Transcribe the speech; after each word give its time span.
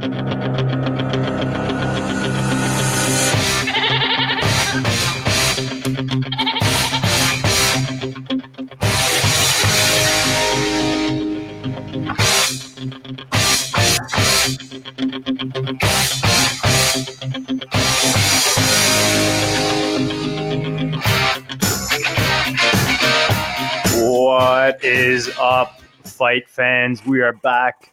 What 0.00 0.08
is 24.82 25.28
up, 25.38 25.82
fight 26.04 26.48
fans? 26.48 27.04
We 27.04 27.20
are 27.20 27.34
back. 27.34 27.92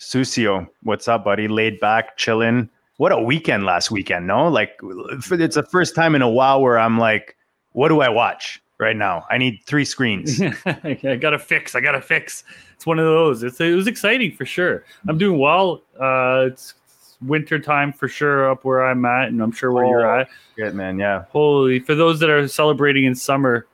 Susio, 0.00 0.68
what's 0.82 1.08
up, 1.08 1.24
buddy? 1.24 1.48
Laid 1.48 1.80
back, 1.80 2.16
chilling. 2.16 2.68
What 2.98 3.12
a 3.12 3.20
weekend 3.20 3.64
last 3.64 3.90
weekend, 3.90 4.26
no? 4.26 4.48
Like, 4.48 4.78
it's 4.82 5.54
the 5.54 5.62
first 5.70 5.94
time 5.94 6.14
in 6.14 6.22
a 6.22 6.28
while 6.28 6.60
where 6.62 6.78
I'm 6.78 6.98
like, 6.98 7.36
what 7.72 7.88
do 7.88 8.00
I 8.00 8.08
watch 8.08 8.62
right 8.78 8.96
now? 8.96 9.24
I 9.30 9.38
need 9.38 9.60
three 9.64 9.84
screens. 9.84 10.40
I 10.66 11.18
gotta 11.20 11.38
fix. 11.38 11.74
I 11.74 11.80
gotta 11.80 12.00
fix. 12.00 12.44
It's 12.74 12.86
one 12.86 12.98
of 12.98 13.04
those. 13.06 13.42
It's 13.42 13.60
it 13.60 13.74
was 13.74 13.86
exciting 13.86 14.32
for 14.32 14.44
sure. 14.46 14.84
I'm 15.08 15.18
doing 15.18 15.38
well. 15.38 15.82
Uh, 15.98 16.48
it's 16.50 16.74
winter 17.22 17.58
time 17.58 17.92
for 17.92 18.08
sure 18.08 18.50
up 18.50 18.64
where 18.64 18.84
I'm 18.86 19.04
at, 19.06 19.28
and 19.28 19.42
I'm 19.42 19.52
sure 19.52 19.72
where 19.72 19.86
you're 19.86 20.06
Oh. 20.06 20.20
at. 20.20 20.28
Good, 20.56 20.74
man. 20.74 20.98
Yeah. 20.98 21.24
Holy! 21.30 21.80
For 21.80 21.94
those 21.94 22.20
that 22.20 22.28
are 22.30 22.46
celebrating 22.48 23.04
in 23.04 23.14
summer, 23.14 23.66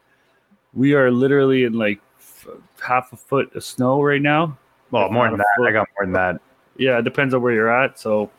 we 0.72 0.94
are 0.94 1.10
literally 1.10 1.64
in 1.64 1.72
like 1.74 2.00
half 2.80 3.12
a 3.12 3.16
foot 3.16 3.54
of 3.54 3.62
snow 3.64 4.02
right 4.02 4.22
now. 4.22 4.56
Well, 4.92 5.10
more 5.10 5.28
than 5.28 5.38
that. 5.38 5.46
foot. 5.56 5.68
I 5.68 5.72
got 5.72 5.88
more 5.96 6.04
than 6.04 6.12
that. 6.12 6.40
Yeah, 6.76 6.98
it 6.98 7.02
depends 7.02 7.34
on 7.34 7.42
where 7.42 7.52
you're 7.52 7.72
at. 7.72 7.98
So, 7.98 8.30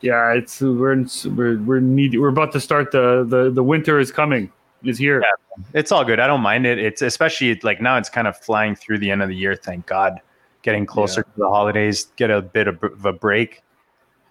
yeah, 0.00 0.32
it's 0.32 0.62
we're 0.62 0.92
in, 0.92 1.10
we're 1.36 1.58
we're 1.58 1.80
need 1.80 2.18
we're 2.18 2.28
about 2.28 2.52
to 2.52 2.60
start 2.60 2.90
the 2.90 3.24
the 3.28 3.50
the 3.50 3.62
winter 3.62 4.00
is 4.00 4.10
coming 4.10 4.50
is 4.82 4.96
here. 4.96 5.20
Yeah. 5.20 5.64
It's 5.74 5.92
all 5.92 6.04
good. 6.04 6.20
I 6.20 6.26
don't 6.26 6.40
mind 6.40 6.66
it. 6.66 6.78
It's 6.78 7.02
especially 7.02 7.58
like 7.62 7.80
now 7.80 7.98
it's 7.98 8.08
kind 8.08 8.26
of 8.26 8.38
flying 8.38 8.74
through 8.74 8.98
the 8.98 9.10
end 9.10 9.22
of 9.22 9.28
the 9.28 9.36
year. 9.36 9.56
Thank 9.56 9.86
God. 9.86 10.20
Getting 10.62 10.86
closer 10.86 11.22
to 11.22 11.30
the 11.36 11.48
holidays, 11.48 12.08
get 12.16 12.30
a 12.30 12.42
bit 12.42 12.66
of, 12.66 12.82
of 12.82 13.04
a 13.06 13.12
break. 13.12 13.62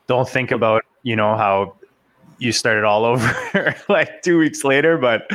Don't 0.08 0.27
think 0.27 0.52
about, 0.52 0.83
you 1.03 1.16
know, 1.16 1.36
how 1.38 1.77
you 2.39 2.52
started 2.52 2.83
all 2.83 3.05
over 3.05 3.75
like 3.89 4.21
two 4.21 4.38
weeks 4.38 4.63
later, 4.63 4.97
but 4.97 5.27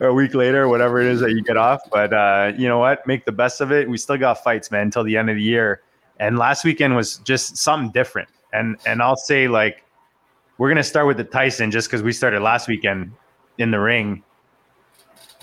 or 0.00 0.08
a 0.08 0.14
week 0.14 0.34
later, 0.34 0.68
whatever 0.68 1.00
it 1.00 1.06
is 1.06 1.20
that 1.20 1.30
you 1.32 1.42
get 1.42 1.56
off. 1.56 1.80
But 1.90 2.12
uh, 2.12 2.52
you 2.56 2.68
know 2.68 2.78
what? 2.78 3.06
Make 3.06 3.24
the 3.24 3.32
best 3.32 3.60
of 3.60 3.72
it. 3.72 3.88
We 3.88 3.98
still 3.98 4.18
got 4.18 4.42
fights, 4.42 4.70
man, 4.70 4.82
until 4.82 5.04
the 5.04 5.16
end 5.16 5.30
of 5.30 5.36
the 5.36 5.42
year. 5.42 5.82
And 6.20 6.38
last 6.38 6.64
weekend 6.64 6.96
was 6.96 7.18
just 7.18 7.56
something 7.56 7.90
different. 7.90 8.28
And 8.52 8.76
and 8.86 9.02
I'll 9.02 9.16
say 9.16 9.46
like 9.48 9.84
we're 10.58 10.68
gonna 10.68 10.82
start 10.82 11.06
with 11.06 11.16
the 11.16 11.24
Tyson 11.24 11.70
just 11.70 11.88
because 11.88 12.02
we 12.02 12.12
started 12.12 12.40
last 12.40 12.66
weekend 12.68 13.12
in 13.58 13.70
the 13.70 13.78
ring. 13.78 14.22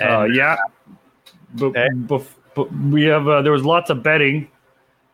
Uh, 0.02 0.26
yeah, 0.26 0.58
but, 1.54 1.76
Eh? 1.76 1.88
but, 1.94 2.24
but 2.54 2.74
we 2.76 3.04
have 3.04 3.28
uh, 3.28 3.42
there 3.42 3.52
was 3.52 3.64
lots 3.64 3.90
of 3.90 4.04
betting. 4.04 4.50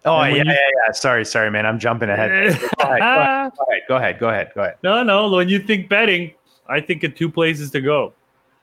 Oh 0.03 0.23
yeah, 0.23 0.31
when 0.31 0.45
yeah, 0.47 0.53
yeah. 0.53 0.91
Sorry, 0.93 1.25
sorry, 1.25 1.51
man. 1.51 1.65
I'm 1.65 1.79
jumping 1.79 2.09
ahead. 2.11 2.59
Go 2.59 2.83
ahead, 2.83 2.99
go 2.99 3.65
ahead, 3.67 3.83
go 3.87 3.95
ahead, 3.97 4.19
go 4.19 4.29
ahead, 4.29 4.51
go 4.55 4.61
ahead, 4.61 4.75
no, 4.83 5.03
no. 5.03 5.29
When 5.29 5.49
you 5.49 5.59
think 5.59 5.89
betting, 5.89 6.33
I 6.67 6.81
think 6.81 7.03
of 7.03 7.15
two 7.15 7.29
places 7.29 7.71
to 7.71 7.81
go. 7.81 8.13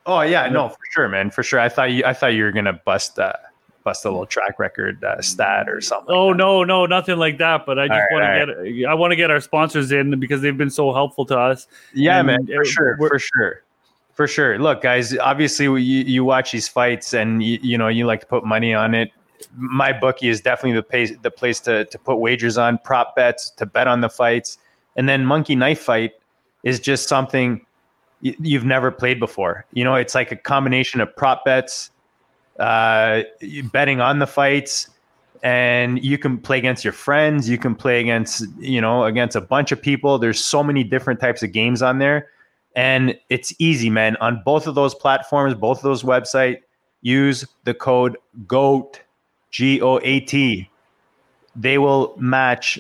Oh 0.07 0.23
yeah, 0.23 0.49
no, 0.49 0.71
for 0.71 0.79
sure, 0.91 1.09
man, 1.09 1.31
for 1.31 1.43
sure. 1.43 1.61
I 1.61 1.69
thought 1.69 1.93
you, 1.93 2.03
I 2.05 2.15
thought 2.15 2.29
you 2.29 2.43
were 2.43 2.53
gonna 2.53 2.73
bust, 2.73 3.19
uh, 3.19 3.35
bust 3.85 4.05
a 4.05 4.11
little 4.11 4.27
track 4.27 4.59
record 4.59 5.05
uh, 5.05 5.21
stat 5.21 5.69
or 5.69 5.81
something. 5.81 6.15
Oh 6.15 6.33
no, 6.33 6.65
no, 6.65 6.87
nothing 6.87 7.19
like 7.19 7.39
that. 7.39 7.67
But 7.67 7.79
I 7.79 7.89
just 7.89 8.01
want 8.11 8.23
right, 8.23 8.45
to 8.45 8.73
get 8.73 8.89
I 8.89 8.95
want 8.95 9.13
to 9.13 9.17
get 9.17 9.31
our 9.31 9.41
sponsors 9.41 9.93
in 9.93 10.19
because 10.19 10.41
they've 10.41 10.57
been 10.57 10.71
so 10.71 10.93
helpful 10.93 11.27
to 11.27 11.39
us. 11.39 11.69
yeah, 11.95 12.19
and, 12.19 12.27
man, 12.27 12.47
for 12.47 12.63
uh, 12.63 12.65
sure, 12.65 12.97
for 12.97 13.19
sure, 13.19 13.63
for 14.15 14.27
sure. 14.27 14.59
Look, 14.59 14.83
guys, 14.83 15.17
obviously 15.19 15.67
you, 15.67 16.05
you 16.05 16.25
watch 16.25 16.53
these 16.53 16.69
fights 16.69 17.13
and 17.15 17.43
you, 17.43 17.59
you 17.63 17.79
know 17.79 17.89
you 17.89 18.07
like 18.07 18.21
to 18.21 18.27
put 18.27 18.45
money 18.45 18.75
on 18.75 18.95
it. 18.95 19.13
My 19.57 19.93
bookie 19.93 20.29
is 20.29 20.41
definitely 20.41 20.73
the 20.73 20.83
place, 20.83 21.13
the 21.23 21.31
place 21.31 21.61
to 21.61 21.85
to 21.85 21.99
put 21.99 22.17
wagers 22.17 22.59
on, 22.59 22.79
prop 22.79 23.15
bets, 23.17 23.51
to 23.51 23.67
bet 23.67 23.87
on 23.87 24.01
the 24.01 24.09
fights, 24.09 24.59
and 24.97 25.09
then 25.09 25.25
Monkey 25.25 25.55
Knife 25.55 25.81
Fight 25.81 26.13
is 26.63 26.81
just 26.81 27.09
something 27.09 27.65
you've 28.21 28.65
never 28.65 28.91
played 28.91 29.21
before. 29.21 29.65
You 29.73 29.85
know, 29.85 29.95
it's 29.95 30.15
like 30.15 30.33
a 30.33 30.37
combination 30.37 31.01
of 31.01 31.15
prop 31.15 31.45
bets, 31.45 31.91
uh, 32.59 33.23
betting 33.73 34.01
on 34.01 34.19
the 34.19 34.27
fights, 34.27 34.91
and 35.43 36.03
you 36.05 36.19
can 36.19 36.39
play 36.39 36.59
against 36.59 36.85
your 36.85 36.93
friends. 36.93 37.49
You 37.49 37.59
can 37.59 37.75
play 37.77 38.01
against, 38.01 38.45
you 38.59 38.81
know, 38.81 39.05
against 39.05 39.37
a 39.37 39.41
bunch 39.41 39.71
of 39.71 39.81
people. 39.81 40.19
There's 40.19 40.45
so 40.45 40.65
many 40.65 40.83
different 40.83 41.21
types 41.21 41.43
of 41.45 41.53
games 41.53 41.81
on 41.81 41.99
there, 41.99 42.29
and 42.75 43.17
it's 43.29 43.55
easy, 43.61 43.91
man. 43.91 44.17
On 44.17 44.43
both 44.45 44.67
of 44.67 44.75
those 44.75 44.95
platforms, 44.95 45.55
both 45.55 45.79
of 45.79 45.85
those 45.85 46.03
websites, 46.03 46.59
use 47.03 47.47
the 47.65 47.75
code 47.75 48.17
GOAT, 48.47 49.01
G 49.51 49.81
O 49.81 50.01
A 50.03 50.21
T. 50.21 50.71
They 51.57 51.79
will 51.79 52.15
match 52.19 52.79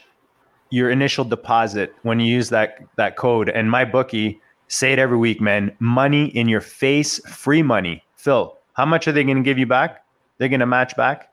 your 0.70 0.90
initial 0.90 1.24
deposit 1.24 1.94
when 2.02 2.20
you 2.20 2.32
use 2.32 2.50
that 2.50 2.78
that 2.96 3.16
code. 3.16 3.48
And 3.48 3.70
my 3.70 3.84
bookie, 3.84 4.40
say 4.68 4.92
it 4.92 4.98
every 4.98 5.18
week, 5.18 5.40
man. 5.40 5.74
Money 5.78 6.26
in 6.26 6.48
your 6.48 6.60
face, 6.60 7.18
free 7.26 7.62
money. 7.62 8.04
Phil, 8.16 8.56
how 8.74 8.86
much 8.86 9.08
are 9.08 9.12
they 9.12 9.24
going 9.24 9.36
to 9.36 9.42
give 9.42 9.58
you 9.58 9.66
back? 9.66 10.04
They're 10.38 10.48
going 10.48 10.60
to 10.60 10.66
match 10.66 10.96
back 10.96 11.28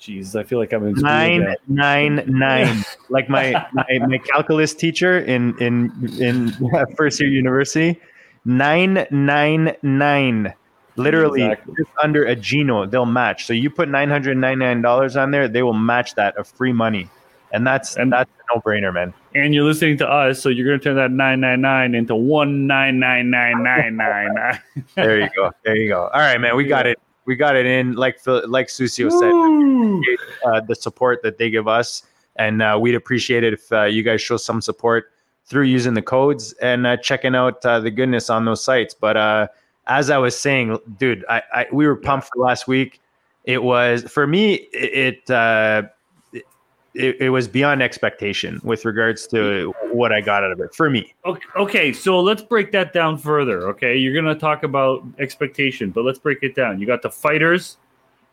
Jeez, 0.00 0.38
I 0.38 0.44
feel 0.44 0.60
like 0.60 0.72
I'm 0.72 0.86
in 0.86 0.94
nine 0.94 1.56
nine 1.66 2.22
nine. 2.28 2.84
like 3.08 3.28
my, 3.28 3.66
my 3.72 3.84
my 4.06 4.18
calculus 4.18 4.72
teacher 4.72 5.18
in 5.18 5.58
in 5.58 5.90
in 6.20 6.56
first 6.96 7.18
year 7.18 7.28
university, 7.28 8.00
nine 8.44 9.06
nine 9.10 9.76
nine. 9.82 10.54
Literally 10.98 11.42
Exactly. 11.44 11.74
just 11.78 11.90
under 12.02 12.24
a 12.24 12.34
Gino, 12.36 12.86
they'll 12.86 13.06
match. 13.06 13.46
So 13.46 13.52
you 13.52 13.70
put 13.70 13.88
nine 13.88 14.08
hundred 14.10 14.36
ninety 14.36 14.64
nine 14.64 14.82
dollars 14.82 15.16
on 15.16 15.30
there, 15.30 15.48
they 15.48 15.62
will 15.62 15.72
match 15.72 16.14
that 16.16 16.36
of 16.36 16.46
free 16.48 16.72
money, 16.72 17.08
and 17.52 17.66
that's 17.66 17.96
And- 17.96 18.12
that's 18.12 18.30
a 18.30 18.54
no 18.54 18.60
brainer, 18.60 18.92
man. 18.92 19.12
and 19.34 19.54
you're 19.54 19.64
listening 19.64 19.96
to 19.98 20.08
us, 20.10 20.40
so 20.42 20.48
you're 20.48 20.66
gonna 20.66 20.78
turn 20.78 20.96
that 20.96 21.10
nine 21.10 21.40
nine 21.40 21.60
nine 21.60 21.94
into 21.94 22.14
one 22.14 22.66
nine 22.66 22.98
nine 22.98 23.30
nine 23.30 23.62
nine 23.62 23.96
nine 23.96 24.34
nine. 24.34 24.58
There 24.94 25.20
you 25.20 25.28
go. 25.36 25.52
There 25.64 25.76
you 25.76 25.88
go. 25.88 26.02
All 26.12 26.20
right, 26.20 26.40
man. 26.40 26.56
We 26.56 26.64
got 26.64 26.86
it. 26.86 26.98
We 27.26 27.36
got 27.36 27.56
it 27.56 27.66
in. 27.66 27.92
Like 27.94 28.18
like 28.26 28.68
Susio 28.68 29.10
said, 29.10 29.32
uh, 30.50 30.60
the 30.60 30.74
support 30.74 31.22
that 31.22 31.36
they 31.38 31.50
give 31.50 31.68
us, 31.68 32.02
and 32.36 32.62
uh, 32.62 32.78
we'd 32.80 32.94
appreciate 32.94 33.44
it 33.44 33.52
if 33.52 33.70
uh, 33.72 33.84
you 33.84 34.02
guys 34.02 34.20
show 34.22 34.36
some 34.38 34.60
support 34.62 35.10
through 35.44 35.64
using 35.64 35.94
the 35.94 36.02
codes 36.02 36.52
and 36.54 36.86
uh, 36.86 36.96
checking 36.98 37.34
out 37.34 37.64
uh, 37.66 37.80
the 37.80 37.90
goodness 37.90 38.28
on 38.30 38.44
those 38.44 38.62
sites. 38.64 38.94
But 38.94 39.16
uh, 39.16 39.48
as 39.88 40.10
I 40.10 40.18
was 40.18 40.38
saying, 40.38 40.78
dude, 40.98 41.24
I, 41.28 41.42
I 41.52 41.66
we 41.72 41.86
were 41.86 41.96
pumped 41.96 42.28
for 42.28 42.42
last 42.42 42.68
week. 42.68 43.00
It 43.44 43.62
was 43.62 44.02
for 44.04 44.26
me. 44.26 44.54
It 44.72 45.24
it, 45.24 45.30
uh, 45.30 45.82
it 46.94 47.16
it 47.20 47.30
was 47.30 47.48
beyond 47.48 47.82
expectation 47.82 48.60
with 48.62 48.84
regards 48.84 49.26
to 49.28 49.72
what 49.90 50.12
I 50.12 50.20
got 50.20 50.44
out 50.44 50.52
of 50.52 50.60
it. 50.60 50.74
For 50.74 50.90
me, 50.90 51.14
Okay, 51.24 51.46
okay, 51.56 51.92
so 51.92 52.20
let's 52.20 52.42
break 52.42 52.72
that 52.72 52.92
down 52.92 53.16
further. 53.18 53.68
Okay, 53.70 53.96
you're 53.96 54.14
gonna 54.14 54.38
talk 54.38 54.62
about 54.62 55.02
expectation, 55.18 55.90
but 55.90 56.04
let's 56.04 56.18
break 56.18 56.38
it 56.42 56.54
down. 56.54 56.80
You 56.80 56.86
got 56.86 57.02
the 57.02 57.10
fighters, 57.10 57.78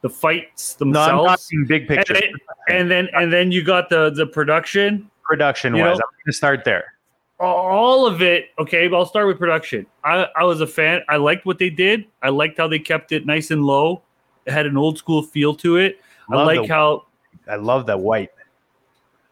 the 0.01 0.09
fights 0.09 0.75
no, 0.79 0.85
themselves, 0.85 1.43
talking 1.43 1.65
big 1.65 1.81
and, 1.83 1.97
picture 1.97 2.13
then, 2.13 2.31
and 2.67 2.91
then 2.91 3.07
and 3.13 3.31
then 3.31 3.51
you 3.51 3.63
got 3.63 3.89
the 3.89 4.09
the 4.09 4.25
production. 4.25 5.09
production 5.23 5.75
you 5.75 5.81
wise. 5.81 5.97
know- 5.97 6.03
I'm 6.05 6.17
going 6.17 6.25
to 6.27 6.33
start 6.33 6.63
there. 6.65 6.94
All 7.39 8.05
of 8.07 8.21
it 8.21 8.45
okay 8.57 8.87
but 8.87 8.97
i'll 8.97 9.05
start 9.05 9.27
with 9.27 9.37
production 9.37 9.85
I, 10.03 10.27
I 10.37 10.43
was 10.45 10.61
a 10.61 10.67
fan 10.67 11.01
i 11.09 11.17
liked 11.17 11.45
what 11.45 11.59
they 11.59 11.69
did 11.69 12.05
i 12.23 12.29
liked 12.29 12.57
how 12.57 12.67
they 12.67 12.79
kept 12.79 13.11
it 13.11 13.25
nice 13.25 13.51
and 13.51 13.65
low 13.65 14.01
it 14.45 14.51
had 14.53 14.65
an 14.65 14.77
old 14.77 14.97
school 14.97 15.21
feel 15.21 15.53
to 15.55 15.75
it 15.77 15.99
i 16.31 16.41
like 16.43 16.61
the- 16.61 16.73
how 16.73 17.05
I 17.47 17.57
love 17.57 17.85
that 17.87 17.99
white. 17.99 18.31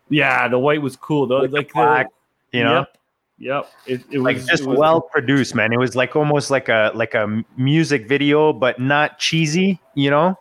yeah 0.10 0.48
the 0.48 0.60
white 0.60 0.82
was 0.82 0.96
cool 0.98 1.26
though 1.28 1.48
the 1.48 1.54
like 1.54 1.70
the, 1.70 1.74
black, 1.74 2.08
You 2.52 2.64
know. 2.66 2.80
yep 2.80 2.98
yep 3.40 3.72
it, 3.88 4.02
it 4.12 4.20
like 4.20 4.36
was 4.36 4.46
just 4.48 4.64
it 4.64 4.68
was- 4.70 4.78
well 4.78 5.02
produced, 5.02 5.56
man. 5.56 5.72
It 5.74 5.80
was 5.80 5.96
like 5.96 6.16
almost 6.16 6.52
like 6.52 6.70
a 6.70 6.92
like 6.94 7.14
a 7.16 7.44
music 7.58 8.08
video, 8.08 8.54
but 8.54 8.80
not 8.80 9.18
cheesy. 9.18 9.80
You 9.96 10.12
know, 10.12 10.38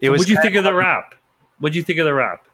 it 0.00 0.10
was. 0.10 0.18
what'd 0.20 0.28
you 0.30 0.36
kind 0.36 0.44
think 0.46 0.56
of 0.56 0.64
the 0.64 0.74
rap 0.74 1.14
what'd 1.60 1.76
you 1.76 1.82
think 1.84 2.00
of 2.00 2.04
the 2.06 2.14
rap 2.14 2.44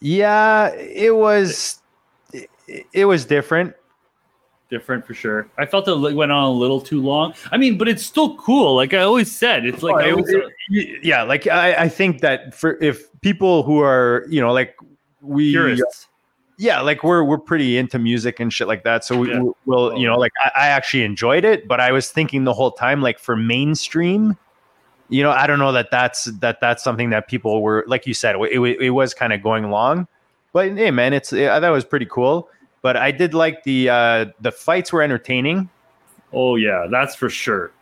Yeah, 0.00 0.74
it 0.74 1.14
was. 1.14 1.80
It, 2.68 2.86
it 2.92 3.04
was 3.04 3.24
different. 3.24 3.74
different 4.70 5.06
for 5.06 5.14
sure. 5.14 5.48
I 5.58 5.66
felt 5.66 5.86
it 5.88 5.96
went 6.14 6.32
on 6.32 6.42
a 6.44 6.50
little 6.50 6.80
too 6.80 7.00
long. 7.02 7.34
I 7.52 7.56
mean 7.56 7.78
but 7.78 7.88
it's 7.88 8.04
still 8.04 8.36
cool. 8.36 8.74
Like 8.76 8.94
i 8.94 8.98
always 8.98 9.30
said 9.30 9.64
it's 9.64 9.82
like 9.82 9.94
Oh, 10.04 10.10
always, 10.10 10.28
it- 10.28 11.04
yeah, 11.04 11.22
like 11.22 11.46
I, 11.46 11.74
I 11.84 11.88
think 11.88 12.20
that 12.20 12.54
for 12.54 12.76
if 12.82 13.08
people 13.20 13.62
who 13.62 13.80
are 13.80 14.24
you 14.28 14.40
know 14.40 14.52
like 14.52 14.74
we 15.20 15.52
purists. 15.52 16.08
yeah 16.58 16.80
like 16.80 17.04
we're 17.04 17.22
we're 17.24 17.38
pretty 17.38 17.78
into 17.78 17.98
music 17.98 18.40
and 18.40 18.52
shit 18.52 18.66
like 18.68 18.82
that. 18.84 19.04
So 19.04 19.16
we, 19.18 19.30
Yeah. 19.30 19.42
will 19.66 19.96
you 19.96 20.06
know 20.08 20.16
like 20.18 20.32
I, 20.44 20.50
I 20.56 20.68
actually 20.68 21.04
enjoyed 21.04 21.44
it 21.44 21.68
but 21.68 21.80
i 21.80 21.92
was 21.92 22.10
thinking 22.10 22.44
the 22.44 22.52
whole 22.52 22.72
time 22.72 23.00
like 23.02 23.18
for 23.18 23.36
mainstream 23.36 24.36
you 25.08 25.22
know, 25.22 25.30
I 25.30 25.46
don't 25.46 25.60
know 25.60 25.70
that 25.70 25.92
that's 25.92 26.24
that 26.40 26.60
that's 26.60 26.82
something 26.82 27.10
that 27.10 27.28
people 27.28 27.62
were 27.62 27.84
like 27.86 28.08
you 28.08 28.12
said, 28.12 28.34
it, 28.34 28.58
it, 28.60 28.80
it 28.80 28.90
was 28.90 29.14
kind 29.14 29.32
of 29.32 29.40
going 29.40 29.70
long, 29.70 30.08
but 30.56 30.74
hey, 30.74 30.90
man, 30.90 31.12
it's 31.12 31.34
I 31.34 31.60
thought 31.60 31.64
it 31.64 31.70
was 31.70 31.84
pretty 31.84 32.06
cool. 32.06 32.48
But 32.80 32.96
I 32.96 33.10
did 33.10 33.34
like 33.34 33.62
the 33.64 33.90
uh, 33.90 34.24
the 34.40 34.50
fights 34.50 34.90
were 34.90 35.02
entertaining. 35.02 35.68
Oh 36.32 36.56
yeah, 36.56 36.86
that's 36.90 37.14
for 37.14 37.28
sure, 37.28 37.72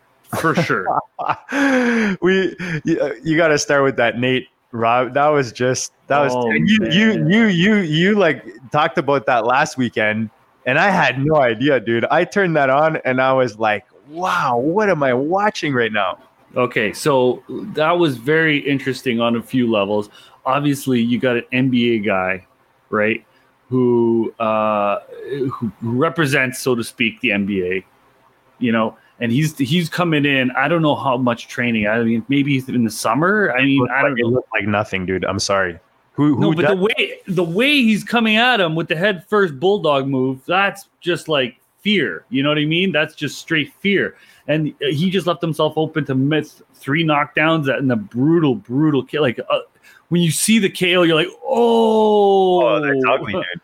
for 0.41 0.56
sure. 0.56 0.88
we 2.21 2.56
you, 2.85 3.17
you 3.23 3.37
got 3.37 3.49
to 3.49 3.61
start 3.61 3.85
with 3.85 3.94
that 3.99 4.19
Nate 4.19 4.49
Rob. 4.73 5.15
That 5.15 5.29
was 5.29 5.53
just 5.53 5.93
that 6.09 6.19
was 6.19 6.32
Oh, 6.35 6.50
you, 6.50 6.79
you 6.91 7.29
you 7.29 7.44
you 7.47 7.76
you 7.76 8.15
like 8.17 8.44
talked 8.73 8.99
about 8.99 9.26
that 9.26 9.47
last 9.47 9.76
weekend, 9.76 10.31
and 10.67 10.76
I 10.76 10.91
had 10.91 11.25
no 11.25 11.37
idea, 11.37 11.79
dude. 11.79 12.05
I 12.06 12.25
turned 12.25 12.56
that 12.56 12.71
on 12.71 12.97
and 13.05 13.21
I 13.21 13.35
was 13.35 13.56
like, 13.56 13.87
wow, 14.09 14.59
what 14.59 14.91
am 14.91 15.05
I 15.05 15.15
watching 15.15 15.75
right 15.75 15.93
now? 15.93 16.19
Okay, 16.56 16.93
so 16.93 17.44
that 17.49 17.93
was 17.93 18.17
very 18.17 18.59
interesting 18.59 19.21
on 19.21 19.37
a 19.37 19.43
few 19.44 19.71
levels. 19.71 20.11
Obviously, 20.44 21.00
you 21.00 21.21
got 21.21 21.37
an 21.37 21.44
NBA 21.53 22.05
guy, 22.05 22.44
right, 22.94 23.25
who 23.69 24.32
uh, 24.38 25.00
who 25.50 25.73
represents, 25.82 26.61
so 26.61 26.75
to 26.75 26.85
speak, 26.85 27.20
the 27.20 27.31
NBA. 27.31 27.85
You 28.58 28.73
know, 28.73 28.96
and 29.20 29.31
he's 29.32 29.58
he's 29.58 29.88
coming 29.88 30.25
in. 30.25 30.50
I 30.52 30.69
don't 30.69 30.82
know 30.82 30.94
how 30.94 31.17
much 31.17 31.49
training. 31.49 31.87
I 31.87 32.02
mean, 32.02 32.25
maybe 32.29 32.62
in 32.69 32.85
the 32.85 32.91
summer. 32.91 33.52
I 33.52 33.64
mean, 33.64 33.87
I 33.91 34.02
don't 34.02 34.12
like, 34.12 34.20
it 34.20 34.23
know. 34.23 34.29
looked 34.29 34.52
like 34.52 34.67
nothing, 34.67 35.06
dude. 35.06 35.25
I'm 35.25 35.38
sorry. 35.41 35.79
Who 36.12 36.37
who 36.37 36.41
No, 36.41 36.52
but 36.52 36.62
does- 36.62 36.70
the 36.70 36.82
way 36.82 37.19
the 37.26 37.44
way 37.44 37.82
he's 37.82 38.05
coming 38.05 38.37
at 38.37 38.61
him 38.61 38.75
with 38.76 38.88
the 38.88 38.97
head 38.97 39.26
first 39.29 39.58
bulldog 39.58 40.06
move, 40.06 40.40
that's 40.47 40.88
just 41.00 41.29
like 41.29 41.58
fear. 41.81 42.25
You 42.31 42.43
know 42.43 42.49
what 42.49 42.58
I 42.58 42.64
mean? 42.64 42.93
That's 42.93 43.14
just 43.14 43.38
straight 43.38 43.73
fear. 43.81 44.17
And 44.47 44.75
he 44.81 45.11
just 45.11 45.26
left 45.26 45.40
himself 45.43 45.75
open 45.76 46.05
to 46.06 46.14
miss 46.14 46.62
three 46.75 47.05
knockdowns 47.05 47.69
and 47.75 47.90
a 47.90 47.97
brutal, 47.97 48.55
brutal 48.55 49.02
kill. 49.02 49.23
Like 49.23 49.40
uh, 49.50 49.58
when 50.14 50.22
you 50.22 50.31
see 50.31 50.61
the 50.61 50.70
kale, 50.70 51.05
you're 51.05 51.16
like, 51.16 51.26
oh, 51.44 52.62
Oh, 52.64 52.81
that's 52.81 53.05
ugly, 53.08 53.32
dude. 53.32 53.44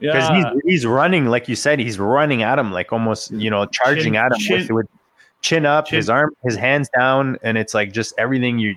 Because 0.00 0.28
Yeah, 0.28 0.52
he's 0.52 0.62
he's 0.66 0.86
running, 0.86 1.26
like 1.26 1.48
you 1.48 1.56
said, 1.56 1.78
he's 1.78 1.98
running 1.98 2.42
at 2.42 2.58
him, 2.58 2.72
like 2.72 2.92
almost 2.92 3.30
you 3.30 3.48
know 3.48 3.64
charging 3.64 4.12
Chin- 4.12 4.16
at 4.16 4.32
him 4.32 4.38
chin- 4.38 4.58
with, 4.60 4.70
with 4.70 4.86
chin 5.40 5.64
up, 5.64 5.86
chin- 5.86 5.96
his 5.96 6.10
arm, 6.10 6.34
his 6.42 6.56
hands 6.56 6.90
down, 6.94 7.38
and 7.42 7.56
it's 7.56 7.72
like 7.72 7.90
just 7.90 8.12
everything 8.18 8.58
you. 8.58 8.76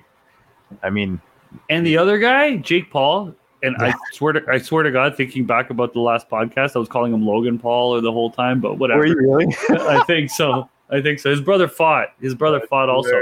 I 0.82 0.88
mean, 0.88 1.20
and 1.68 1.84
the 1.84 1.98
other 1.98 2.18
guy, 2.18 2.56
Jake 2.56 2.90
Paul. 2.90 3.34
And 3.62 3.76
I 3.78 3.92
swear 4.12 4.32
to 4.34 4.42
I 4.48 4.56
swear 4.58 4.84
to 4.84 4.90
God, 4.90 5.16
thinking 5.16 5.44
back 5.44 5.68
about 5.68 5.92
the 5.92 6.00
last 6.00 6.30
podcast, 6.30 6.76
I 6.76 6.78
was 6.78 6.88
calling 6.88 7.12
him 7.12 7.26
Logan 7.26 7.58
Paul 7.58 7.94
or 7.94 8.00
the 8.00 8.12
whole 8.12 8.30
time, 8.30 8.60
but 8.60 8.78
whatever. 8.78 9.00
were 9.00 9.06
you 9.08 9.16
really? 9.20 9.54
I 9.70 10.02
think 10.04 10.30
so. 10.30 10.70
I 10.88 11.02
think 11.02 11.18
so. 11.18 11.28
His 11.30 11.42
brother 11.42 11.68
fought. 11.68 12.14
His 12.22 12.34
brother 12.34 12.60
fought 12.70 12.88
also. 12.88 13.20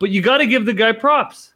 But 0.00 0.10
you 0.10 0.20
got 0.20 0.38
to 0.38 0.46
give 0.46 0.66
the 0.66 0.74
guy 0.74 0.92
props. 0.92 1.54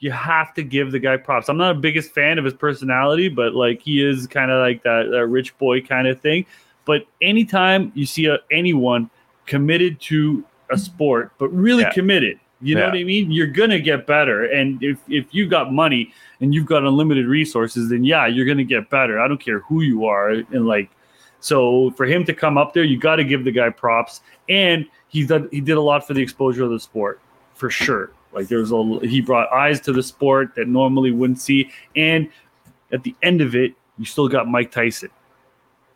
You 0.00 0.10
have 0.10 0.54
to 0.54 0.62
give 0.62 0.92
the 0.92 0.98
guy 0.98 1.16
props. 1.18 1.48
I'm 1.48 1.58
not 1.58 1.72
a 1.72 1.78
biggest 1.78 2.12
fan 2.12 2.38
of 2.38 2.44
his 2.44 2.54
personality, 2.54 3.28
but 3.28 3.54
like 3.54 3.82
he 3.82 4.02
is 4.04 4.26
kind 4.26 4.50
of 4.50 4.58
like 4.60 4.82
that, 4.82 5.08
that 5.10 5.26
rich 5.26 5.56
boy 5.58 5.82
kind 5.82 6.08
of 6.08 6.20
thing. 6.20 6.46
But 6.86 7.06
anytime 7.20 7.92
you 7.94 8.06
see 8.06 8.24
a, 8.26 8.38
anyone 8.50 9.10
committed 9.46 10.00
to 10.02 10.44
a 10.70 10.78
sport, 10.78 11.32
but 11.38 11.48
really 11.48 11.82
Yeah. 11.82 11.90
committed, 11.90 12.40
you 12.62 12.74
know 12.74 12.82
Yeah. 12.82 12.86
what 12.88 12.96
I 12.98 13.04
mean? 13.04 13.30
You're 13.30 13.46
gonna 13.46 13.78
get 13.78 14.06
better. 14.06 14.44
And 14.46 14.82
if 14.82 14.98
if 15.08 15.26
you 15.32 15.46
got 15.46 15.72
money 15.72 16.12
and 16.40 16.54
you've 16.54 16.66
got 16.66 16.82
unlimited 16.84 17.26
resources, 17.26 17.90
then 17.90 18.02
yeah, 18.02 18.26
you're 18.26 18.46
gonna 18.46 18.64
get 18.64 18.88
better. 18.88 19.20
I 19.20 19.28
don't 19.28 19.40
care 19.40 19.60
who 19.60 19.82
you 19.82 20.06
are. 20.06 20.30
And 20.30 20.66
like, 20.66 20.88
so 21.40 21.90
for 21.90 22.06
him 22.06 22.24
to 22.24 22.32
come 22.32 22.56
up 22.56 22.72
there, 22.72 22.84
you 22.84 22.98
got 22.98 23.16
to 23.16 23.24
give 23.24 23.44
the 23.44 23.50
guy 23.52 23.68
props. 23.70 24.20
And 24.48 24.86
he 25.08 25.26
did 25.26 25.48
he 25.50 25.60
did 25.60 25.76
a 25.76 25.80
lot 25.80 26.06
for 26.06 26.14
the 26.14 26.22
exposure 26.22 26.64
of 26.64 26.70
the 26.70 26.80
sport 26.80 27.20
for 27.54 27.68
sure. 27.70 28.10
Like 28.32 28.48
there's 28.48 28.72
a 28.72 28.98
he 29.02 29.20
brought 29.20 29.52
eyes 29.52 29.80
to 29.82 29.92
the 29.92 30.02
sport 30.02 30.54
that 30.54 30.68
normally 30.68 31.10
wouldn't 31.10 31.40
see, 31.40 31.70
and 31.96 32.28
at 32.92 33.02
the 33.02 33.14
end 33.22 33.40
of 33.40 33.54
it, 33.54 33.74
you 33.98 34.04
still 34.04 34.28
got 34.28 34.48
Mike 34.48 34.70
Tyson, 34.70 35.10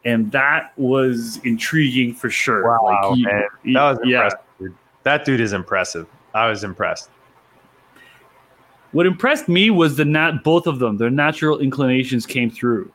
and 0.05 0.31
that 0.33 0.73
was 0.77 1.41
intriguing 1.45 2.13
for 2.15 2.31
sure. 2.31 2.65
Wow, 2.65 2.85
like 2.85 3.17
he, 3.17 3.25
man. 3.25 3.43
That 3.65 3.91
was 3.91 3.99
yeah. 4.05 4.17
impressive. 4.17 4.39
Dude. 4.59 4.75
That 5.05 5.25
dude 5.25 5.41
is 5.41 5.53
impressive. 5.53 6.07
I 6.35 6.49
was 6.49 6.65
impressed. 6.65 7.11
What 8.93 9.07
impressed 9.07 9.49
me 9.49 9.71
was 9.71 9.97
the 9.97 10.05
nat 10.05 10.45
both 10.45 10.67
of 10.67 10.79
them, 10.79 10.99
their 10.99 11.11
natural 11.11 11.59
inclinations 11.59 12.27
came 12.27 12.51
through. 12.51 12.93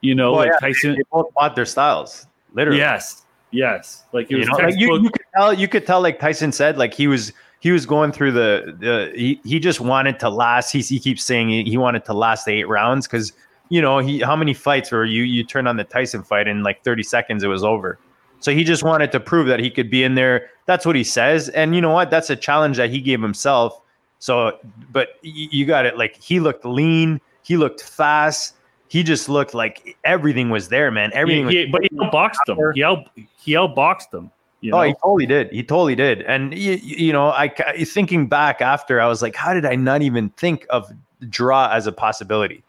You 0.00 0.16
know, 0.16 0.32
Well, 0.32 0.40
like 0.40 0.52
yeah, 0.60 0.68
Tyson. 0.68 0.94
They 0.96 1.02
both 1.12 1.32
fought 1.34 1.54
their 1.54 1.66
styles, 1.66 2.26
literally. 2.54 2.80
Yes, 2.80 3.24
yes. 3.52 4.04
Like 4.12 4.30
it 4.30 4.38
you 4.38 4.44
know, 4.46 4.56
like 4.56 4.76
you, 4.76 5.00
you 5.00 5.10
could 5.10 5.24
tell. 5.36 5.52
You 5.52 5.68
could 5.68 5.86
tell, 5.86 6.00
like 6.00 6.18
Tyson 6.18 6.50
said, 6.50 6.76
like 6.76 6.92
he 6.92 7.06
was 7.06 7.32
he 7.62 7.70
was 7.70 7.86
going 7.86 8.10
through 8.10 8.32
the 8.32 8.76
the 8.80 9.12
he, 9.14 9.40
he 9.44 9.60
just 9.60 9.80
wanted 9.80 10.18
to 10.18 10.28
last. 10.28 10.72
He, 10.72 10.80
he 10.80 10.98
keeps 10.98 11.22
saying 11.22 11.48
he, 11.48 11.62
he 11.62 11.76
wanted 11.78 12.04
to 12.06 12.12
last 12.12 12.44
the 12.44 12.52
eight 12.52 12.68
rounds 12.68 13.06
because 13.06 13.32
you 13.68 13.80
know 13.80 13.98
he 14.00 14.18
how 14.18 14.34
many 14.34 14.52
fights 14.52 14.90
were 14.90 15.04
you 15.04 15.22
you 15.22 15.44
turn 15.44 15.68
on 15.68 15.76
the 15.76 15.84
Tyson 15.84 16.24
fight 16.24 16.48
in 16.48 16.64
like 16.64 16.82
thirty 16.82 17.04
seconds 17.04 17.44
it 17.44 17.46
was 17.46 17.62
over. 17.62 18.00
So 18.40 18.50
he 18.52 18.64
just 18.64 18.82
wanted 18.82 19.12
to 19.12 19.20
prove 19.20 19.46
that 19.46 19.60
he 19.60 19.70
could 19.70 19.88
be 19.88 20.02
in 20.02 20.16
there. 20.16 20.50
That's 20.66 20.84
what 20.84 20.96
he 20.96 21.04
says, 21.04 21.48
and 21.50 21.72
you 21.76 21.80
know 21.80 21.92
what? 21.92 22.10
That's 22.10 22.30
a 22.30 22.34
challenge 22.36 22.78
that 22.78 22.90
he 22.90 23.00
gave 23.00 23.22
himself. 23.22 23.80
So, 24.18 24.58
but 24.90 25.18
you 25.22 25.64
got 25.64 25.86
it. 25.86 25.96
Like 25.96 26.16
he 26.20 26.40
looked 26.40 26.64
lean. 26.64 27.20
He 27.44 27.56
looked 27.56 27.80
fast. 27.80 28.56
He 28.88 29.04
just 29.04 29.28
looked 29.28 29.54
like 29.54 29.96
everything 30.04 30.50
was 30.50 30.68
there, 30.68 30.90
man. 30.90 31.12
Everything. 31.14 31.42
He- 31.42 31.46
was 31.46 31.54
he- 31.54 31.70
but 31.70 31.82
he 31.82 31.88
outboxed 31.90 32.44
them. 32.46 32.56
He 32.74 32.82
out 32.82 33.08
he 33.38 33.52
outboxed 33.52 34.10
them. 34.10 34.32
You 34.62 34.70
know? 34.70 34.78
Oh, 34.78 34.82
he 34.84 34.94
totally 34.94 35.26
did. 35.26 35.50
He 35.52 35.62
totally 35.62 35.94
did. 35.94 36.22
And 36.22 36.56
you, 36.56 36.78
you 36.82 37.12
know, 37.12 37.28
I 37.30 37.48
thinking 37.84 38.28
back 38.28 38.62
after, 38.62 39.00
I 39.00 39.06
was 39.08 39.20
like, 39.20 39.34
how 39.36 39.52
did 39.52 39.66
I 39.66 39.74
not 39.74 40.00
even 40.02 40.30
think 40.30 40.66
of 40.70 40.90
draw 41.28 41.68
as 41.70 41.86
a 41.86 41.92
possibility? 41.92 42.62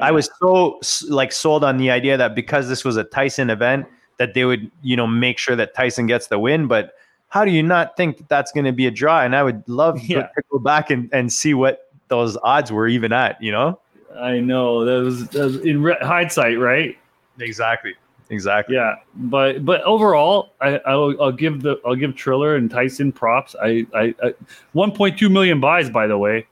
I 0.00 0.10
was 0.10 0.28
so 0.40 0.80
like 1.08 1.30
sold 1.30 1.62
on 1.62 1.76
the 1.76 1.90
idea 1.92 2.16
that 2.16 2.34
because 2.34 2.68
this 2.68 2.84
was 2.84 2.96
a 2.96 3.04
Tyson 3.04 3.48
event, 3.48 3.86
that 4.18 4.34
they 4.34 4.44
would 4.44 4.68
you 4.82 4.96
know 4.96 5.06
make 5.06 5.38
sure 5.38 5.54
that 5.54 5.74
Tyson 5.74 6.06
gets 6.06 6.26
the 6.26 6.38
win. 6.38 6.66
But 6.66 6.94
how 7.28 7.44
do 7.44 7.50
you 7.52 7.62
not 7.62 7.96
think 7.96 8.16
that 8.18 8.28
that's 8.28 8.50
going 8.50 8.64
to 8.64 8.72
be 8.72 8.86
a 8.86 8.90
draw? 8.90 9.22
And 9.22 9.36
I 9.36 9.42
would 9.42 9.62
love 9.68 10.00
to- 10.00 10.06
Yeah. 10.06 10.22
to 10.22 10.42
go 10.50 10.58
back 10.58 10.90
and, 10.90 11.08
and 11.12 11.32
see 11.32 11.52
what 11.54 11.90
those 12.08 12.36
odds 12.42 12.72
were 12.72 12.88
even 12.88 13.12
at. 13.12 13.40
You 13.42 13.52
know, 13.52 13.78
I 14.18 14.40
know 14.40 14.84
that 14.84 15.04
was, 15.04 15.28
that 15.28 15.44
was 15.44 15.56
in 15.58 15.82
re- 15.82 15.96
hindsight, 16.00 16.58
right? 16.58 16.96
exactly, 17.40 17.94
exactly. 18.34 18.74
Yeah, 18.76 18.96
but 19.14 19.64
but 19.64 19.80
overall, 19.82 20.52
I 20.60 20.78
I'll, 20.86 21.14
I'll 21.22 21.32
give 21.32 21.62
the 21.62 21.80
I'll 21.86 21.94
give 21.94 22.14
Triller 22.14 22.56
and 22.56 22.70
Tyson 22.70 23.12
props. 23.12 23.54
I 23.62 23.86
I, 23.94 24.14
I 24.22 24.34
1.2 24.74 25.30
million 25.30 25.60
buys, 25.60 25.88
by 25.88 26.06
the 26.06 26.18
way, 26.18 26.46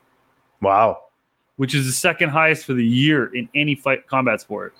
Wow. 0.61 1.03
which 1.57 1.75
is 1.75 1.85
the 1.87 1.93
second 1.93 2.31
highest 2.31 2.65
for 2.65 2.73
the 2.73 2.87
year 2.87 3.35
in 3.35 3.49
any 3.55 3.75
fight 3.75 4.07
combat 4.07 4.41
sport. 4.41 4.75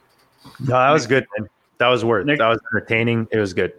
No, 0.61 0.73
that 0.79 0.91
was 0.91 1.07
good. 1.07 1.27
Man. 1.39 1.49
That 1.79 1.89
was 1.89 2.05
worth. 2.05 2.27
Nick- 2.27 2.39
That 2.39 2.49
was 2.49 2.61
entertaining. 2.73 3.29
It 3.33 3.39
was 3.39 3.53
good. 3.53 3.73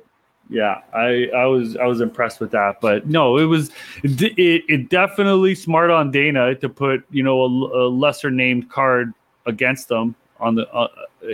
Yeah, 0.49 0.81
I 0.93 1.29
I 1.35 1.45
was 1.45 1.77
I 1.77 1.85
was 1.85 2.01
impressed 2.01 2.39
with 2.41 2.51
that, 2.51 2.81
but 2.81 3.07
no, 3.07 3.37
it 3.37 3.45
was 3.45 3.71
it 4.03 4.21
it, 4.37 4.63
it 4.67 4.89
definitely 4.89 5.55
smart 5.55 5.89
on 5.89 6.11
Dana 6.11 6.53
to 6.55 6.67
put 6.69 7.05
you 7.11 7.23
know 7.23 7.41
a, 7.43 7.47
a 7.47 7.87
lesser 7.87 8.29
named 8.29 8.69
card 8.69 9.13
against 9.45 9.87
them 9.87 10.15
on 10.43 10.55
the 10.55 10.67
uh, 10.71 10.87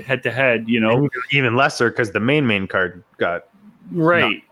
head 0.05 0.23
to 0.23 0.31
head. 0.31 0.69
You 0.69 0.79
know, 0.79 0.91
And 0.91 1.09
even, 1.31 1.55
lesser 1.55 1.89
because 1.89 2.11
the 2.11 2.19
main 2.19 2.47
main 2.47 2.67
card 2.67 3.03
got 3.17 3.45
right 3.91 4.43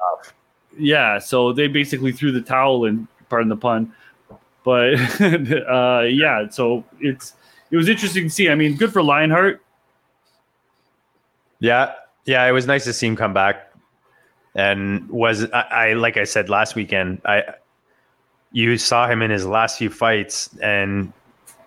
yeah 0.80 1.20
so 1.20 1.54
they 1.54 1.68
basically 1.68 2.12
threw 2.12 2.32
the 2.32 2.42
towel 2.42 2.86
in 2.86 3.08
pardon 3.30 3.50
the 3.50 3.56
pun 3.56 3.92
but 4.64 4.94
uh 5.22 6.02
yeah 6.02 6.48
so 6.50 6.84
it's 7.00 7.34
it 7.72 7.78
was 7.78 7.88
interesting 7.88 8.24
to 8.24 8.30
see 8.30 8.50
i 8.50 8.56
mean 8.56 8.76
good 8.76 8.92
for 8.92 9.04
lionheart 9.04 9.62
Yeah, 11.60 11.94
yeah, 12.26 12.46
it 12.46 12.52
was 12.52 12.68
nice 12.68 12.84
to 12.84 12.94
see 12.94 13.08
him 13.08 13.16
come 13.16 13.34
back. 13.34 13.72
And 14.56 15.10
was 15.10 15.50
I, 15.52 15.62
I 15.62 15.94
like 15.94 16.18
I 16.18 16.24
said 16.24 16.50
last 16.50 16.76
weekend, 16.76 17.22
I 17.26 17.44
you 18.52 18.78
saw 18.78 19.08
him 19.08 19.22
in 19.22 19.32
his 19.32 19.46
last 19.46 19.78
few 19.78 19.90
fights, 19.90 20.50
and 20.62 21.14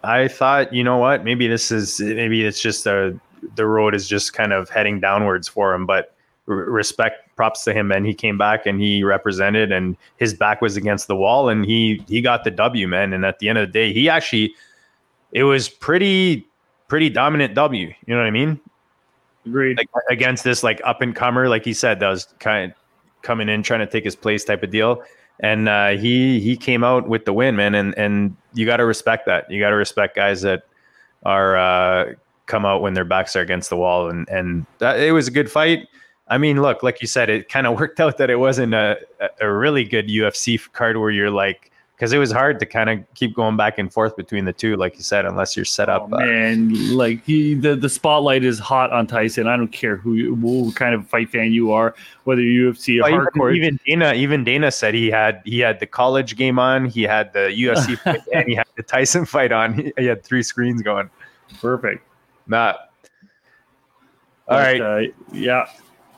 I 0.02 0.28
thought, 0.28 0.72
you 0.72 0.82
know 0.82 0.96
what, 0.96 1.24
maybe 1.24 1.46
this 1.46 1.70
is 1.70 2.00
maybe 2.00 2.44
it's 2.44 2.60
just 2.60 2.86
a 2.86 3.18
the 3.54 3.66
road 3.66 3.94
is 3.94 4.08
just 4.08 4.32
kind 4.32 4.52
of 4.52 4.68
heading 4.68 5.00
downwards 5.00 5.48
for 5.48 5.74
him. 5.74 5.86
But 5.86 6.14
r- 6.48 6.54
respect, 6.54 7.34
props 7.36 7.64
to 7.64 7.72
him, 7.72 7.90
and 7.92 8.06
he 8.06 8.14
came 8.14 8.38
back 8.38 8.66
and 8.66 8.80
he 8.80 9.02
represented, 9.02 9.72
and 9.72 9.96
his 10.16 10.34
back 10.34 10.60
was 10.60 10.76
against 10.76 11.06
the 11.06 11.16
wall, 11.16 11.48
and 11.48 11.64
he 11.64 12.02
he 12.08 12.20
got 12.20 12.44
the 12.44 12.50
W, 12.50 12.88
man. 12.88 13.12
And 13.12 13.24
at 13.24 13.38
the 13.38 13.48
end 13.48 13.58
of 13.58 13.68
the 13.68 13.72
day, 13.72 13.92
he 13.92 14.08
actually 14.08 14.54
it 15.32 15.44
was 15.44 15.68
pretty 15.68 16.46
pretty 16.88 17.10
dominant 17.10 17.54
W. 17.54 17.86
You 17.86 18.14
know 18.14 18.20
what 18.20 18.26
I 18.26 18.30
mean? 18.30 18.60
agreed 19.46 19.78
like 19.78 19.88
against 20.10 20.44
this 20.44 20.62
like 20.62 20.80
up 20.84 21.02
and 21.02 21.14
comer, 21.14 21.48
like 21.48 21.64
he 21.64 21.72
said, 21.72 22.00
that 22.00 22.08
was 22.08 22.26
kind 22.38 22.70
of 22.70 22.76
coming 23.22 23.48
in 23.48 23.62
trying 23.62 23.80
to 23.80 23.86
take 23.86 24.04
his 24.04 24.16
place 24.16 24.44
type 24.44 24.62
of 24.62 24.70
deal. 24.70 25.02
And 25.42 25.68
uh, 25.68 25.90
he 25.90 26.38
he 26.40 26.56
came 26.56 26.84
out 26.84 27.08
with 27.08 27.24
the 27.24 27.32
win, 27.32 27.56
man. 27.56 27.74
And 27.74 27.96
and 27.96 28.36
you 28.54 28.66
got 28.66 28.76
to 28.78 28.84
respect 28.84 29.26
that. 29.26 29.50
You 29.50 29.60
got 29.60 29.70
to 29.70 29.76
respect 29.76 30.14
guys 30.16 30.42
that 30.42 30.64
are 31.24 31.56
uh, 31.56 32.14
come 32.46 32.64
out 32.66 32.82
when 32.82 32.94
their 32.94 33.04
backs 33.04 33.34
are 33.36 33.40
against 33.40 33.70
the 33.70 33.76
wall. 33.76 34.08
And 34.10 34.28
and 34.28 34.66
that, 34.78 35.00
it 35.00 35.12
was 35.12 35.28
a 35.28 35.30
good 35.30 35.50
fight. 35.50 35.88
I 36.28 36.38
mean, 36.38 36.62
look, 36.62 36.82
like 36.82 37.00
you 37.00 37.06
said, 37.08 37.28
it 37.30 37.48
kind 37.48 37.66
of 37.66 37.78
worked 37.80 38.00
out 38.00 38.18
that 38.18 38.30
it 38.30 38.36
wasn't 38.36 38.74
a, 38.74 38.98
a- 39.20 39.46
a 39.46 39.52
really 39.52 39.84
good 39.84 40.08
UFC 40.08 40.60
card 40.72 40.96
where 40.98 41.10
you're 41.10 41.30
like 41.30 41.69
because 42.00 42.14
it 42.14 42.18
was 42.18 42.32
hard 42.32 42.58
to 42.58 42.64
kind 42.64 42.88
of 42.88 43.14
keep 43.14 43.34
going 43.34 43.58
back 43.58 43.76
and 43.76 43.92
forth 43.92 44.16
between 44.16 44.46
the 44.46 44.54
two, 44.54 44.74
like 44.76 44.96
you 44.96 45.02
said, 45.02 45.26
unless 45.26 45.54
you're 45.54 45.66
set 45.66 45.90
up. 45.90 46.08
Oh, 46.10 46.18
man, 46.18 46.96
like 46.96 47.22
he, 47.26 47.52
the 47.52 47.76
the 47.76 47.90
spotlight 47.90 48.42
is 48.42 48.58
hot 48.58 48.90
on 48.90 49.06
Tyson. 49.06 49.46
I 49.46 49.54
don't 49.54 49.68
care 49.68 49.96
who, 49.96 50.14
you, 50.14 50.34
what 50.34 50.74
kind 50.74 50.94
of 50.94 51.06
fight 51.06 51.28
fan 51.28 51.52
you 51.52 51.72
are, 51.72 51.94
whether 52.24 52.40
UFC 52.40 53.00
or 53.00 53.02
well, 53.02 53.26
hardcore. 53.26 53.54
Even, 53.54 53.78
even 53.84 54.00
Dana, 54.00 54.14
even 54.14 54.44
Dana 54.44 54.70
said 54.70 54.94
he 54.94 55.10
had 55.10 55.42
he 55.44 55.58
had 55.58 55.78
the 55.78 55.84
college 55.84 56.36
game 56.36 56.58
on, 56.58 56.86
he 56.86 57.02
had 57.02 57.34
the 57.34 57.50
UFC 57.50 57.98
fight, 58.02 58.22
and 58.32 58.48
he 58.48 58.54
had 58.54 58.66
the 58.78 58.82
Tyson 58.82 59.26
fight 59.26 59.52
on. 59.52 59.74
He, 59.80 59.92
he 59.98 60.06
had 60.06 60.24
three 60.24 60.42
screens 60.42 60.80
going. 60.80 61.10
Perfect. 61.60 62.02
Nah. 62.46 62.72
All 62.72 62.76
But, 64.48 64.56
right. 64.56 64.80
uh, 64.80 65.12
yeah. 65.32 65.66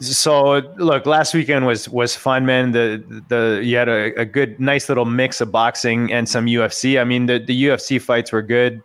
So 0.02 0.56
look, 0.76 1.06
last 1.06 1.32
weekend 1.34 1.66
was 1.66 1.88
was 1.88 2.16
fun, 2.16 2.44
man. 2.44 2.72
The 2.72 3.02
the 3.28 3.60
you 3.62 3.76
had 3.76 3.88
a, 3.88 4.20
a 4.20 4.24
good, 4.24 4.58
nice 4.58 4.88
little 4.88 5.04
mix 5.04 5.40
of 5.40 5.52
boxing 5.52 6.12
and 6.12 6.28
some 6.28 6.46
UFC. 6.46 7.00
I 7.00 7.04
mean, 7.04 7.26
the 7.26 7.38
the 7.38 7.64
UFC 7.64 8.00
fights 8.00 8.32
were 8.32 8.42
good. 8.42 8.82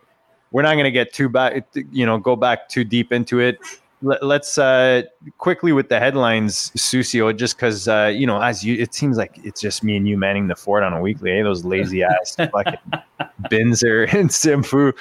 We're 0.51 0.61
not 0.61 0.73
going 0.73 0.85
to 0.85 0.91
get 0.91 1.13
too 1.13 1.27
back, 1.27 1.67
you 1.91 2.05
know, 2.05 2.17
go 2.17 2.35
back 2.35 2.69
too 2.69 2.83
deep 2.83 3.11
into 3.11 3.39
it. 3.39 3.59
Let, 4.03 4.21
us 4.41 4.57
uh, 4.59 5.01
quickly 5.39 5.71
with 5.71 5.89
the 5.89 5.99
headlines, 5.99 6.71
Susio, 6.77 7.35
just 7.35 7.55
because 7.57 7.87
uh, 7.87 8.11
you 8.13 8.27
know, 8.27 8.39
as 8.39 8.63
you, 8.63 8.75
it 8.75 8.93
seems 8.93 9.17
like 9.17 9.39
it's 9.43 9.59
just 9.59 9.83
me 9.83 9.97
and 9.97 10.07
you 10.07 10.17
manning 10.17 10.47
the 10.47 10.55
fort 10.55 10.83
on 10.83 10.93
a 10.93 11.01
weekly. 11.01 11.31
Eh? 11.31 11.41
Those 11.41 11.65
lazy 11.65 12.03
ass 12.03 12.35
fucking 12.35 12.75
Binzer 13.49 14.11
and 14.13 14.29
Simfu, 14.29 14.93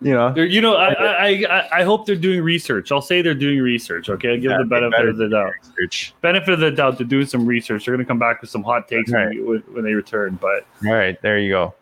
you 0.00 0.12
know. 0.12 0.32
They're, 0.32 0.46
you 0.46 0.60
know, 0.60 0.76
I, 0.76 0.92
I 0.92 1.26
I 1.50 1.68
I 1.80 1.82
hope 1.82 2.06
they're 2.06 2.14
doing 2.14 2.42
research. 2.42 2.92
I'll 2.92 3.02
say 3.02 3.22
they're 3.22 3.34
doing 3.34 3.58
research. 3.58 4.08
Okay, 4.08 4.30
I'll 4.30 4.36
give 4.36 4.52
Yeah, 4.52 4.58
the 4.58 4.66
benefit 4.66 5.08
of 5.08 5.16
the 5.16 5.28
doubt. 5.28 5.52
Research. 5.76 6.14
Benefit 6.20 6.54
of 6.54 6.60
the 6.60 6.70
doubt. 6.70 6.98
They're 6.98 7.06
doing 7.08 7.26
some 7.26 7.46
research. 7.46 7.86
They're 7.86 7.94
going 7.96 8.04
to 8.06 8.08
come 8.08 8.20
back 8.20 8.40
with 8.40 8.50
some 8.50 8.62
hot 8.62 8.86
takes 8.86 9.10
Right. 9.10 9.44
when, 9.44 9.64
when 9.72 9.82
they 9.82 9.94
return. 9.94 10.38
But 10.40 10.64
All 10.86 10.92
right, 10.92 11.20
there 11.22 11.38
you 11.40 11.50
go. 11.50 11.74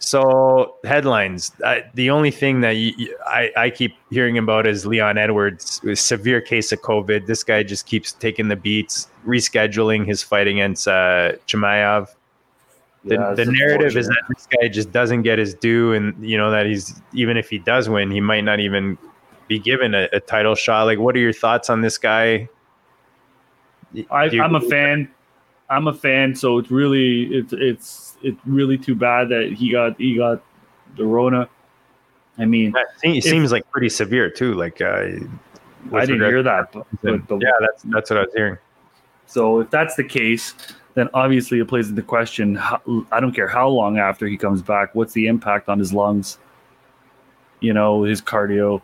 So 0.00 0.76
headlines. 0.84 1.50
I, 1.64 1.84
the 1.94 2.10
only 2.10 2.30
thing 2.30 2.60
that 2.60 2.76
you, 2.76 2.92
you- 2.96 3.18
I, 3.26 3.50
I 3.56 3.70
keep 3.70 3.96
hearing 4.10 4.38
about 4.38 4.66
is 4.66 4.86
Leon 4.86 5.18
Edwards, 5.18 5.80
with 5.82 5.98
severe 5.98 6.40
case 6.40 6.70
of 6.72 6.80
COVID. 6.82 7.26
This 7.26 7.42
guy 7.42 7.62
just 7.62 7.86
keeps 7.86 8.12
taking 8.12 8.48
the 8.48 8.56
beats, 8.56 9.08
rescheduling 9.26 10.06
his 10.06 10.22
fight 10.22 10.46
against 10.46 10.86
uh, 10.86 11.32
Chimaev. 11.46 12.08
The, 13.04 13.14
yeah, 13.14 13.34
the 13.34 13.46
narrative 13.46 13.96
is 13.96 14.06
that 14.08 14.22
this 14.28 14.46
guy 14.46 14.68
just 14.68 14.92
doesn't 14.92 15.22
get 15.22 15.38
his 15.38 15.54
due, 15.54 15.92
and 15.92 16.14
you 16.24 16.36
know 16.36 16.50
that 16.50 16.66
he's 16.66 17.00
even 17.12 17.36
if 17.36 17.48
he 17.48 17.58
does 17.58 17.88
win, 17.88 18.10
he 18.10 18.20
might 18.20 18.42
not 18.42 18.60
even 18.60 18.98
be 19.46 19.58
given 19.58 19.94
a, 19.94 20.08
a 20.12 20.20
title 20.20 20.54
shot. 20.54 20.84
Like, 20.84 20.98
what 20.98 21.14
are 21.16 21.20
your 21.20 21.32
thoughts 21.32 21.70
on 21.70 21.80
this 21.80 21.96
guy? 21.96 22.48
I, 24.10 24.24
I'm 24.40 24.54
a 24.54 24.60
fan. 24.60 25.10
I'm 25.70 25.86
a 25.88 25.94
fan. 25.94 26.34
So 26.34 26.58
it's 26.58 26.70
really 26.70 27.24
it's 27.34 27.52
it's 27.52 28.16
it's 28.22 28.40
really 28.46 28.78
too 28.78 28.94
bad 28.94 29.28
that 29.28 29.52
he 29.52 29.70
got 29.70 29.98
he 29.98 30.16
got 30.16 30.42
the 30.96 31.04
Rona. 31.04 31.48
I 32.38 32.44
mean, 32.44 32.72
It 32.76 32.86
seems- 33.00 33.24
seems 33.24 33.52
like 33.52 33.68
pretty 33.70 33.88
severe 33.88 34.30
too. 34.30 34.54
Like, 34.54 34.80
uh, 34.80 35.08
I 35.92 36.06
didn't 36.06 36.20
hear 36.20 36.42
that. 36.42 36.72
But, 36.72 36.86
but, 37.02 37.40
yeah, 37.42 37.50
that's 37.60 37.82
that's 37.84 38.10
what 38.10 38.18
I 38.18 38.22
was 38.22 38.34
hearing. 38.34 38.58
So 39.26 39.60
if 39.60 39.70
that's 39.70 39.96
the 39.96 40.04
case, 40.04 40.54
then 40.94 41.08
obviously 41.14 41.58
it 41.58 41.68
plays 41.68 41.88
into 41.88 42.02
question. 42.02 42.54
How, 42.54 42.80
I 43.12 43.20
don't 43.20 43.32
care 43.32 43.48
how 43.48 43.68
long 43.68 43.98
after 43.98 44.26
he 44.26 44.36
comes 44.36 44.62
back. 44.62 44.94
What's 44.94 45.12
the 45.12 45.26
impact 45.26 45.68
on 45.68 45.78
his 45.78 45.92
lungs? 45.92 46.38
You 47.60 47.72
know, 47.72 48.04
his 48.04 48.22
cardio, 48.22 48.80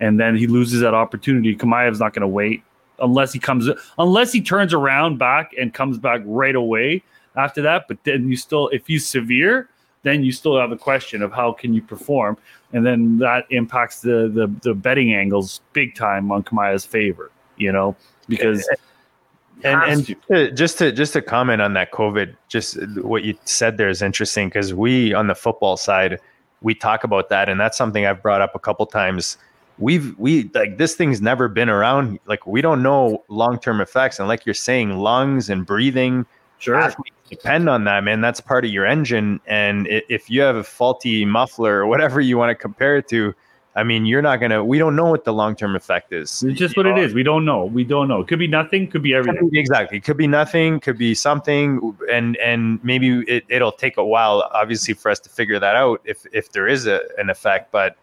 and 0.00 0.20
then 0.20 0.36
he 0.36 0.46
loses 0.46 0.82
that 0.82 0.94
opportunity. 0.94 1.56
Chimaev's 1.56 1.98
not 1.98 2.12
going 2.12 2.20
to 2.20 2.28
wait 2.28 2.62
unless 3.00 3.32
he 3.32 3.38
comes, 3.38 3.68
unless 3.98 4.32
he 4.32 4.40
turns 4.40 4.72
around 4.72 5.18
back 5.18 5.52
and 5.58 5.72
comes 5.72 5.98
back 5.98 6.20
right 6.24 6.54
away 6.54 7.02
after 7.36 7.62
that. 7.62 7.86
But 7.88 8.02
then 8.04 8.28
you 8.28 8.36
still, 8.36 8.68
if 8.68 8.86
he's 8.86 9.06
severe, 9.06 9.68
then 10.02 10.24
you 10.24 10.32
still 10.32 10.58
have 10.58 10.72
a 10.72 10.76
question 10.76 11.22
of 11.22 11.32
how 11.32 11.52
can 11.52 11.74
you 11.74 11.82
perform, 11.82 12.36
and 12.72 12.84
then 12.86 13.18
that 13.18 13.46
impacts 13.50 14.00
the 14.00 14.28
the, 14.28 14.52
the 14.62 14.74
betting 14.74 15.14
angles 15.14 15.60
big 15.72 15.94
time 15.94 16.30
on 16.30 16.42
Chimaev's 16.44 16.84
favor. 16.84 17.30
You 17.56 17.72
know, 17.72 17.96
because 18.28 18.68
and 19.64 19.82
and 19.82 20.56
just 20.56 20.78
to 20.78 20.92
just 20.92 21.12
to 21.14 21.22
comment 21.22 21.60
on 21.60 21.74
that 21.74 21.92
COVID, 21.92 22.36
just 22.48 22.78
what 22.98 23.24
you 23.24 23.36
said 23.44 23.76
there 23.76 23.88
is 23.88 24.02
interesting 24.02 24.48
because 24.48 24.72
we 24.72 25.12
on 25.14 25.26
the 25.26 25.34
football 25.34 25.76
side 25.76 26.18
we 26.60 26.74
talk 26.74 27.04
about 27.04 27.28
that, 27.28 27.48
and 27.48 27.60
that's 27.60 27.76
something 27.76 28.06
I've 28.06 28.22
brought 28.22 28.40
up 28.40 28.54
a 28.54 28.58
couple 28.58 28.86
times. 28.86 29.36
We've 29.78 30.18
we 30.18 30.50
like 30.54 30.78
this 30.78 30.94
thing's 30.94 31.20
never 31.20 31.48
been 31.48 31.68
around. 31.68 32.18
Like 32.26 32.46
we 32.46 32.60
don't 32.60 32.82
know 32.82 33.24
long 33.28 33.58
term 33.58 33.80
effects, 33.80 34.18
and 34.18 34.28
like 34.28 34.44
you're 34.44 34.54
saying, 34.54 34.96
lungs 34.98 35.50
and 35.50 35.64
breathing 35.64 36.26
sure. 36.58 36.92
depend 37.28 37.68
on 37.68 37.84
that, 37.84 38.04
man. 38.04 38.20
That's 38.20 38.40
part 38.40 38.64
of 38.64 38.70
your 38.70 38.86
engine, 38.86 39.40
and 39.46 39.86
if 39.88 40.28
you 40.28 40.40
have 40.42 40.56
a 40.56 40.64
faulty 40.64 41.24
muffler 41.24 41.78
or 41.78 41.86
whatever 41.86 42.20
you 42.20 42.36
want 42.36 42.50
to 42.50 42.54
compare 42.54 42.96
it 42.96 43.08
to, 43.08 43.34
I 43.78 43.84
mean, 43.84 44.06
you're 44.06 44.22
not 44.22 44.40
gonna. 44.40 44.64
We 44.64 44.78
don't 44.78 44.96
know 44.96 45.06
what 45.06 45.24
the 45.24 45.32
long 45.32 45.54
term 45.54 45.76
effect 45.76 46.12
is. 46.12 46.42
It's 46.42 46.58
just 46.58 46.76
You 46.76 46.82
what 46.82 46.86
it 46.86 46.96
know? 46.96 47.02
is. 47.02 47.14
We 47.14 47.22
don't 47.22 47.44
know. 47.44 47.64
We 47.64 47.84
don't 47.84 48.08
know. 48.08 48.22
It 48.22 48.28
could 48.28 48.40
be 48.40 48.48
nothing. 48.48 48.88
Could 48.88 49.02
be 49.02 49.14
everything. 49.14 49.50
Exactly. 49.52 49.98
It 49.98 50.04
could 50.04 50.16
be 50.16 50.26
nothing, 50.26 50.80
could 50.80 50.98
be 50.98 51.14
something, 51.14 51.96
and 52.10 52.36
and 52.38 52.82
maybe 52.82 53.20
it, 53.28 53.44
it'll 53.48 53.70
take 53.70 53.96
a 53.96 54.04
while, 54.04 54.50
obviously, 54.52 54.94
for 54.94 55.12
us 55.12 55.20
to 55.20 55.28
figure 55.28 55.60
that 55.60 55.76
out 55.76 56.00
if 56.04 56.26
if 56.32 56.50
there 56.50 56.66
is 56.66 56.88
a, 56.88 57.02
an 57.18 57.30
effect. 57.30 57.70
But 57.70 57.96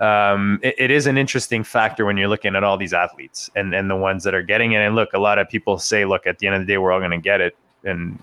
um, 0.00 0.58
it, 0.62 0.74
it 0.78 0.90
is 0.90 1.06
an 1.06 1.18
interesting 1.18 1.64
factor 1.64 2.04
when 2.04 2.16
you're 2.16 2.28
looking 2.28 2.56
at 2.56 2.64
all 2.64 2.76
these 2.76 2.92
athletes 2.92 3.50
and 3.54 3.74
and 3.74 3.90
the 3.90 3.96
ones 3.96 4.24
that 4.24 4.34
are 4.34 4.42
getting 4.42 4.72
it. 4.72 4.78
And 4.78 4.94
look, 4.94 5.12
a 5.12 5.18
lot 5.18 5.38
of 5.38 5.48
people 5.48 5.78
say, 5.78 6.04
look, 6.04 6.26
at 6.26 6.38
the 6.38 6.46
end 6.46 6.56
of 6.56 6.62
the 6.62 6.66
day, 6.66 6.78
we're 6.78 6.92
all 6.92 7.00
going 7.00 7.10
to 7.12 7.18
get 7.18 7.40
it, 7.40 7.56
and 7.84 8.18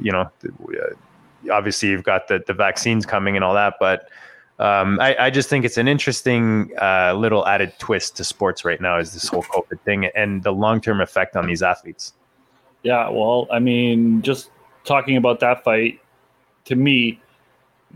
you 0.00 0.12
know, 0.12 0.30
uh, 0.44 1.52
obviously, 1.52 1.90
you've 1.90 2.04
got 2.04 2.28
the 2.28 2.42
the 2.46 2.54
vaccines 2.54 3.06
coming 3.06 3.36
and 3.36 3.44
all 3.44 3.54
that, 3.54 3.74
but. 3.80 4.08
Um, 4.58 4.98
I, 5.00 5.14
I 5.26 5.28
just 5.28 5.50
think 5.50 5.66
it's 5.66 5.76
an 5.76 5.86
interesting 5.86 6.72
uh, 6.80 7.12
little 7.12 7.46
added 7.46 7.74
twist 7.78 8.16
to 8.16 8.24
sports 8.24 8.64
right 8.64 8.80
now 8.80 8.98
is 8.98 9.12
this 9.12 9.28
whole 9.28 9.42
COVID 9.42 9.78
thing 9.80 10.06
and 10.06 10.42
the 10.42 10.50
long 10.50 10.80
term 10.80 11.02
effect 11.02 11.36
on 11.36 11.46
these 11.46 11.62
athletes. 11.62 12.14
Yeah. 12.82 13.10
Well, 13.10 13.48
I 13.52 13.58
mean, 13.58 14.22
just 14.22 14.48
talking 14.84 15.18
about 15.18 15.40
that 15.40 15.62
fight, 15.62 16.00
to 16.64 16.74
me, 16.74 17.20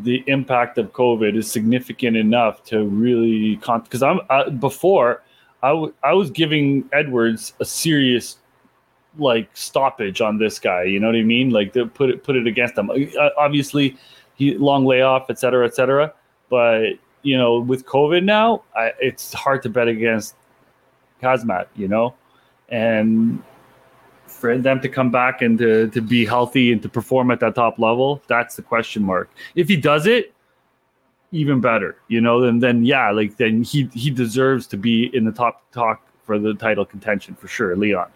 the 0.02 0.24
impact 0.26 0.78
of 0.78 0.92
COVID 0.92 1.36
is 1.36 1.50
significant 1.50 2.16
enough 2.16 2.64
to 2.64 2.84
really 2.84 3.56
because 3.56 4.02
I'm 4.02 4.20
I, 4.30 4.48
before 4.48 5.22
I, 5.62 5.70
w- 5.70 5.94
I 6.02 6.12
was 6.12 6.30
giving 6.30 6.88
Edwards 6.92 7.54
a 7.60 7.64
serious 7.64 8.38
like 9.18 9.48
stoppage 9.54 10.20
on 10.20 10.38
this 10.38 10.58
guy. 10.58 10.84
You 10.84 11.00
know 11.00 11.08
what 11.08 11.16
I 11.16 11.22
mean? 11.22 11.50
Like 11.50 11.72
to 11.74 11.86
put 11.86 12.10
it 12.10 12.22
put 12.22 12.36
it 12.36 12.46
against 12.46 12.78
him. 12.78 12.90
Uh, 12.90 13.28
Obviously, 13.36 13.96
he 14.34 14.56
long 14.56 14.84
layoff, 14.84 15.26
et 15.30 15.38
cetera, 15.38 15.66
et 15.66 15.74
cetera. 15.74 16.12
But 16.48 16.92
you 17.22 17.36
know, 17.36 17.60
with 17.60 17.84
COVID 17.86 18.24
now, 18.24 18.62
I, 18.76 18.92
it's 19.00 19.32
hard 19.32 19.62
to 19.64 19.68
bet 19.68 19.88
against 19.88 20.34
Khamzat. 21.22 21.66
You 21.76 21.88
know, 21.88 22.14
and 22.68 23.42
for 24.40 24.56
them 24.56 24.80
to 24.80 24.88
come 24.88 25.10
back 25.10 25.42
and 25.42 25.58
to, 25.58 25.88
to 25.90 26.00
be 26.00 26.24
healthy 26.24 26.72
and 26.72 26.82
to 26.82 26.88
perform 26.88 27.30
at 27.30 27.40
that 27.40 27.54
top 27.54 27.78
level, 27.78 28.22
that's 28.26 28.56
the 28.56 28.62
question 28.62 29.02
mark. 29.02 29.30
If 29.54 29.68
he 29.68 29.76
does 29.76 30.06
it, 30.06 30.32
even 31.32 31.60
better, 31.60 31.96
you 32.08 32.20
know, 32.20 32.40
then 32.40 32.58
then 32.58 32.84
yeah, 32.84 33.10
like 33.10 33.36
then 33.36 33.62
he 33.62 33.88
he 33.92 34.10
deserves 34.10 34.66
to 34.68 34.76
be 34.76 35.14
in 35.14 35.24
the 35.24 35.30
top 35.30 35.62
talk 35.70 36.04
for 36.24 36.38
the 36.38 36.54
title 36.54 36.84
contention 36.84 37.36
for 37.36 37.46
sure, 37.46 37.76
Leon. 37.76 38.10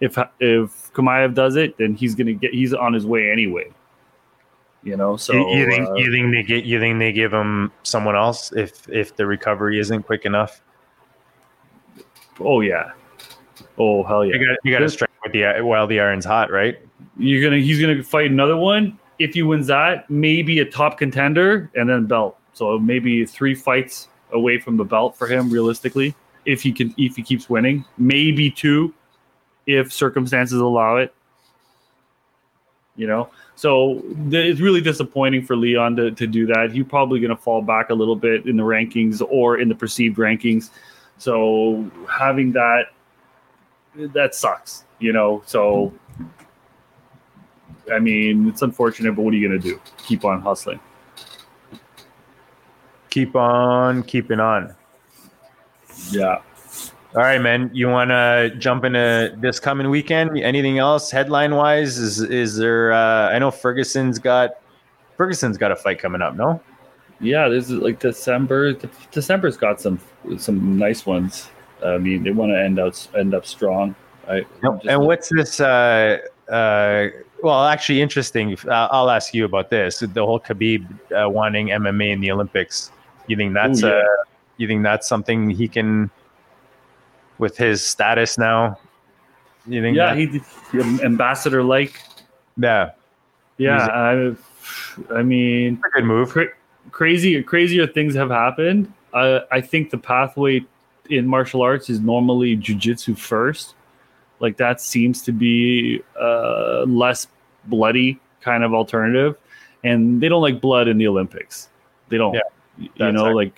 If 0.00 0.16
if 0.38 0.92
Chimaev 0.92 1.34
does 1.34 1.56
it, 1.56 1.76
then 1.78 1.94
he's 1.94 2.14
gonna 2.14 2.34
get 2.34 2.54
he's 2.54 2.72
on 2.72 2.92
his 2.92 3.06
way 3.06 3.32
anyway. 3.32 3.72
You 4.84 4.96
know, 4.96 5.16
so 5.16 5.32
you, 5.32 5.48
you 5.48 5.66
think 5.68 5.88
uh, 5.88 5.94
you 5.94 6.12
think 6.12 6.32
they 6.32 6.42
get 6.44 6.64
you 6.64 6.78
think 6.78 7.00
they 7.00 7.10
give 7.10 7.32
him 7.32 7.72
someone 7.82 8.14
else 8.14 8.52
if 8.52 8.88
if 8.88 9.16
the 9.16 9.26
recovery 9.26 9.80
isn't 9.80 10.04
quick 10.04 10.24
enough? 10.24 10.60
oh 12.40 12.60
yeah, 12.60 12.92
oh 13.78 14.02
hell 14.02 14.24
yeah. 14.24 14.36
You 14.36 14.46
got 14.46 14.56
you 14.64 14.72
got 14.72 14.78
to 14.80 14.88
strike 14.88 15.10
with 15.22 15.32
the 15.32 15.60
while 15.62 15.86
the 15.86 16.00
iron's 16.00 16.24
hot, 16.24 16.50
right? 16.50 16.78
You're 17.16 17.42
gonna 17.42 17.60
he's 17.60 17.80
gonna 17.80 18.02
fight 18.02 18.30
another 18.30 18.56
one. 18.56 18.98
If 19.18 19.34
he 19.34 19.42
wins 19.42 19.68
that, 19.68 20.08
maybe 20.10 20.58
a 20.58 20.64
top 20.64 20.98
contender 20.98 21.70
and 21.74 21.88
then 21.88 22.06
belt. 22.06 22.38
So 22.52 22.78
maybe 22.78 23.24
three 23.26 23.54
fights 23.54 24.08
away 24.32 24.58
from 24.58 24.76
the 24.76 24.84
belt 24.84 25.16
for 25.16 25.26
him, 25.26 25.50
realistically. 25.50 26.14
If 26.44 26.62
he 26.62 26.72
can, 26.72 26.94
if 26.98 27.16
he 27.16 27.22
keeps 27.22 27.48
winning, 27.48 27.84
maybe 27.96 28.50
two, 28.50 28.92
if 29.66 29.92
circumstances 29.92 30.60
allow 30.60 30.96
it. 30.96 31.14
You 32.96 33.08
know, 33.08 33.30
so 33.56 34.00
th- 34.30 34.52
it's 34.52 34.60
really 34.60 34.80
disappointing 34.80 35.44
for 35.44 35.56
Leon 35.56 35.96
to, 35.96 36.10
to 36.12 36.26
do 36.28 36.46
that. 36.46 36.70
He's 36.72 36.84
probably 36.84 37.18
going 37.18 37.34
to 37.34 37.42
fall 37.42 37.60
back 37.60 37.90
a 37.90 37.94
little 37.94 38.14
bit 38.14 38.46
in 38.46 38.56
the 38.56 38.62
rankings 38.62 39.20
or 39.28 39.58
in 39.58 39.68
the 39.68 39.74
perceived 39.74 40.16
rankings. 40.16 40.70
So 41.18 41.90
having 42.08 42.52
that, 42.52 42.92
that 43.96 44.34
sucks. 44.34 44.84
You 44.98 45.12
know, 45.12 45.42
so 45.46 45.92
I 47.92 47.98
mean, 47.98 48.48
it's 48.48 48.62
unfortunate, 48.62 49.14
but 49.14 49.22
what 49.22 49.34
are 49.34 49.36
you 49.36 49.48
going 49.48 49.60
to 49.60 49.68
do? 49.68 49.80
Keep 49.98 50.24
on 50.24 50.40
hustling. 50.40 50.80
Keep 53.10 53.36
on 53.36 54.02
keeping 54.02 54.40
on. 54.40 54.74
Yeah. 56.10 56.40
All 57.14 57.22
right, 57.22 57.40
man. 57.40 57.70
You 57.72 57.88
want 57.88 58.10
to 58.10 58.52
jump 58.58 58.84
into 58.84 59.36
this 59.38 59.60
coming 59.60 59.88
weekend? 59.88 60.36
Anything 60.36 60.78
else 60.78 61.12
headline 61.12 61.54
wise? 61.54 61.96
Is 61.96 62.20
is 62.20 62.56
there? 62.56 62.92
Uh, 62.92 63.30
I 63.30 63.38
know 63.38 63.52
Ferguson's 63.52 64.18
got 64.18 64.54
Ferguson's 65.16 65.56
got 65.56 65.70
a 65.70 65.76
fight 65.76 66.00
coming 66.00 66.22
up, 66.22 66.34
no? 66.34 66.60
Yeah, 67.20 67.48
there's 67.48 67.70
like 67.70 68.00
December. 68.00 68.72
December's 69.12 69.56
got 69.56 69.80
some 69.80 70.00
some 70.36 70.76
nice 70.76 71.06
ones. 71.06 71.50
I 71.84 71.98
mean, 71.98 72.22
they 72.22 72.30
want 72.30 72.52
to 72.52 72.58
end 72.58 72.78
out 72.78 73.06
end 73.16 73.34
up 73.34 73.46
strong. 73.46 73.94
I, 74.28 74.44
and 74.88 75.04
what's 75.04 75.28
this? 75.28 75.60
Uh, 75.60 76.18
uh, 76.48 77.08
well, 77.42 77.64
actually, 77.66 78.00
interesting. 78.00 78.56
Uh, 78.66 78.88
I'll 78.90 79.10
ask 79.10 79.34
you 79.34 79.44
about 79.44 79.70
this. 79.70 79.98
The 80.00 80.24
whole 80.24 80.40
Khabib 80.40 80.86
uh, 81.12 81.28
wanting 81.28 81.68
MMA 81.68 82.12
in 82.12 82.20
the 82.20 82.30
Olympics. 82.30 82.90
You 83.26 83.36
think 83.36 83.54
that's 83.54 83.82
Ooh, 83.82 83.88
yeah. 83.88 83.94
uh, 83.94 84.24
you 84.56 84.66
think 84.66 84.82
that's 84.82 85.06
something 85.06 85.50
he 85.50 85.68
can, 85.68 86.10
with 87.38 87.56
his 87.56 87.84
status 87.84 88.38
now? 88.38 88.78
You 89.66 89.82
think? 89.82 89.96
Yeah, 89.96 90.14
that, 90.14 90.42
he 90.72 91.04
ambassador 91.04 91.62
like. 91.62 92.00
Yeah. 92.56 92.92
Yeah, 93.56 93.86
I, 93.86 94.34
I 95.14 95.22
mean, 95.22 95.80
a 95.84 95.90
good 95.90 96.04
move. 96.04 96.30
Cra- 96.30 96.52
crazy, 96.90 97.40
crazier 97.42 97.86
things 97.86 98.14
have 98.14 98.30
happened. 98.30 98.92
I, 99.12 99.42
I 99.50 99.60
think 99.60 99.90
the 99.90 99.98
pathway 99.98 100.64
in 101.10 101.26
martial 101.26 101.62
arts 101.62 101.90
is 101.90 102.00
normally 102.00 102.56
jujitsu 102.56 103.16
first. 103.16 103.74
Like 104.40 104.56
that 104.56 104.80
seems 104.80 105.22
to 105.22 105.32
be 105.32 106.02
uh, 106.20 106.84
less 106.86 107.28
bloody 107.66 108.20
kind 108.40 108.64
of 108.64 108.74
alternative, 108.74 109.36
and 109.84 110.20
they 110.20 110.28
don't 110.28 110.42
like 110.42 110.60
blood 110.60 110.88
in 110.88 110.98
the 110.98 111.08
Olympics. 111.08 111.68
They 112.08 112.18
don't. 112.18 112.34
Yeah, 112.34 113.06
you 113.06 113.12
know, 113.12 113.30
like 113.32 113.54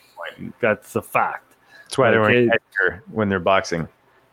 that's 0.60 0.94
a 0.96 1.02
fact. 1.02 1.54
That's 1.84 1.98
why 1.98 2.10
like, 2.10 2.12
they're 2.12 2.20
wearing 2.20 3.00
when 3.10 3.28
they're 3.28 3.40
boxing. 3.40 3.88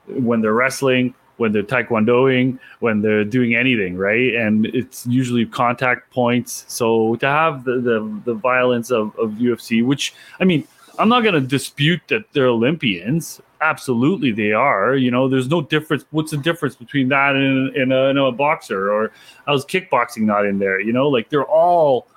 When 0.08 0.42
they're 0.42 0.54
wrestling, 0.54 1.16
when 1.38 1.52
they're 1.52 1.64
taekwondoing, 1.64 2.60
when 2.80 3.02
they're 3.02 3.24
doing 3.24 3.56
anything, 3.56 3.96
right? 3.98 4.36
And 4.36 4.66
it's 4.68 5.06
usually 5.08 5.46
contact 5.46 6.12
points. 6.12 6.66
So 6.68 7.16
to 7.18 7.28
have 7.28 7.64
the 7.64 7.80
the, 7.80 8.22
the 8.26 8.34
violence 8.34 8.92
of, 8.92 9.18
of 9.18 9.32
UFC, 9.32 9.84
which 9.84 10.14
I 10.40 10.46
mean, 10.46 10.68
I'm 11.00 11.10
not 11.10 11.22
going 11.22 11.34
to 11.34 11.42
dispute 11.42 12.02
that 12.08 12.32
they're 12.34 12.48
Olympians. 12.48 13.42
Absolutely, 13.62 14.32
they 14.32 14.52
are. 14.52 14.96
You 14.96 15.10
know, 15.10 15.28
there's 15.28 15.48
no 15.48 15.62
difference. 15.62 16.06
What's 16.12 16.32
the 16.32 16.38
difference 16.38 16.76
between 16.76 17.10
that 17.10 17.36
and, 17.36 17.76
and, 17.76 17.92
a, 17.92 18.10
and 18.10 18.20
a 18.20 18.32
boxer? 18.32 18.92
Or 18.92 19.12
I 19.48 19.52
was 19.52 19.66
kickboxing 19.66 20.24
not 20.24 20.46
in 20.46 20.60
there? 20.60 20.80
You 20.80 20.94
know, 20.94 21.08
like 21.08 21.30
they're 21.30 21.46
all 21.46 22.08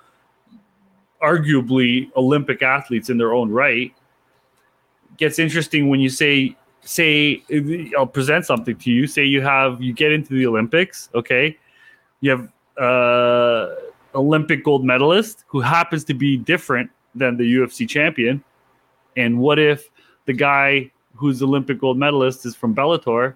arguably 1.23 2.11
Olympic 2.17 2.63
athletes 2.63 3.09
in 3.09 3.19
their 3.19 3.33
own 3.33 3.51
right. 3.51 3.95
Gets 5.17 5.39
interesting 5.39 5.89
when 5.89 6.01
you 6.01 6.11
say 6.11 6.57
say 6.83 7.43
I'll 7.97 8.07
present 8.07 8.45
something 8.45 8.77
to 8.77 8.91
you. 8.91 9.07
Say 9.07 9.25
you 9.25 9.41
have 9.41 9.81
you 9.81 9.93
get 9.93 10.13
into 10.13 10.35
the 10.35 10.47
Olympics, 10.47 11.09
okay? 11.15 11.57
You 12.21 12.31
have 12.33 12.49
uh 12.77 13.75
Olympic 14.15 14.65
gold 14.65 14.85
medalist 14.85 15.45
who 15.47 15.61
happens 15.61 16.05
to 16.05 16.15
be 16.15 16.37
different 16.37 16.91
than 17.15 17.37
the 17.37 17.55
UFC 17.55 17.89
champion. 17.89 18.45
And 19.17 19.39
what 19.39 19.59
if 19.59 19.91
the 20.27 20.33
guy 20.33 20.91
who's 21.15 21.43
Olympic 21.43 21.81
gold 21.81 21.99
medalist 21.99 22.45
is 22.47 22.55
from 22.55 22.75
Bellator? 22.75 23.35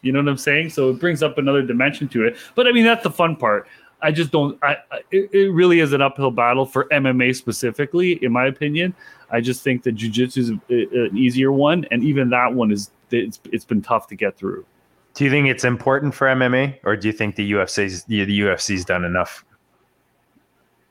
You 0.00 0.12
know 0.12 0.20
what 0.20 0.28
I'm 0.28 0.36
saying? 0.36 0.70
So 0.70 0.90
it 0.90 0.98
brings 0.98 1.22
up 1.22 1.38
another 1.38 1.62
dimension 1.62 2.08
to 2.08 2.26
it. 2.26 2.36
But 2.54 2.66
I 2.66 2.72
mean, 2.72 2.84
that's 2.84 3.04
the 3.04 3.10
fun 3.10 3.36
part. 3.36 3.68
I 4.02 4.10
just 4.10 4.32
don't. 4.32 4.58
I, 4.62 4.78
it, 5.12 5.32
it 5.32 5.52
really 5.52 5.78
is 5.78 5.92
an 5.92 6.02
uphill 6.02 6.32
battle 6.32 6.66
for 6.66 6.86
MMA 6.86 7.36
specifically, 7.36 8.22
in 8.24 8.32
my 8.32 8.46
opinion. 8.46 8.94
I 9.30 9.40
just 9.40 9.62
think 9.62 9.84
that 9.84 9.94
jujitsu 9.94 10.38
is 10.38 10.48
an 10.48 11.16
easier 11.16 11.52
one, 11.52 11.86
and 11.92 12.02
even 12.02 12.28
that 12.30 12.52
one 12.52 12.72
is 12.72 12.90
it's, 13.12 13.38
it's 13.52 13.64
been 13.64 13.80
tough 13.80 14.08
to 14.08 14.16
get 14.16 14.36
through. 14.36 14.66
Do 15.14 15.24
you 15.24 15.30
think 15.30 15.46
it's 15.46 15.64
important 15.64 16.14
for 16.14 16.26
MMA, 16.26 16.78
or 16.84 16.96
do 16.96 17.06
you 17.06 17.12
think 17.12 17.36
the 17.36 17.52
UFC's 17.52 18.04
the 18.04 18.26
UFC's 18.40 18.84
done 18.84 19.04
enough? 19.04 19.44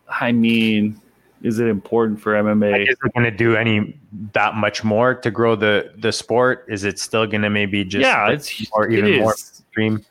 I 0.07 0.31
mean, 0.31 1.01
is 1.43 1.59
it 1.59 1.67
important 1.67 2.19
for 2.19 2.33
MMA? 2.33 2.83
Is 2.83 2.97
it 3.03 3.13
going 3.13 3.23
to 3.23 3.35
do 3.35 3.55
any 3.55 3.97
that 4.33 4.55
much 4.55 4.83
more 4.83 5.15
to 5.15 5.31
grow 5.31 5.55
the 5.55 5.91
the 5.97 6.11
sport? 6.11 6.65
Is 6.67 6.83
it 6.83 6.99
still 6.99 7.25
going 7.25 7.41
to 7.41 7.49
maybe 7.49 7.83
just 7.83 8.01
yeah, 8.01 8.29
it's 8.29 8.69
or 8.73 8.89
even 8.89 9.19
more 9.19 9.33
extreme? 9.33 10.05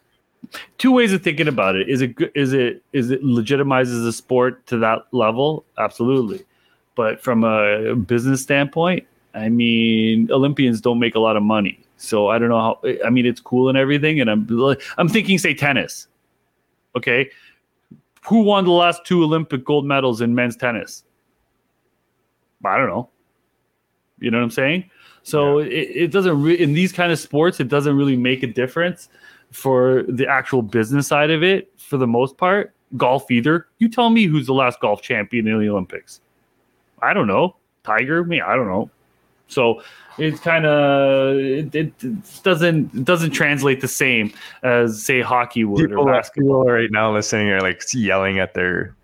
two 0.78 0.92
ways 0.92 1.12
of 1.12 1.22
thinking 1.22 1.48
about 1.48 1.76
it. 1.76 1.88
Is 1.88 2.02
it 2.02 2.16
is 2.34 2.52
it 2.52 2.82
is 2.92 3.10
it 3.10 3.22
legitimizes 3.22 4.04
the 4.04 4.12
sport 4.12 4.66
to 4.66 4.78
that 4.78 5.06
level? 5.12 5.64
Absolutely. 5.78 6.44
But 6.94 7.22
from 7.22 7.44
a 7.44 7.94
business 7.94 8.42
standpoint, 8.42 9.06
I 9.34 9.48
mean, 9.48 10.30
Olympians 10.30 10.80
don't 10.80 10.98
make 10.98 11.14
a 11.14 11.20
lot 11.20 11.36
of 11.36 11.42
money. 11.42 11.78
So 11.96 12.28
I 12.28 12.38
don't 12.38 12.48
know 12.48 12.60
how 12.60 12.80
I 13.04 13.10
mean 13.10 13.26
it's 13.26 13.40
cool 13.40 13.68
and 13.68 13.78
everything 13.78 14.20
and 14.20 14.30
I'm 14.30 14.48
I'm 14.98 15.08
thinking 15.08 15.38
say 15.38 15.54
tennis. 15.54 16.08
Okay? 16.96 17.30
Who 18.26 18.42
won 18.42 18.64
the 18.64 18.72
last 18.72 19.06
two 19.06 19.22
Olympic 19.22 19.64
gold 19.64 19.86
medals 19.86 20.20
in 20.20 20.34
men's 20.34 20.56
tennis? 20.56 21.04
I 22.64 22.76
don't 22.76 22.88
know. 22.88 23.08
You 24.18 24.30
know 24.30 24.38
what 24.38 24.44
I'm 24.44 24.50
saying? 24.50 24.90
So 25.22 25.58
yeah. 25.58 25.66
it, 25.66 25.96
it 25.96 26.12
doesn't 26.12 26.42
re- 26.42 26.58
in 26.58 26.72
these 26.72 26.92
kind 26.92 27.12
of 27.12 27.18
sports 27.18 27.60
it 27.60 27.68
doesn't 27.68 27.96
really 27.96 28.16
make 28.16 28.42
a 28.42 28.46
difference 28.46 29.08
for 29.50 30.04
the 30.08 30.26
actual 30.26 30.62
business 30.62 31.08
side 31.08 31.30
of 31.30 31.42
it, 31.42 31.72
for 31.76 31.96
the 31.96 32.06
most 32.06 32.36
part, 32.36 32.72
golf 32.96 33.30
either. 33.30 33.66
You 33.78 33.88
tell 33.88 34.10
me 34.10 34.24
who's 34.24 34.46
the 34.46 34.54
last 34.54 34.80
golf 34.80 35.02
champion 35.02 35.46
in 35.48 35.58
the 35.58 35.68
Olympics. 35.68 36.20
I 37.02 37.12
don't 37.14 37.26
know. 37.26 37.56
Tiger? 37.82 38.24
Me? 38.24 38.40
I 38.40 38.54
don't 38.54 38.66
know. 38.66 38.90
So 39.48 39.82
it's 40.16 40.38
kind 40.38 40.64
of 40.64 41.36
it, 41.36 41.74
it, 41.74 42.42
doesn't 42.42 42.94
it 42.94 43.04
doesn't 43.04 43.32
translate 43.32 43.80
the 43.80 43.88
same 43.88 44.32
as 44.62 45.02
say 45.02 45.20
hockey 45.20 45.64
would 45.64 45.88
people, 45.88 46.08
or 46.08 46.12
basketball. 46.12 46.62
People 46.62 46.72
right 46.72 46.90
now 46.90 47.12
listening 47.12 47.48
are 47.48 47.60
like 47.60 47.82
yelling 47.92 48.38
at 48.38 48.54
their 48.54 48.94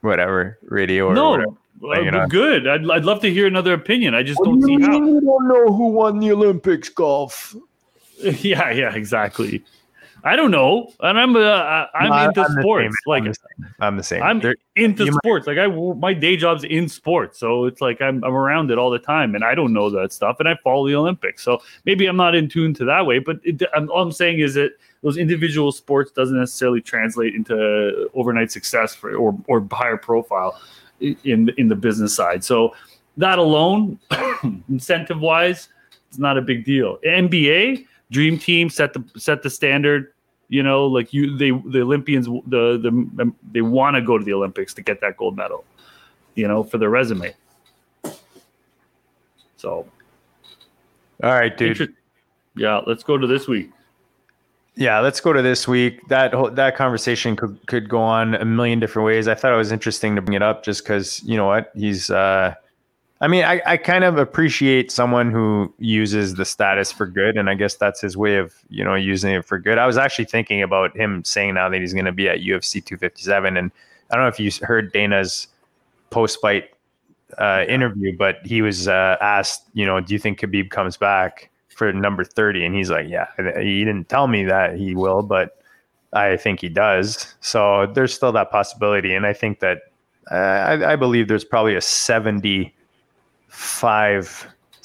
whatever 0.00 0.58
radio 0.62 1.08
or 1.08 1.14
no. 1.14 1.30
Whatever, 1.32 1.52
uh, 1.82 2.26
good. 2.26 2.66
I'd, 2.66 2.88
I'd 2.90 3.04
love 3.04 3.20
to 3.20 3.30
hear 3.30 3.46
another 3.46 3.72
opinion. 3.72 4.14
I 4.14 4.22
just 4.22 4.38
what 4.40 4.46
don't 4.46 4.60
do 4.60 4.66
see 4.66 4.82
how. 4.82 4.92
You 4.92 5.20
don't 5.20 5.48
know 5.48 5.72
who 5.72 5.88
won 5.88 6.18
the 6.18 6.32
Olympics 6.32 6.88
golf. 6.88 7.54
Yeah, 8.40 8.70
yeah, 8.70 8.94
exactly. 8.94 9.64
I 10.26 10.36
don't 10.36 10.50
know, 10.50 10.90
and 11.00 11.18
I'm 11.18 11.36
uh, 11.36 11.86
I'm 11.92 12.08
no, 12.08 12.24
into 12.24 12.42
I'm 12.42 12.62
sports. 12.62 12.96
Like 13.06 13.24
I'm 13.24 13.28
the 13.28 13.34
same. 13.34 13.66
I'm, 13.80 13.96
the 13.98 14.02
same. 14.02 14.22
I'm 14.22 14.54
into 14.76 15.12
sports. 15.12 15.46
Might... 15.46 15.58
Like 15.58 15.70
I, 15.70 15.94
my 15.96 16.14
day 16.14 16.36
job's 16.38 16.64
in 16.64 16.88
sports, 16.88 17.38
so 17.38 17.66
it's 17.66 17.82
like 17.82 18.00
I'm 18.00 18.24
I'm 18.24 18.32
around 18.32 18.70
it 18.70 18.78
all 18.78 18.88
the 18.88 18.98
time, 18.98 19.34
and 19.34 19.44
I 19.44 19.54
don't 19.54 19.74
know 19.74 19.90
that 19.90 20.14
stuff, 20.14 20.36
and 20.40 20.48
I 20.48 20.56
follow 20.64 20.88
the 20.88 20.94
Olympics. 20.94 21.42
So 21.42 21.60
maybe 21.84 22.06
I'm 22.06 22.16
not 22.16 22.34
in 22.34 22.48
tune 22.48 22.72
to 22.74 22.86
that 22.86 23.04
way, 23.04 23.18
but 23.18 23.38
it, 23.42 23.62
I'm, 23.74 23.90
all 23.90 24.00
I'm 24.00 24.12
saying 24.12 24.38
is 24.38 24.54
that 24.54 24.70
those 25.02 25.18
individual 25.18 25.72
sports 25.72 26.10
doesn't 26.12 26.38
necessarily 26.38 26.80
translate 26.80 27.34
into 27.34 28.08
overnight 28.14 28.50
success 28.50 28.94
for 28.94 29.14
or 29.14 29.36
or 29.46 29.66
higher 29.70 29.98
profile 29.98 30.58
in 31.24 31.50
in 31.56 31.68
the 31.68 31.76
business 31.76 32.14
side. 32.14 32.44
So 32.44 32.74
that 33.16 33.38
alone, 33.38 33.98
incentive 34.68 35.20
wise, 35.20 35.68
it's 36.08 36.18
not 36.18 36.38
a 36.38 36.42
big 36.42 36.64
deal. 36.64 36.98
NBA 37.06 37.86
dream 38.10 38.38
team 38.38 38.70
set 38.70 38.92
the 38.92 39.04
set 39.16 39.42
the 39.42 39.50
standard 39.50 40.12
you 40.48 40.62
know 40.62 40.86
like 40.86 41.12
you 41.12 41.36
they 41.36 41.50
the 41.50 41.80
olympians 41.80 42.26
the 42.46 42.78
the 42.78 42.88
um, 42.88 43.34
they 43.52 43.62
want 43.62 43.96
to 43.96 44.02
go 44.02 44.18
to 44.18 44.24
the 44.24 44.32
olympics 44.32 44.74
to 44.74 44.82
get 44.82 45.00
that 45.00 45.16
gold 45.16 45.36
medal 45.36 45.64
you 46.34 46.46
know 46.46 46.62
for 46.62 46.78
their 46.78 46.90
resume 46.90 47.34
so 49.56 49.86
all 51.22 51.32
right 51.32 51.56
dude 51.56 51.80
Inter- 51.80 51.94
yeah 52.56 52.80
let's 52.86 53.02
go 53.02 53.16
to 53.16 53.26
this 53.26 53.48
week 53.48 53.70
yeah 54.76 55.00
let's 55.00 55.20
go 55.20 55.32
to 55.32 55.42
this 55.42 55.66
week. 55.68 56.06
That 56.08 56.32
whole, 56.32 56.50
that 56.50 56.76
conversation 56.76 57.36
could 57.36 57.58
could 57.66 57.88
go 57.88 58.00
on 58.00 58.34
a 58.34 58.44
million 58.44 58.80
different 58.80 59.06
ways. 59.06 59.28
I 59.28 59.34
thought 59.34 59.52
it 59.52 59.56
was 59.56 59.72
interesting 59.72 60.16
to 60.16 60.22
bring 60.22 60.34
it 60.34 60.42
up 60.42 60.64
just 60.64 60.82
because 60.82 61.22
you 61.24 61.36
know 61.36 61.46
what? 61.46 61.72
He's 61.74 62.10
uh 62.10 62.54
I 63.20 63.26
mean, 63.28 63.44
I, 63.44 63.62
I 63.64 63.76
kind 63.78 64.04
of 64.04 64.18
appreciate 64.18 64.90
someone 64.90 65.30
who 65.30 65.72
uses 65.78 66.34
the 66.34 66.44
status 66.44 66.92
for 66.92 67.06
good, 67.06 67.38
and 67.38 67.48
I 67.48 67.54
guess 67.54 67.74
that's 67.74 68.00
his 68.00 68.16
way 68.16 68.36
of 68.36 68.54
you 68.68 68.84
know 68.84 68.94
using 68.94 69.32
it 69.32 69.44
for 69.44 69.58
good. 69.58 69.78
I 69.78 69.86
was 69.86 69.96
actually 69.96 70.26
thinking 70.26 70.62
about 70.62 70.96
him 70.96 71.24
saying 71.24 71.54
now 71.54 71.68
that 71.68 71.80
he's 71.80 71.94
going 71.94 72.04
to 72.04 72.12
be 72.12 72.28
at 72.28 72.40
UFC 72.40 72.84
257, 72.84 73.56
and 73.56 73.70
I 74.10 74.16
don't 74.16 74.24
know 74.24 74.28
if 74.28 74.40
you 74.40 74.50
heard 74.66 74.92
Dana's 74.92 75.46
post 76.10 76.40
fight 76.40 76.70
uh, 77.38 77.64
interview, 77.68 78.16
but 78.16 78.40
he 78.44 78.62
was 78.62 78.88
uh, 78.88 79.16
asked, 79.20 79.62
you 79.72 79.86
know, 79.86 80.00
do 80.00 80.12
you 80.12 80.18
think 80.18 80.40
Khabib 80.40 80.70
comes 80.70 80.96
back 80.96 81.50
for 81.74 81.92
number 81.92 82.24
30? 82.24 82.64
And 82.64 82.74
he's 82.74 82.90
like, 82.90 83.08
yeah, 83.08 83.26
he 83.36 83.84
didn't 83.84 84.08
tell 84.08 84.28
me 84.28 84.44
that 84.44 84.76
he 84.76 84.94
will, 84.94 85.22
but 85.22 85.62
I 86.12 86.36
think 86.36 86.60
he 86.60 86.68
does. 86.68 87.34
So 87.40 87.86
there's 87.94 88.14
still 88.14 88.32
that 88.32 88.50
possibility, 88.50 89.14
and 89.14 89.26
I 89.26 89.32
think 89.32 89.60
that 89.60 89.82
uh, 90.30 90.34
I, 90.34 90.92
I 90.92 90.96
believe 90.96 91.28
there's 91.28 91.44
probably 91.44 91.74
a 91.74 91.80
70 91.80 92.74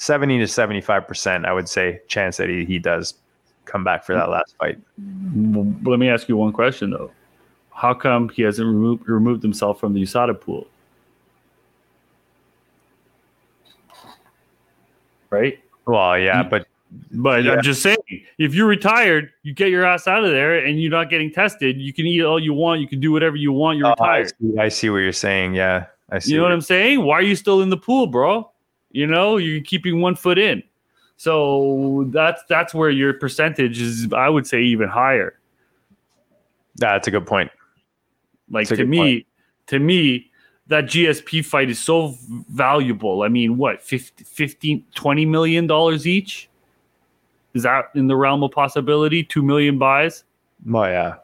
70 0.00 0.38
to 0.38 0.44
75%, 0.44 1.44
I 1.44 1.52
would 1.52 1.68
say, 1.68 2.00
chance 2.08 2.36
that 2.38 2.48
he, 2.48 2.64
he 2.64 2.78
does 2.78 3.14
come 3.64 3.84
back 3.84 4.04
for 4.04 4.14
that 4.14 4.30
last 4.30 4.56
fight. 4.58 4.78
Let 5.84 5.98
me 5.98 6.08
ask 6.08 6.28
you 6.28 6.36
one 6.36 6.52
question, 6.52 6.90
though. 6.90 7.10
How 7.74 7.94
come 7.94 8.28
he 8.30 8.42
hasn't 8.42 8.66
removed, 8.66 9.08
removed 9.08 9.42
himself 9.42 9.78
from 9.78 9.92
the 9.94 10.02
USADA 10.02 10.40
pool? 10.40 10.66
Right? 15.30 15.58
Well, 15.86 16.18
yeah, 16.18 16.42
but 16.42 16.66
But 17.12 17.44
Yeah. 17.44 17.52
I'm 17.52 17.62
just 17.62 17.82
saying, 17.82 17.98
if 18.38 18.54
you're 18.54 18.66
retired, 18.66 19.30
you 19.42 19.54
get 19.54 19.68
your 19.70 19.84
ass 19.84 20.08
out 20.08 20.24
of 20.24 20.30
there 20.30 20.64
and 20.64 20.80
you're 20.80 20.90
not 20.90 21.08
getting 21.10 21.30
tested. 21.30 21.80
You 21.80 21.92
can 21.92 22.06
eat 22.06 22.22
all 22.22 22.40
you 22.40 22.52
want. 22.52 22.80
You 22.80 22.88
can 22.88 22.98
do 23.00 23.12
whatever 23.12 23.36
you 23.36 23.52
want. 23.52 23.78
You're 23.78 23.88
Oh, 23.88 23.94
I, 24.00 24.18
retired. 24.18 24.32
see, 24.40 24.58
I 24.58 24.68
see 24.68 24.90
what 24.90 24.96
you're 24.98 25.12
saying. 25.12 25.54
Yeah, 25.54 25.86
I 26.10 26.18
see. 26.18 26.32
You 26.32 26.38
know 26.38 26.42
what 26.44 26.48
what 26.48 26.54
I'm 26.54 26.60
saying? 26.62 27.04
Why 27.04 27.14
are 27.14 27.22
you 27.22 27.36
still 27.36 27.62
in 27.62 27.70
the 27.70 27.76
pool, 27.76 28.06
bro? 28.06 28.50
You 28.90 29.06
know, 29.06 29.36
you're 29.36 29.62
keeping 29.62 30.00
one 30.00 30.16
foot 30.16 30.36
in. 30.38 30.62
So 31.16 32.06
that's 32.08 32.42
that's 32.48 32.74
where 32.74 32.90
your 32.90 33.12
percentage 33.14 33.80
is. 33.80 34.12
I 34.12 34.28
would 34.28 34.46
say 34.46 34.62
even 34.62 34.88
higher. 34.88 35.38
That's 36.76 37.06
a 37.06 37.10
good 37.10 37.26
point. 37.26 37.50
Like 38.50 38.66
to 38.68 38.84
me, 38.84 38.98
point. 38.98 39.26
to 39.68 39.78
me, 39.78 40.30
that 40.66 40.84
GSP 40.86 41.44
fight 41.44 41.70
is 41.70 41.78
so 41.78 42.16
valuable. 42.50 43.22
I 43.22 43.28
mean, 43.28 43.58
what 43.58 43.80
50, 43.82 44.24
15, 44.24 44.84
20 44.94 45.26
million 45.26 45.66
dollars 45.68 46.06
each? 46.06 46.48
Is 47.54 47.62
that 47.64 47.86
in 47.94 48.06
the 48.06 48.16
realm 48.16 48.42
of 48.42 48.52
possibility? 48.52 49.24
Two 49.24 49.42
million 49.42 49.78
buys, 49.78 50.24
Oh 50.72 50.84
yeah, 50.84 51.16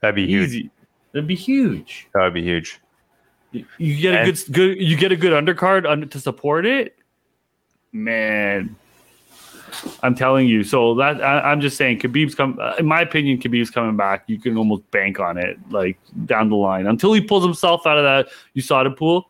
that'd 0.00 0.16
be 0.16 0.26
huge. 0.26 0.48
easy. 0.48 0.70
That'd 1.12 1.26
be 1.28 1.34
huge. 1.36 2.08
That 2.14 2.22
would 2.24 2.34
be 2.34 2.42
huge. 2.42 2.80
You- 3.52 3.66
You 3.78 3.96
get 4.00 4.14
a 4.14 4.18
And- 4.20 4.26
good, 4.46 4.52
good, 4.52 4.78
you 4.82 4.96
get 4.96 5.12
a 5.12 5.16
good 5.16 5.32
undercard 5.32 5.86
under, 5.88 6.06
to 6.06 6.18
support 6.18 6.64
it, 6.66 6.96
man. 7.92 8.74
I'm 10.02 10.14
telling 10.14 10.46
you. 10.48 10.64
So 10.64 10.94
that 10.96 11.22
I, 11.22 11.40
I'm 11.50 11.60
just 11.60 11.76
saying, 11.76 11.98
Khabib's 12.00 12.34
come. 12.34 12.58
uh, 12.60 12.74
In 12.78 12.86
my 12.86 13.00
opinion, 13.00 13.38
Khabib's 13.38 13.70
coming 13.70 13.96
back. 13.96 14.24
You 14.26 14.38
can 14.38 14.56
almost 14.58 14.90
bank 14.90 15.18
on 15.20 15.38
it, 15.38 15.58
like 15.70 15.98
down 16.26 16.50
the 16.50 16.56
line, 16.56 16.86
until 16.86 17.12
he 17.12 17.20
pulls 17.20 17.42
himself 17.44 17.86
out 17.86 17.96
of 17.98 18.04
that 18.04 18.28
USADA 18.56 18.96
pool. 18.96 19.28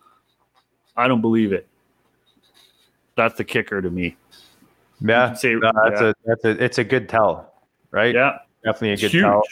I 0.97 1.07
don't 1.09 1.21
believe 1.21 1.53
it. 1.53 1.67
That's 3.17 3.37
the 3.37 3.45
kicker 3.45 3.81
to 3.83 3.91
me. 3.91 4.17
Yeah, 5.05 5.35
no, 5.45 5.73
that's 5.85 6.01
yeah. 6.01 6.09
a 6.09 6.15
that's 6.25 6.45
a 6.45 6.65
it's 6.65 6.79
a 6.79 6.85
good 6.85 7.09
tell, 7.09 7.53
right? 7.91 8.15
Yeah, 8.15 8.39
definitely 8.65 8.93
a 8.93 8.97
good 8.97 9.11
huge, 9.11 9.23
tell. 9.23 9.43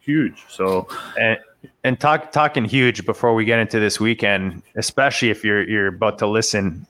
huge. 0.00 0.44
So 0.48 0.88
And 1.18 1.38
and 1.84 1.98
talk 2.00 2.32
talking 2.32 2.64
huge 2.64 3.06
before 3.06 3.34
we 3.34 3.44
get 3.44 3.58
into 3.58 3.78
this 3.78 4.00
weekend, 4.00 4.62
especially 4.74 5.30
if 5.30 5.44
you're 5.44 5.68
you're 5.68 5.88
about 5.88 6.18
to 6.18 6.26
listen, 6.26 6.86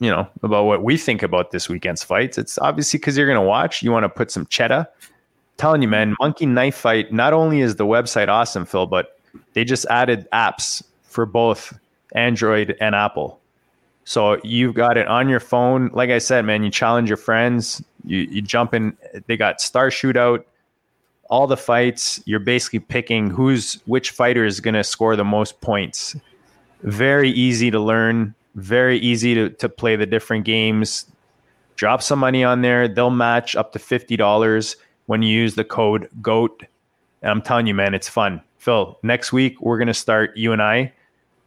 you 0.00 0.10
know, 0.10 0.28
about 0.42 0.64
what 0.64 0.82
we 0.82 0.96
think 0.96 1.22
about 1.22 1.52
this 1.52 1.68
weekend's 1.68 2.02
fights. 2.02 2.38
It's 2.38 2.58
obviously 2.58 2.98
because 2.98 3.16
you're 3.16 3.28
gonna 3.28 3.42
watch. 3.42 3.82
You 3.82 3.92
want 3.92 4.04
to 4.04 4.08
put 4.08 4.30
some 4.30 4.46
cheddar. 4.46 4.86
telling 5.58 5.82
you, 5.82 5.88
man, 5.88 6.14
Monkey 6.20 6.46
Knife 6.46 6.76
Fight. 6.76 7.12
Not 7.12 7.32
only 7.32 7.60
is 7.60 7.76
the 7.76 7.86
website 7.86 8.28
awesome, 8.28 8.66
Phil, 8.66 8.86
but 8.86 9.18
they 9.52 9.64
just 9.64 9.86
added 9.86 10.26
apps 10.32 10.82
for 11.02 11.24
both 11.24 11.78
Android 12.12 12.76
and 12.80 12.94
Apple. 12.94 13.40
So 14.06 14.40
you've 14.42 14.74
got 14.74 14.96
it 14.96 15.06
on 15.08 15.28
your 15.28 15.40
phone. 15.40 15.90
Like 15.92 16.08
I 16.08 16.18
said, 16.18 16.46
man, 16.46 16.62
you 16.62 16.70
challenge 16.70 17.10
your 17.10 17.18
friends. 17.18 17.82
You 18.04 18.20
you 18.20 18.40
jump 18.40 18.72
in. 18.72 18.96
They 19.26 19.36
got 19.36 19.60
Star 19.60 19.90
Shootout 19.90 20.44
all 21.28 21.46
the 21.46 21.56
fights 21.56 22.22
you're 22.24 22.40
basically 22.40 22.78
picking 22.78 23.30
who's 23.30 23.80
which 23.86 24.10
fighter 24.10 24.44
is 24.44 24.60
going 24.60 24.74
to 24.74 24.84
score 24.84 25.16
the 25.16 25.24
most 25.24 25.60
points 25.60 26.16
very 26.82 27.30
easy 27.30 27.70
to 27.70 27.80
learn 27.80 28.34
very 28.54 28.98
easy 28.98 29.34
to, 29.34 29.50
to 29.50 29.68
play 29.68 29.96
the 29.96 30.06
different 30.06 30.44
games 30.44 31.06
drop 31.74 32.02
some 32.02 32.18
money 32.18 32.44
on 32.44 32.62
there 32.62 32.88
they'll 32.88 33.10
match 33.10 33.56
up 33.56 33.72
to 33.72 33.78
$50 33.78 34.76
when 35.06 35.22
you 35.22 35.30
use 35.30 35.54
the 35.54 35.64
code 35.64 36.08
goat 36.22 36.62
and 37.22 37.30
i'm 37.30 37.42
telling 37.42 37.66
you 37.66 37.74
man 37.74 37.94
it's 37.94 38.08
fun 38.08 38.40
phil 38.58 38.98
next 39.02 39.32
week 39.32 39.60
we're 39.60 39.78
to 39.78 39.94
start 39.94 40.36
you 40.36 40.52
and 40.52 40.62
i 40.62 40.92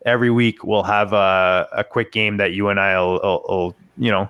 every 0.05 0.31
week 0.31 0.63
we'll 0.63 0.83
have 0.83 1.13
a, 1.13 1.67
a 1.71 1.83
quick 1.83 2.11
game 2.11 2.37
that 2.37 2.53
you 2.53 2.69
and 2.69 2.79
i 2.79 2.99
will, 2.99 3.19
will, 3.21 3.45
will 3.47 3.75
you 3.97 4.11
know 4.11 4.29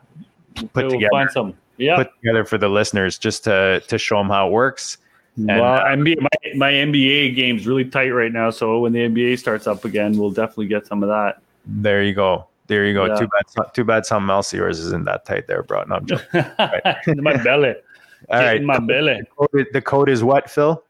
put 0.73 0.85
we'll 0.85 0.91
together 0.91 1.09
find 1.11 1.31
some. 1.31 1.53
Yeah. 1.77 1.95
put 1.95 2.13
together 2.21 2.43
for 2.43 2.57
the 2.57 2.69
listeners 2.69 3.17
just 3.17 3.43
to 3.45 3.81
to 3.87 3.97
show 3.97 4.17
them 4.17 4.27
how 4.29 4.47
it 4.47 4.51
works 4.51 4.97
well, 5.37 5.63
uh, 5.63 5.85
NBA, 5.85 6.21
my, 6.21 6.53
my 6.55 6.71
NBA 6.71 7.35
game's 7.35 7.65
really 7.65 7.85
tight 7.85 8.09
right 8.09 8.31
now. 8.31 8.49
So 8.49 8.79
when 8.79 8.93
the 8.93 8.99
NBA 8.99 9.39
starts 9.39 9.67
up 9.67 9.85
again, 9.85 10.17
we'll 10.17 10.31
definitely 10.31 10.67
get 10.67 10.85
some 10.85 11.03
of 11.03 11.09
that. 11.09 11.41
There 11.65 12.03
you 12.03 12.13
go. 12.13 12.47
There 12.67 12.85
you 12.85 12.93
go. 12.93 13.05
Yeah. 13.05 13.15
Too 13.15 13.27
bad. 13.27 13.73
Too 13.73 13.83
bad. 13.83 14.05
Something 14.05 14.29
else 14.29 14.53
yours 14.53 14.79
isn't 14.79 15.05
that 15.05 15.25
tight 15.25 15.47
there, 15.47 15.63
bro. 15.63 15.83
No, 15.83 15.95
I'm 15.95 16.05
joking. 16.05 16.27
my 17.23 17.37
belly. 17.41 17.75
All 18.29 18.39
right. 18.39 18.57
In 18.57 18.65
my 18.65 18.79
belly. 18.79 19.21
The 19.21 19.47
code, 19.47 19.67
the 19.73 19.81
code 19.81 20.09
is 20.09 20.23
what, 20.23 20.49
Phil? 20.49 20.83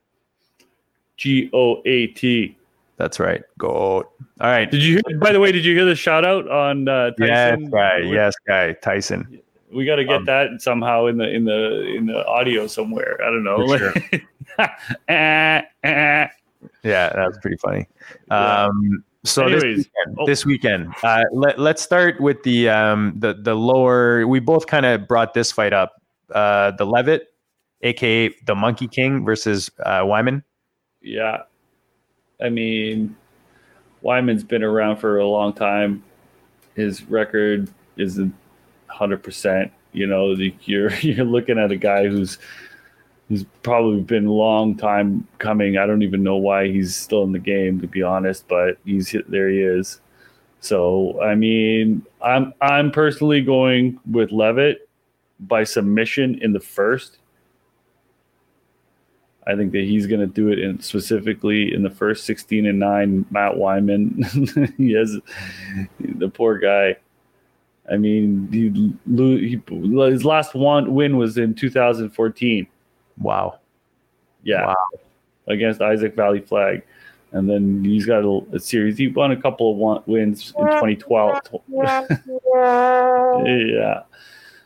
G 1.18 1.50
O 1.54 1.82
A 1.86 2.08
T. 2.08 2.58
That's 3.00 3.18
right. 3.18 3.42
Go. 3.58 3.72
All 3.72 4.06
right. 4.42 4.70
Did 4.70 4.84
you 4.84 5.00
hear, 5.08 5.18
by 5.20 5.32
the 5.32 5.40
way, 5.40 5.54
did 5.54 5.64
you 5.64 5.74
hear 5.74 5.86
the 5.86 5.96
shout 5.96 6.26
out 6.26 6.50
on 6.52 6.90
uh, 6.90 7.12
Yes, 7.18 7.52
Tyson? 7.58 7.70
guy. 7.72 7.98
Yes, 8.00 8.36
guy. 8.46 8.74
Tyson. 8.74 9.42
We 9.74 9.86
got 9.86 9.96
to 9.96 10.04
get 10.04 10.18
Um, 10.18 10.26
that 10.26 10.62
somehow 10.62 11.06
in 11.06 11.18
the 11.18 11.30
in 11.30 11.46
the 11.46 11.86
in 11.96 12.08
the 12.08 12.26
audio 12.28 12.68
somewhere. 12.68 13.18
I 13.22 13.26
don't 13.32 13.44
know. 13.46 13.66
For 13.78 13.94
Eh, 15.08 15.62
eh. 15.84 16.28
Yeah, 16.84 17.14
that's 17.16 17.38
pretty 17.38 17.56
funny. 17.58 17.88
Yeah. 18.30 18.66
Um, 18.66 19.04
so 19.24 19.44
Anyways, 19.46 19.62
this 19.62 19.78
weekend, 19.78 20.18
oh. 20.20 20.26
this 20.26 20.46
weekend 20.46 20.94
uh, 21.04 21.24
let, 21.32 21.58
let's 21.60 21.82
start 21.82 22.20
with 22.20 22.44
the 22.44 22.68
um, 22.68 23.14
the 23.18 23.34
the 23.34 23.56
lower. 23.56 24.28
We 24.28 24.40
both 24.42 24.68
kind 24.68 24.86
of 24.86 25.08
brought 25.08 25.34
this 25.34 25.52
fight 25.54 25.72
up. 25.72 26.02
Uh, 26.34 26.72
the 26.72 26.86
Leavitt, 26.86 27.34
aka 27.82 28.30
the 28.46 28.56
Monkey 28.56 28.88
King, 28.90 29.24
versus 29.24 29.72
uh, 29.86 30.02
Wiman. 30.02 30.44
Yeah. 31.02 31.44
I 32.42 32.50
mean, 32.50 33.16
Wiman's 34.04 34.44
been 34.44 34.64
around 34.64 34.98
for 34.98 35.20
a 35.20 35.28
long 35.28 35.54
time. 35.54 36.04
His 36.76 37.04
record 37.04 37.70
isn't 37.98 38.34
hundred 38.88 39.24
percent. 39.24 39.72
You 39.94 40.08
know, 40.08 40.36
you're 40.64 40.94
you're 41.02 41.26
looking 41.26 41.60
at 41.60 41.72
a 41.72 41.78
guy 41.78 42.08
who's 42.08 42.38
who's 43.28 43.46
probably 43.64 44.02
been 44.02 44.26
a 44.26 44.32
long 44.32 44.76
time 44.76 45.28
coming. 45.38 45.78
I 45.78 45.86
don't 45.86 46.02
even 46.02 46.24
know 46.24 46.38
why 46.38 46.68
he's 46.68 46.96
still 46.96 47.24
in 47.24 47.32
the 47.32 47.40
game, 47.40 47.80
to 47.82 47.88
be 47.88 48.02
honest, 48.02 48.48
but 48.48 48.78
he's 48.86 49.16
there. 49.28 49.50
He 49.50 49.60
is. 49.62 50.02
So 50.62 51.22
I 51.22 51.36
mean, 51.36 52.06
I'm 52.22 52.54
I'm 52.62 52.92
personally 52.92 53.42
going 53.42 54.00
with 54.10 54.32
Leavitt 54.32 54.90
by 55.42 55.64
submission 55.64 56.40
in 56.42 56.54
the 56.54 56.60
first. 56.60 57.19
I 59.50 59.56
think 59.56 59.72
that 59.72 59.84
he's 59.84 60.06
going 60.06 60.20
to 60.20 60.28
do 60.28 60.50
it 60.50 60.60
in 60.60 60.80
specifically 60.80 61.74
in 61.74 61.82
the 61.82 61.90
first 61.90 62.26
16 62.26 62.68
and 62.68 62.78
9 62.78 63.26
Matt 63.32 63.54
Wiman. 63.54 64.74
he 64.78 64.92
has 64.94 65.18
the 66.00 66.30
poor 66.30 66.60
guy. 66.60 66.96
I 67.92 67.98
mean, 67.98 68.48
he, 68.52 68.70
he 69.10 69.60
his 70.12 70.24
last 70.24 70.54
one 70.54 70.94
win 70.94 71.18
was 71.18 71.40
in 71.40 71.56
2014. 71.56 72.68
Wow. 73.18 73.60
Yeah. 74.44 74.68
Wow. 74.68 74.76
Against 75.48 75.82
Isaac 75.82 76.16
Vallie-Flagg. 76.16 76.84
And 77.32 77.50
then 77.50 77.84
he's 77.84 78.06
got 78.06 78.24
a, 78.24 78.42
a 78.54 78.60
series. 78.60 78.98
He 78.98 79.08
won 79.08 79.32
a 79.32 79.42
couple 79.42 79.72
of 79.72 79.78
one, 79.78 80.04
wins 80.06 80.54
in 80.58 80.66
2012. 80.66 81.40
yeah. 83.48 84.04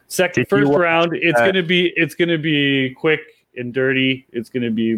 Second, 0.08 0.44
Did 0.44 0.50
first 0.50 0.70
watch, 0.70 0.80
round. 0.80 1.16
It's 1.16 1.40
uh, 1.40 1.46
gonna 1.46 1.64
be. 1.64 1.92
It's 1.96 2.14
gonna 2.14 2.38
be 2.38 2.94
quick 2.94 3.22
and 3.58 3.74
dirty. 3.74 4.26
It's 4.32 4.50
gonna 4.50 4.72
be, 4.72 4.96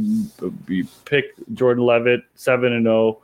be 0.66 0.84
pick 1.06 1.34
Jordan 1.54 1.86
Leavitt 1.86 2.22
seven 2.36 2.74
and 2.74 2.86
zero. 2.86 3.20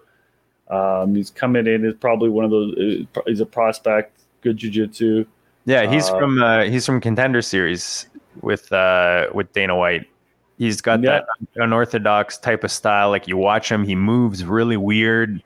Um, 0.69 1.15
he's 1.15 1.29
coming 1.29 1.67
in 1.67 1.83
is 1.83 1.95
probably 1.95 2.29
one 2.29 2.45
of 2.45 2.51
those. 2.51 3.05
uh, 3.15 3.21
He's 3.27 3.41
a 3.41 3.45
prospect, 3.45 4.17
good 4.41 4.57
jujitsu. 4.57 5.25
Yeah, 5.65 5.89
he's 5.91 6.09
Uh, 6.09 6.17
from 6.19 6.41
uh, 6.41 6.63
he's 6.63 6.85
from 6.85 7.01
Contender 7.01 7.41
Series 7.41 8.07
with 8.41 8.71
uh, 8.71 9.27
with 9.33 9.51
Dana 9.53 9.75
White. 9.75 10.07
He's 10.57 10.79
got 10.79 11.01
Yeah. 11.03 11.21
that 11.21 11.25
unorthodox 11.61 12.37
type 12.37 12.63
of 12.63 12.71
style. 12.71 13.09
Like 13.09 13.27
you 13.27 13.35
watch 13.35 13.69
him, 13.71 13.83
he 13.83 13.95
moves 13.95 14.45
really 14.45 14.77
weird, 14.77 15.41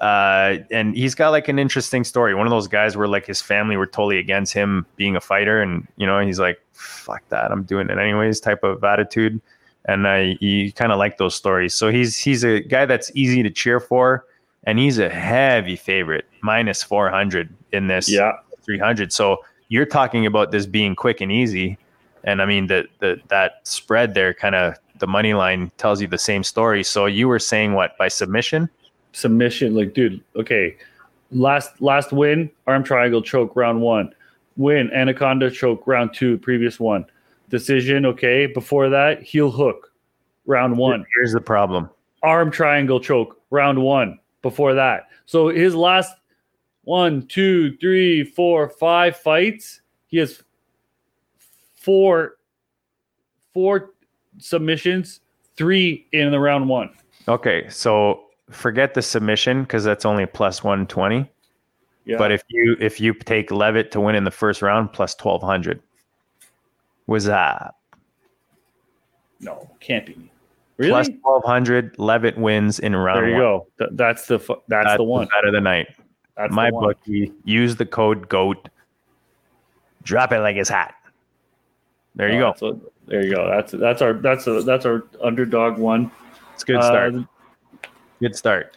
uh, 0.00 0.56
and 0.70 0.94
he's 0.96 1.14
got 1.16 1.30
like 1.30 1.48
an 1.48 1.58
interesting 1.58 2.04
story. 2.04 2.34
One 2.34 2.46
of 2.46 2.50
those 2.52 2.68
guys 2.68 2.96
where 2.96 3.08
like 3.08 3.26
his 3.26 3.42
family 3.42 3.76
were 3.76 3.86
totally 3.86 4.18
against 4.18 4.54
him 4.54 4.86
being 4.96 5.16
a 5.16 5.20
fighter, 5.20 5.60
and 5.60 5.86
you 5.96 6.06
know 6.06 6.18
he's 6.20 6.38
like, 6.40 6.61
"Fuck 6.82 7.28
that, 7.28 7.50
I'm 7.50 7.62
doing 7.62 7.90
it 7.90 7.98
anyways." 7.98 8.40
Type 8.40 8.62
of 8.62 8.82
attitude, 8.84 9.40
and 9.86 10.06
I 10.06 10.36
you 10.40 10.72
kind 10.72 10.92
of 10.92 10.98
like 10.98 11.18
those 11.18 11.34
stories. 11.34 11.74
So 11.74 11.90
he's 11.90 12.18
he's 12.18 12.44
a 12.44 12.60
guy 12.60 12.86
that's 12.86 13.10
easy 13.14 13.42
to 13.42 13.50
cheer 13.50 13.80
for, 13.80 14.24
and 14.64 14.78
he's 14.78 14.98
a 14.98 15.08
heavy 15.08 15.76
favorite, 15.76 16.26
minus 16.42 16.82
four 16.82 17.10
hundred 17.10 17.54
in 17.72 17.86
this. 17.86 18.10
Yeah, 18.10 18.32
300. 18.62 19.12
So 19.12 19.38
you're 19.68 19.86
talking 19.86 20.26
about 20.26 20.52
this 20.52 20.66
being 20.66 20.94
quick 20.94 21.20
and 21.20 21.32
easy. 21.32 21.78
And 22.24 22.40
I 22.40 22.46
mean, 22.46 22.68
that 22.68 22.86
the, 23.00 23.20
that 23.28 23.66
spread 23.66 24.14
there 24.14 24.32
kind 24.32 24.54
of 24.54 24.76
the 24.98 25.08
money 25.08 25.34
line 25.34 25.72
tells 25.78 26.00
you 26.00 26.06
the 26.06 26.18
same 26.18 26.44
story. 26.44 26.84
So 26.84 27.06
you 27.06 27.26
were 27.26 27.40
saying 27.40 27.72
what 27.72 27.98
by 27.98 28.06
submission? 28.08 28.70
submission. 29.12 29.74
Like, 29.74 29.94
dude, 29.94 30.22
okay. 30.36 30.76
Last 31.30 31.80
last 31.80 32.12
win, 32.12 32.50
arm 32.66 32.84
triangle 32.84 33.22
choke 33.22 33.56
round 33.56 33.80
one. 33.80 34.14
Win 34.56 34.90
anaconda 34.92 35.50
choke 35.50 35.86
round 35.86 36.12
two. 36.14 36.38
Previous 36.38 36.78
one, 36.78 37.04
decision. 37.48 38.06
Okay. 38.06 38.46
Before 38.46 38.88
that, 38.88 39.22
heel 39.22 39.50
hook, 39.50 39.92
round 40.46 40.76
one. 40.76 41.04
Here's 41.16 41.32
the 41.32 41.40
problem. 41.40 41.88
arm 42.22 42.50
triangle 42.50 43.00
choke 43.00 43.40
round 43.50 43.82
one 43.82 44.18
before 44.42 44.74
that. 44.74 45.08
So 45.26 45.48
his 45.48 45.74
last 45.74 46.14
one, 46.84 47.26
two, 47.26 47.76
three, 47.78 48.24
four, 48.24 48.68
five 48.68 49.16
fights, 49.16 49.80
he 50.06 50.18
has 50.18 50.42
four, 51.74 52.36
four 53.52 53.92
submissions, 54.38 55.20
three 55.56 56.06
in 56.12 56.30
the 56.30 56.38
round 56.40 56.68
one. 56.68 56.90
Okay, 57.28 57.68
so 57.68 58.24
forget 58.50 58.94
the 58.94 59.02
submission 59.02 59.62
because 59.62 59.84
that's 59.84 60.04
only 60.04 60.26
plus 60.26 60.64
one 60.64 60.86
twenty. 60.86 61.30
Yeah. 62.04 62.16
But 62.18 62.32
if 62.32 62.42
you 62.48 62.76
if 62.80 63.00
you 63.00 63.14
take 63.14 63.50
Leavitt 63.50 63.90
to 63.92 64.00
win 64.00 64.14
in 64.16 64.24
the 64.24 64.30
first 64.30 64.60
round, 64.62 64.92
plus 64.92 65.14
twelve 65.14 65.42
hundred. 65.42 65.80
Was 67.06 67.24
that 67.24 67.74
no, 69.40 69.68
can't 69.80 70.06
be. 70.06 70.30
Really? 70.78 70.90
plus 70.90 71.08
twelve 71.20 71.44
hundred? 71.44 71.98
Leavitt 71.98 72.38
wins 72.38 72.78
in 72.78 72.94
round 72.96 73.18
there 73.18 73.28
you 73.28 73.32
one. 73.34 73.40
go. 73.42 73.66
Th- 73.78 73.90
that's 73.94 74.26
the 74.26 74.38
fu- 74.38 74.60
that's, 74.68 74.96
the 74.96 75.02
one. 75.02 75.28
bet 75.34 75.44
of 75.44 75.52
the 75.52 75.60
night. 75.60 75.88
That's 76.36 76.52
My 76.52 76.70
the 76.70 76.76
bookie. 76.78 77.32
Use 77.44 77.76
the 77.76 77.86
code 77.86 78.28
GOAT. 78.28 78.68
Drop 80.02 80.32
it 80.32 80.40
like 80.40 80.56
it's 80.56 80.70
hot. 80.70 80.94
There 82.14 82.28
you 82.30 82.36
Oh, 82.36 82.40
go. 82.40 82.46
that's 82.50 82.62
what- 82.62 82.92
there 83.06 83.24
you 83.24 83.34
go. 83.34 83.48
That's 83.48 83.72
that's 83.72 84.00
our 84.00 84.12
that's 84.14 84.46
a 84.46 84.62
that's 84.62 84.86
our 84.86 85.04
underdog 85.22 85.76
one. 85.78 86.10
It's 86.54 86.64
good 86.64 86.82
start. 86.82 87.14
Uh, 87.14 87.22
Good 88.20 88.36
start. 88.36 88.76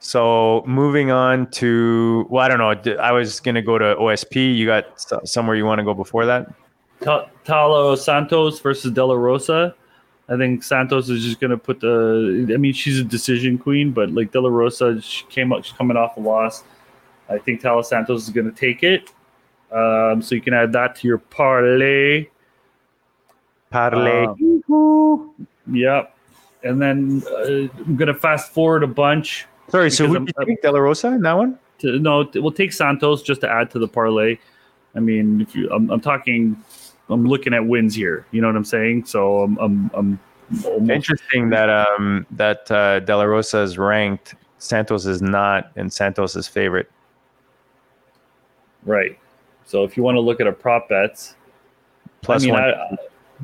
So 0.00 0.62
moving 0.66 1.10
on 1.10 1.50
to 1.52 2.26
well, 2.30 2.44
I 2.44 2.48
don't 2.48 2.58
know. 2.58 2.96
I 2.98 3.12
was 3.12 3.40
gonna 3.40 3.62
go 3.62 3.78
to 3.78 3.96
OSP. 3.96 4.56
You 4.56 4.66
got 4.66 5.04
somewhere 5.28 5.56
you 5.56 5.64
want 5.64 5.80
to 5.80 5.84
go 5.84 5.94
before 5.94 6.26
that? 6.26 6.52
Ta- 7.00 7.28
Taila 7.44 7.98
Santos 7.98 8.60
versus 8.60 8.92
De 8.92 9.04
La 9.04 9.14
Rosa. 9.14 9.74
I 10.28 10.36
think 10.36 10.62
Santos 10.62 11.08
is 11.08 11.24
just 11.24 11.40
going 11.40 11.52
to 11.52 11.56
put 11.56 11.80
the. 11.80 12.50
I 12.52 12.58
mean, 12.58 12.74
she's 12.74 12.98
a 12.98 13.04
decision 13.04 13.56
queen, 13.56 13.92
but 13.92 14.10
like 14.10 14.30
De 14.30 14.40
La 14.40 14.50
Rosa, 14.50 15.00
she 15.00 15.24
came 15.26 15.52
up. 15.52 15.64
She's 15.64 15.72
coming 15.72 15.96
off 15.96 16.16
a 16.16 16.20
loss. 16.20 16.64
I 17.30 17.38
think 17.38 17.62
Taila 17.62 17.84
Santos 17.84 18.24
is 18.24 18.30
going 18.30 18.50
to 18.50 18.56
take 18.56 18.82
it. 18.82 19.10
Um, 19.72 20.22
so 20.22 20.34
you 20.34 20.40
can 20.40 20.54
add 20.54 20.72
that 20.72 20.96
to 20.96 21.08
your 21.08 21.18
parlay. 21.18 22.28
Parlay. 23.70 24.26
Um, 24.26 25.34
Yep. 25.70 26.14
And 26.64 26.80
then 26.80 27.22
uh, 27.30 27.44
I'm 27.44 27.96
going 27.96 28.08
to 28.08 28.14
fast 28.14 28.52
forward 28.52 28.82
a 28.82 28.86
bunch. 28.86 29.46
Sorry. 29.68 29.90
So 29.90 30.06
who 30.06 30.18
did 30.18 30.34
you 30.38 30.46
take? 30.46 30.62
De 30.62 30.72
La 30.72 30.78
Rosa 30.78 31.08
in 31.08 31.22
that 31.22 31.34
one? 31.34 31.58
To, 31.80 31.98
no, 31.98 32.28
we'll 32.34 32.50
take 32.50 32.72
Santos 32.72 33.22
just 33.22 33.40
to 33.42 33.50
add 33.50 33.70
to 33.70 33.78
the 33.78 33.86
parlay. 33.86 34.38
I 34.94 35.00
mean, 35.00 35.40
if 35.40 35.54
you, 35.54 35.70
I'm, 35.70 35.90
I'm 35.90 36.00
talking, 36.00 36.56
I'm 37.08 37.26
looking 37.26 37.54
at 37.54 37.64
wins 37.64 37.94
here. 37.94 38.26
You 38.30 38.40
know 38.40 38.48
what 38.48 38.56
I'm 38.56 38.64
saying? 38.64 39.04
So 39.04 39.42
I'm, 39.42 39.58
I'm, 39.58 39.90
I'm 39.94 40.20
almost 40.64 40.90
Interesting 40.90 41.50
that 41.50 41.68
um 41.68 42.26
that 42.30 42.70
uh, 42.70 43.00
De 43.00 43.16
La 43.16 43.24
Rosa 43.24 43.58
is 43.60 43.76
ranked. 43.76 44.34
Santos 44.56 45.06
is 45.06 45.22
not, 45.22 45.70
and 45.76 45.92
Santos 45.92 46.34
is 46.34 46.48
favorite. 46.48 46.90
Right. 48.84 49.18
So 49.66 49.84
if 49.84 49.96
you 49.96 50.02
want 50.02 50.16
to 50.16 50.20
look 50.20 50.40
at 50.40 50.46
a 50.46 50.52
prop 50.52 50.88
bets, 50.88 51.36
Plus 52.22 52.42
I 52.42 52.46
mean, 52.46 52.54
one. 52.54 52.62
I, 52.62 52.96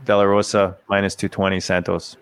De 0.04 0.16
La 0.16 0.22
Rosa 0.24 0.76
minus 0.88 1.14
two 1.14 1.28
twenty. 1.28 1.60
Santos. 1.60 2.16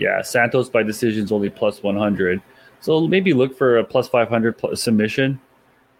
Yeah, 0.00 0.22
Santos 0.22 0.70
by 0.70 0.82
decision 0.82 1.24
is 1.24 1.30
only 1.30 1.50
plus 1.50 1.82
100. 1.82 2.42
So 2.80 3.06
maybe 3.06 3.34
look 3.34 3.56
for 3.56 3.78
a 3.78 3.84
plus 3.84 4.08
500 4.08 4.56
plus 4.56 4.82
submission 4.82 5.38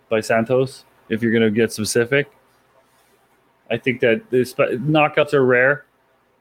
by 0.08 0.20
Santos 0.20 0.86
if 1.10 1.22
you're 1.22 1.32
going 1.32 1.44
to 1.44 1.50
get 1.50 1.70
specific. 1.70 2.32
I 3.70 3.76
think 3.76 4.00
that 4.00 4.22
the 4.30 4.38
knockouts 4.38 5.34
are 5.34 5.44
rare, 5.44 5.84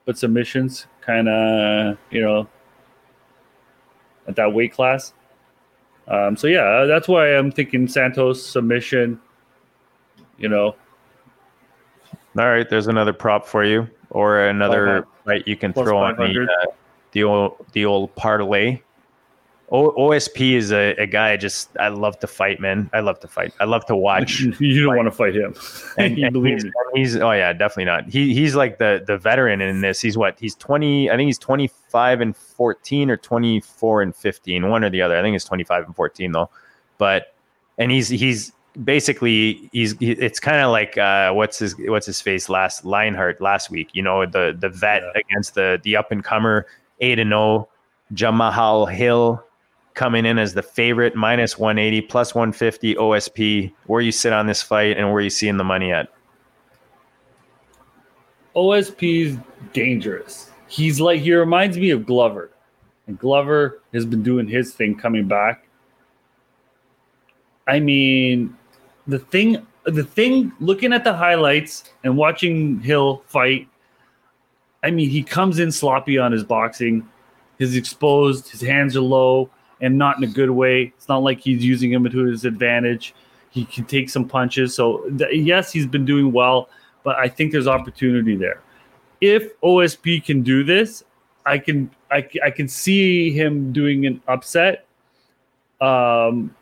but 0.06 0.18
submissions 0.18 0.88
kind 1.02 1.28
of, 1.28 1.98
you 2.10 2.22
know, 2.22 2.48
at 4.28 4.38
that 4.38 4.54
weight 4.54 4.72
class. 4.72 5.14
Um, 6.08 6.38
so 6.38 6.48
yeah, 6.48 6.86
that's 6.86 7.10
why 7.10 7.36
I'm 7.36 7.52
thinking 7.52 7.88
Santos 7.88 8.44
submission. 8.44 9.20
You 10.38 10.48
know, 10.48 10.76
All 12.38 12.50
right, 12.50 12.68
there's 12.70 12.88
another 12.88 13.12
prop 13.12 13.46
for 13.46 13.66
you, 13.66 13.88
or 14.12 14.40
another 14.48 15.06
fight 15.26 15.46
you 15.46 15.58
can 15.58 15.74
throw 15.74 15.98
on 15.98 16.16
the 16.16 16.48
uh, 16.48 16.72
the 17.12 17.24
old 17.24 17.66
the 17.74 17.86
old 17.86 18.16
parlay. 18.16 18.82
O- 19.72 19.92
OSP 20.10 20.54
is 20.54 20.72
a, 20.72 20.96
a 20.98 21.06
guy 21.06 21.32
I 21.34 21.38
just 21.38 21.70
I 21.80 21.90
love 21.90 22.18
to 22.22 22.28
fight, 22.28 22.60
man. 22.60 22.90
I 22.92 23.02
love 23.02 23.20
to 23.20 23.28
fight. 23.28 23.54
I 23.60 23.66
love 23.66 23.86
to 23.86 23.96
watch. 23.96 24.40
you 24.60 24.84
don't 24.84 24.96
want 24.96 25.06
to 25.06 25.12
fight 25.12 25.36
him. 25.36 25.54
and, 25.98 26.18
and 26.18 26.36
he's, 26.46 26.66
he's 26.96 27.16
oh 27.18 27.32
yeah, 27.34 27.54
definitely 27.54 27.86
not. 27.86 28.10
He 28.10 28.34
he's 28.34 28.56
like 28.56 28.80
the 28.80 29.04
the 29.06 29.18
veteran 29.18 29.62
in 29.62 29.82
this. 29.82 30.02
He's 30.02 30.18
what? 30.18 30.40
He's 30.40 30.56
twenty. 30.56 31.12
I 31.12 31.16
think 31.18 31.28
he's 31.28 31.38
twenty 31.38 31.68
five 31.90 32.20
and 32.20 32.36
fourteen 32.36 33.12
or 33.12 33.18
twenty 33.18 33.60
four 33.60 34.02
and 34.02 34.16
fifteen. 34.16 34.70
One 34.70 34.84
or 34.84 34.90
the 34.90 35.04
other. 35.04 35.16
I 35.18 35.22
think 35.22 35.36
it's 35.36 35.46
twenty 35.46 35.64
five 35.64 35.86
and 35.86 35.96
fourteen 35.96 36.32
though. 36.32 36.50
But 36.98 37.36
and 37.78 37.92
he's 37.92 38.08
he's 38.10 38.52
basically 38.84 39.70
he's 39.72 39.96
he, 40.00 40.12
it's 40.14 40.40
kind 40.40 40.58
of 40.62 40.72
like 40.72 40.98
uh, 40.98 41.32
what's 41.34 41.60
his 41.60 41.76
what's 41.78 42.08
his 42.08 42.20
face 42.22 42.50
last 42.50 42.86
Lionheart 42.86 43.40
last 43.40 43.70
week. 43.70 43.90
You 43.94 44.02
know 44.02 44.26
the 44.26 44.58
the 44.60 44.70
vet 44.70 45.04
Yeah. 45.04 45.22
against 45.22 45.54
the 45.54 45.80
the 45.84 45.96
up 45.96 46.12
and 46.12 46.24
comer 46.24 46.66
eight 47.02 47.20
and 47.20 47.30
zero 47.30 47.70
Jamahal 48.14 48.92
Hill 48.92 49.44
coming 49.94 50.26
in 50.26 50.40
as 50.40 50.54
the 50.54 50.64
favorite 50.64 51.16
minus 51.16 51.58
180 51.58 52.02
plus 52.08 52.34
150 52.34 52.96
OSP. 52.96 53.74
Where 53.86 54.02
you 54.02 54.12
sit 54.12 54.34
on 54.34 54.48
this 54.48 54.62
fight 54.62 54.98
and 54.98 55.12
where 55.12 55.22
you 55.22 55.30
seeing 55.30 55.58
the 55.58 55.64
money 55.64 55.92
at? 55.92 56.10
OSP 58.56 59.26
is 59.26 59.38
dangerous. 59.74 60.52
He's 60.68 61.00
like 61.00 61.22
he 61.22 61.34
reminds 61.34 61.78
me 61.78 61.90
of 61.90 62.06
Glover, 62.06 62.52
and 63.08 63.18
Glover 63.18 63.82
has 63.94 64.06
been 64.06 64.24
doing 64.24 64.48
his 64.48 64.74
thing 64.74 64.96
coming 64.96 65.28
back. 65.28 65.68
I 67.68 67.80
mean, 67.80 68.56
the 69.08 69.20
thing, 69.20 69.66
the 69.86 70.04
thing, 70.04 70.52
looking 70.60 70.94
at 70.94 71.04
the 71.04 71.14
highlights 71.14 71.92
and 72.04 72.18
watching 72.18 72.80
Hill 72.80 73.24
fight. 73.28 73.68
I 74.84 74.92
mean, 74.92 75.10
he 75.10 75.24
comes 75.24 75.60
in 75.60 75.72
sloppy 75.72 76.18
on 76.18 76.32
his 76.32 76.44
boxing. 76.44 77.08
He's 77.58 77.76
exposed. 77.76 78.50
His 78.50 78.62
hands 78.62 78.96
are 78.96 79.02
low 79.02 79.50
and 79.82 79.98
not 79.98 80.18
in 80.18 80.24
a 80.24 80.28
good 80.28 80.50
way. 80.50 80.94
It's 80.98 81.10
not 81.10 81.24
like 81.24 81.40
he's 81.40 81.64
using 81.64 81.92
him 81.92 82.10
to 82.10 82.26
his 82.26 82.46
advantage. 82.46 83.14
He 83.50 83.66
can 83.66 83.86
take 83.86 84.10
some 84.10 84.28
punches. 84.28 84.74
So 84.74 85.10
th- 85.18 85.34
yes, 85.34 85.72
he's 85.72 85.88
been 85.88 86.06
doing 86.06 86.32
well 86.32 86.70
but 87.04 87.18
I 87.18 87.28
think 87.28 87.52
there's 87.52 87.68
opportunity 87.68 88.36
there. 88.36 88.62
If 89.22 89.60
OSP 89.62 90.24
can 90.26 90.44
do 90.44 90.64
this, 90.64 91.04
I 91.46 91.58
can 91.58 91.90
I, 92.12 92.28
I 92.44 92.52
can 92.52 92.68
see 92.68 93.32
him 93.32 93.72
doing 93.74 94.06
an 94.06 94.22
upset. 94.28 94.86
Um, 95.82 96.56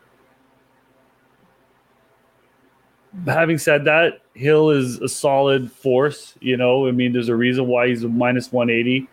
having 3.26 3.58
said 3.58 3.84
that, 3.84 4.20
Hill 4.34 4.70
is 4.70 5.00
a 5.00 5.08
solid 5.08 5.70
force. 5.70 6.34
You 6.40 6.56
know, 6.56 6.86
I 6.86 6.92
mean, 6.92 7.12
there's 7.12 7.28
a 7.28 7.36
reason 7.36 7.66
why 7.66 7.88
he's 7.88 8.04
a 8.04 8.08
minus 8.08 8.52
180. 8.52 9.08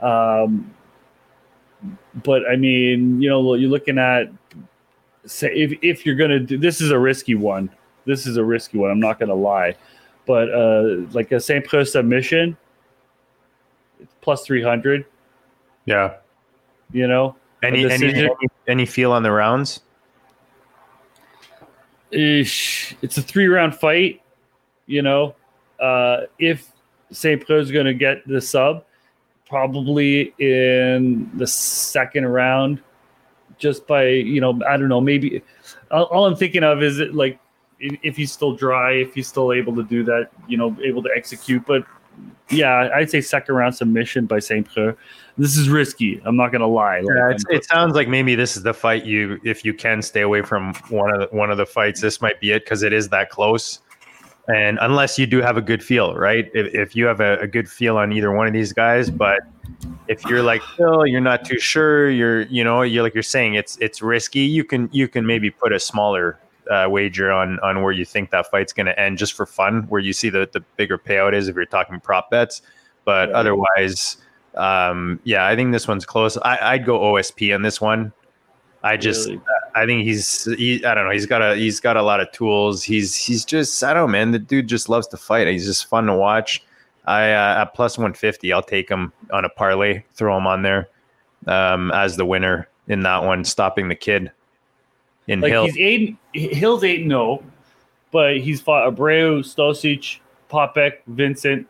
Um, 0.00 0.72
but 2.22 2.42
I 2.50 2.56
mean, 2.56 3.20
you 3.20 3.28
know, 3.28 3.54
you're 3.54 3.70
looking 3.70 3.98
at 3.98 4.30
say 5.26 5.52
if 5.54 5.78
if 5.82 6.06
you're 6.06 6.14
gonna 6.14 6.40
do 6.40 6.58
this 6.58 6.80
is 6.80 6.90
a 6.90 6.98
risky 6.98 7.34
one. 7.34 7.70
This 8.06 8.26
is 8.26 8.36
a 8.36 8.44
risky 8.44 8.78
one. 8.78 8.90
I'm 8.90 9.00
not 9.00 9.18
gonna 9.18 9.34
lie 9.34 9.76
but 10.30 10.48
uh, 10.54 11.06
like 11.10 11.32
a 11.32 11.40
Saint 11.40 11.64
Preux 11.64 11.84
submission, 11.84 12.56
it's 13.98 14.14
plus 14.20 14.44
three 14.44 14.62
hundred. 14.62 15.04
Yeah. 15.86 16.18
You 16.92 17.08
know, 17.08 17.34
Any, 17.64 17.90
any 17.90 18.14
any 18.14 18.30
any 18.68 18.86
feel 18.86 19.10
on 19.10 19.24
the 19.24 19.32
rounds? 19.32 19.80
Ish, 22.12 22.96
it's 23.02 23.18
a 23.18 23.22
three 23.22 23.46
round 23.46 23.74
fight. 23.74 24.22
You 24.86 25.02
know, 25.02 25.36
uh, 25.78 26.22
if 26.38 26.70
Saint 27.12 27.46
Preux 27.46 27.60
is 27.60 27.70
going 27.70 27.86
to 27.86 27.94
get 27.94 28.26
the 28.26 28.40
sub, 28.40 28.84
probably 29.48 30.34
in 30.38 31.30
the 31.34 31.46
second 31.46 32.26
round, 32.26 32.82
just 33.58 33.86
by 33.86 34.08
you 34.08 34.40
know, 34.40 34.58
I 34.68 34.76
don't 34.76 34.88
know, 34.88 35.00
maybe. 35.00 35.42
All, 35.90 36.04
all 36.04 36.26
I'm 36.26 36.36
thinking 36.36 36.64
of 36.64 36.82
is 36.82 36.98
it 36.98 37.14
like 37.14 37.38
if 37.80 38.16
he's 38.16 38.32
still 38.32 38.54
dry, 38.54 38.92
if 38.92 39.14
he's 39.14 39.28
still 39.28 39.52
able 39.52 39.74
to 39.76 39.82
do 39.82 40.04
that, 40.04 40.30
you 40.48 40.56
know, 40.56 40.76
able 40.82 41.02
to 41.02 41.10
execute. 41.14 41.64
But 41.66 41.84
yeah, 42.50 42.90
I'd 42.94 43.10
say 43.10 43.20
second 43.20 43.54
round 43.54 43.74
submission 43.74 44.26
by 44.26 44.40
Saint 44.40 44.68
Preux. 44.68 44.96
This 45.38 45.56
is 45.56 45.68
risky. 45.68 46.20
I'm 46.24 46.36
not 46.36 46.52
gonna 46.52 46.66
lie. 46.66 46.98
Yeah, 46.98 47.30
it's, 47.30 47.44
it 47.48 47.64
sounds 47.64 47.94
like 47.94 48.08
maybe 48.08 48.34
this 48.34 48.56
is 48.56 48.62
the 48.62 48.74
fight 48.74 49.04
you, 49.04 49.40
if 49.44 49.64
you 49.64 49.72
can 49.72 50.02
stay 50.02 50.22
away 50.22 50.42
from 50.42 50.74
one 50.88 51.14
of 51.14 51.20
the, 51.20 51.36
one 51.36 51.50
of 51.50 51.56
the 51.56 51.66
fights, 51.66 52.00
this 52.00 52.20
might 52.20 52.40
be 52.40 52.50
it 52.50 52.64
because 52.64 52.82
it 52.82 52.92
is 52.92 53.08
that 53.10 53.30
close. 53.30 53.80
And 54.48 54.78
unless 54.80 55.18
you 55.18 55.26
do 55.26 55.40
have 55.40 55.56
a 55.56 55.62
good 55.62 55.82
feel, 55.82 56.14
right? 56.14 56.50
If, 56.54 56.74
if 56.74 56.96
you 56.96 57.06
have 57.06 57.20
a, 57.20 57.38
a 57.38 57.46
good 57.46 57.68
feel 57.68 57.96
on 57.96 58.12
either 58.12 58.32
one 58.32 58.48
of 58.48 58.52
these 58.52 58.72
guys, 58.72 59.08
but 59.08 59.40
if 60.08 60.24
you're 60.24 60.42
like, 60.42 60.62
oh, 60.80 61.04
you're 61.04 61.20
not 61.20 61.44
too 61.44 61.60
sure, 61.60 62.10
you're, 62.10 62.42
you 62.42 62.64
know, 62.64 62.82
you're 62.82 63.04
like 63.04 63.14
you're 63.14 63.22
saying 63.22 63.54
it's 63.54 63.76
it's 63.78 64.02
risky. 64.02 64.40
You 64.40 64.64
can 64.64 64.88
you 64.92 65.06
can 65.06 65.24
maybe 65.24 65.50
put 65.50 65.72
a 65.72 65.78
smaller 65.78 66.38
uh, 66.70 66.86
wager 66.88 67.30
on 67.32 67.58
on 67.60 67.82
where 67.82 67.92
you 67.92 68.04
think 68.04 68.30
that 68.30 68.50
fight's 68.50 68.72
going 68.72 68.86
to 68.86 68.98
end 68.98 69.18
just 69.18 69.32
for 69.34 69.46
fun, 69.46 69.82
where 69.88 70.00
you 70.00 70.12
see 70.12 70.30
the 70.30 70.48
the 70.52 70.60
bigger 70.76 70.96
payout 70.98 71.34
is 71.34 71.48
if 71.48 71.56
you're 71.56 71.66
talking 71.66 72.00
prop 72.00 72.30
bets. 72.30 72.62
But 73.04 73.30
Yeah. 73.30 73.36
otherwise, 73.36 74.18
um, 74.54 75.20
yeah, 75.24 75.46
I 75.46 75.56
think 75.56 75.72
this 75.72 75.88
one's 75.88 76.06
close. 76.06 76.36
I, 76.38 76.58
I'd 76.74 76.84
go 76.84 77.00
OSP 77.00 77.54
on 77.54 77.62
this 77.62 77.80
one. 77.80 78.12
I 78.82 78.96
just 78.96 79.28
Really? 79.28 79.40
I 79.74 79.84
think 79.86 80.04
he's 80.04 80.44
he, 80.44 80.84
I 80.84 80.94
don't 80.94 81.04
know. 81.04 81.12
He's 81.12 81.26
got 81.26 81.42
a 81.42 81.54
he's 81.56 81.80
got 81.80 81.96
a 81.96 82.02
lot 82.02 82.20
of 82.20 82.30
tools. 82.32 82.82
He's 82.82 83.14
he's 83.14 83.44
just 83.44 83.82
I 83.84 83.92
don't 83.92 84.04
know, 84.06 84.12
man. 84.12 84.30
The 84.30 84.38
dude 84.38 84.68
just 84.68 84.88
loves 84.88 85.06
to 85.08 85.16
fight. 85.16 85.46
He's 85.48 85.66
just 85.66 85.86
fun 85.86 86.06
to 86.06 86.14
watch. 86.14 86.62
I 87.06 87.32
uh, 87.32 87.62
at 87.62 87.74
plus 87.74 87.98
one 87.98 88.14
fifty, 88.14 88.52
I'll 88.52 88.62
take 88.62 88.88
him 88.88 89.12
on 89.32 89.44
a 89.44 89.48
parlay. 89.48 90.02
Throw 90.14 90.36
him 90.36 90.46
on 90.46 90.62
there 90.62 90.88
um, 91.46 91.90
as 91.92 92.16
the 92.16 92.24
winner 92.24 92.68
in 92.88 93.00
that 93.02 93.22
one, 93.22 93.44
stopping 93.44 93.88
the 93.88 93.94
kid 93.94 94.30
in 95.30 95.40
Like 95.40 95.52
Hill. 95.52 95.64
he's 95.66 95.78
eight. 95.78 96.16
Hill's 96.32 96.82
eight 96.82 97.06
no, 97.06 97.42
but 98.10 98.38
he's 98.38 98.60
fought 98.60 98.92
Abreu, 98.92 99.40
Stosic, 99.40 100.18
Popek, 100.50 100.98
Vincent. 101.06 101.66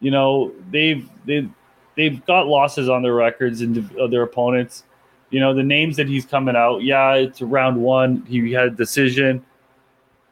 You 0.00 0.10
know 0.10 0.52
they've 0.70 1.08
they 1.24 1.48
they've 1.96 2.24
got 2.26 2.46
losses 2.48 2.88
on 2.88 3.02
their 3.02 3.14
records 3.14 3.60
and 3.60 3.96
uh, 3.98 4.08
their 4.08 4.22
opponents. 4.22 4.82
You 5.30 5.40
know 5.40 5.54
the 5.54 5.62
names 5.62 5.96
that 5.96 6.08
he's 6.08 6.26
coming 6.26 6.56
out. 6.56 6.78
Yeah, 6.82 7.14
it's 7.14 7.40
round 7.40 7.80
one. 7.80 8.24
He 8.26 8.52
had 8.52 8.66
a 8.66 8.70
decision. 8.70 9.44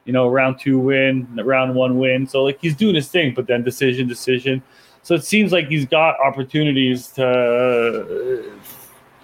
You 0.03 0.13
know, 0.13 0.29
round 0.29 0.59
two 0.59 0.79
win, 0.79 1.27
round 1.35 1.75
one 1.75 1.99
win. 1.99 2.27
So 2.27 2.43
like 2.43 2.59
he's 2.61 2.75
doing 2.75 2.95
his 2.95 3.09
thing, 3.09 3.33
but 3.33 3.47
then 3.47 3.63
decision, 3.63 4.07
decision. 4.07 4.61
So 5.03 5.15
it 5.15 5.23
seems 5.23 5.51
like 5.51 5.67
he's 5.67 5.85
got 5.85 6.19
opportunities 6.19 7.07
to. 7.11 8.51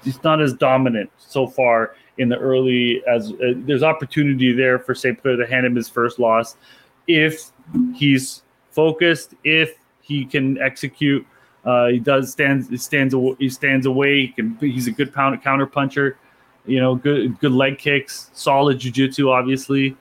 He's 0.04 0.22
not 0.24 0.42
as 0.42 0.54
dominant 0.54 1.10
so 1.18 1.48
far 1.48 1.96
in 2.18 2.30
the 2.30 2.38
early 2.38 3.04
as 3.08 3.32
uh, 3.32 3.54
there's 3.56 3.84
opportunity 3.84 4.54
there 4.54 4.80
for 4.80 4.94
St. 4.94 5.20
Clair 5.22 5.36
to 5.36 5.48
hand 5.48 5.66
him 5.66 5.76
his 5.76 5.90
first 5.90 6.20
loss 6.20 6.56
if 7.08 7.52
he's 7.96 8.44
focused, 8.72 9.34
if 9.44 9.78
he 10.02 10.26
can 10.26 10.58
execute. 10.60 11.26
Uh, 11.66 11.88
he 11.88 12.00
does 12.00 12.32
stands 12.32 12.82
stands 12.82 13.16
he 13.40 13.50
stands 13.50 13.86
away. 13.86 14.22
He 14.22 14.28
can, 14.30 14.58
he's 14.60 14.88
a 14.88 14.92
good 14.92 15.14
pound 15.14 15.42
counter 15.42 15.66
puncher. 15.66 16.18
You 16.66 16.80
know, 16.80 16.96
good 16.96 17.40
good 17.40 17.52
leg 17.52 17.78
kicks, 17.78 18.30
solid 18.34 18.80
jujitsu, 18.80 19.30
obviously. 19.32 19.96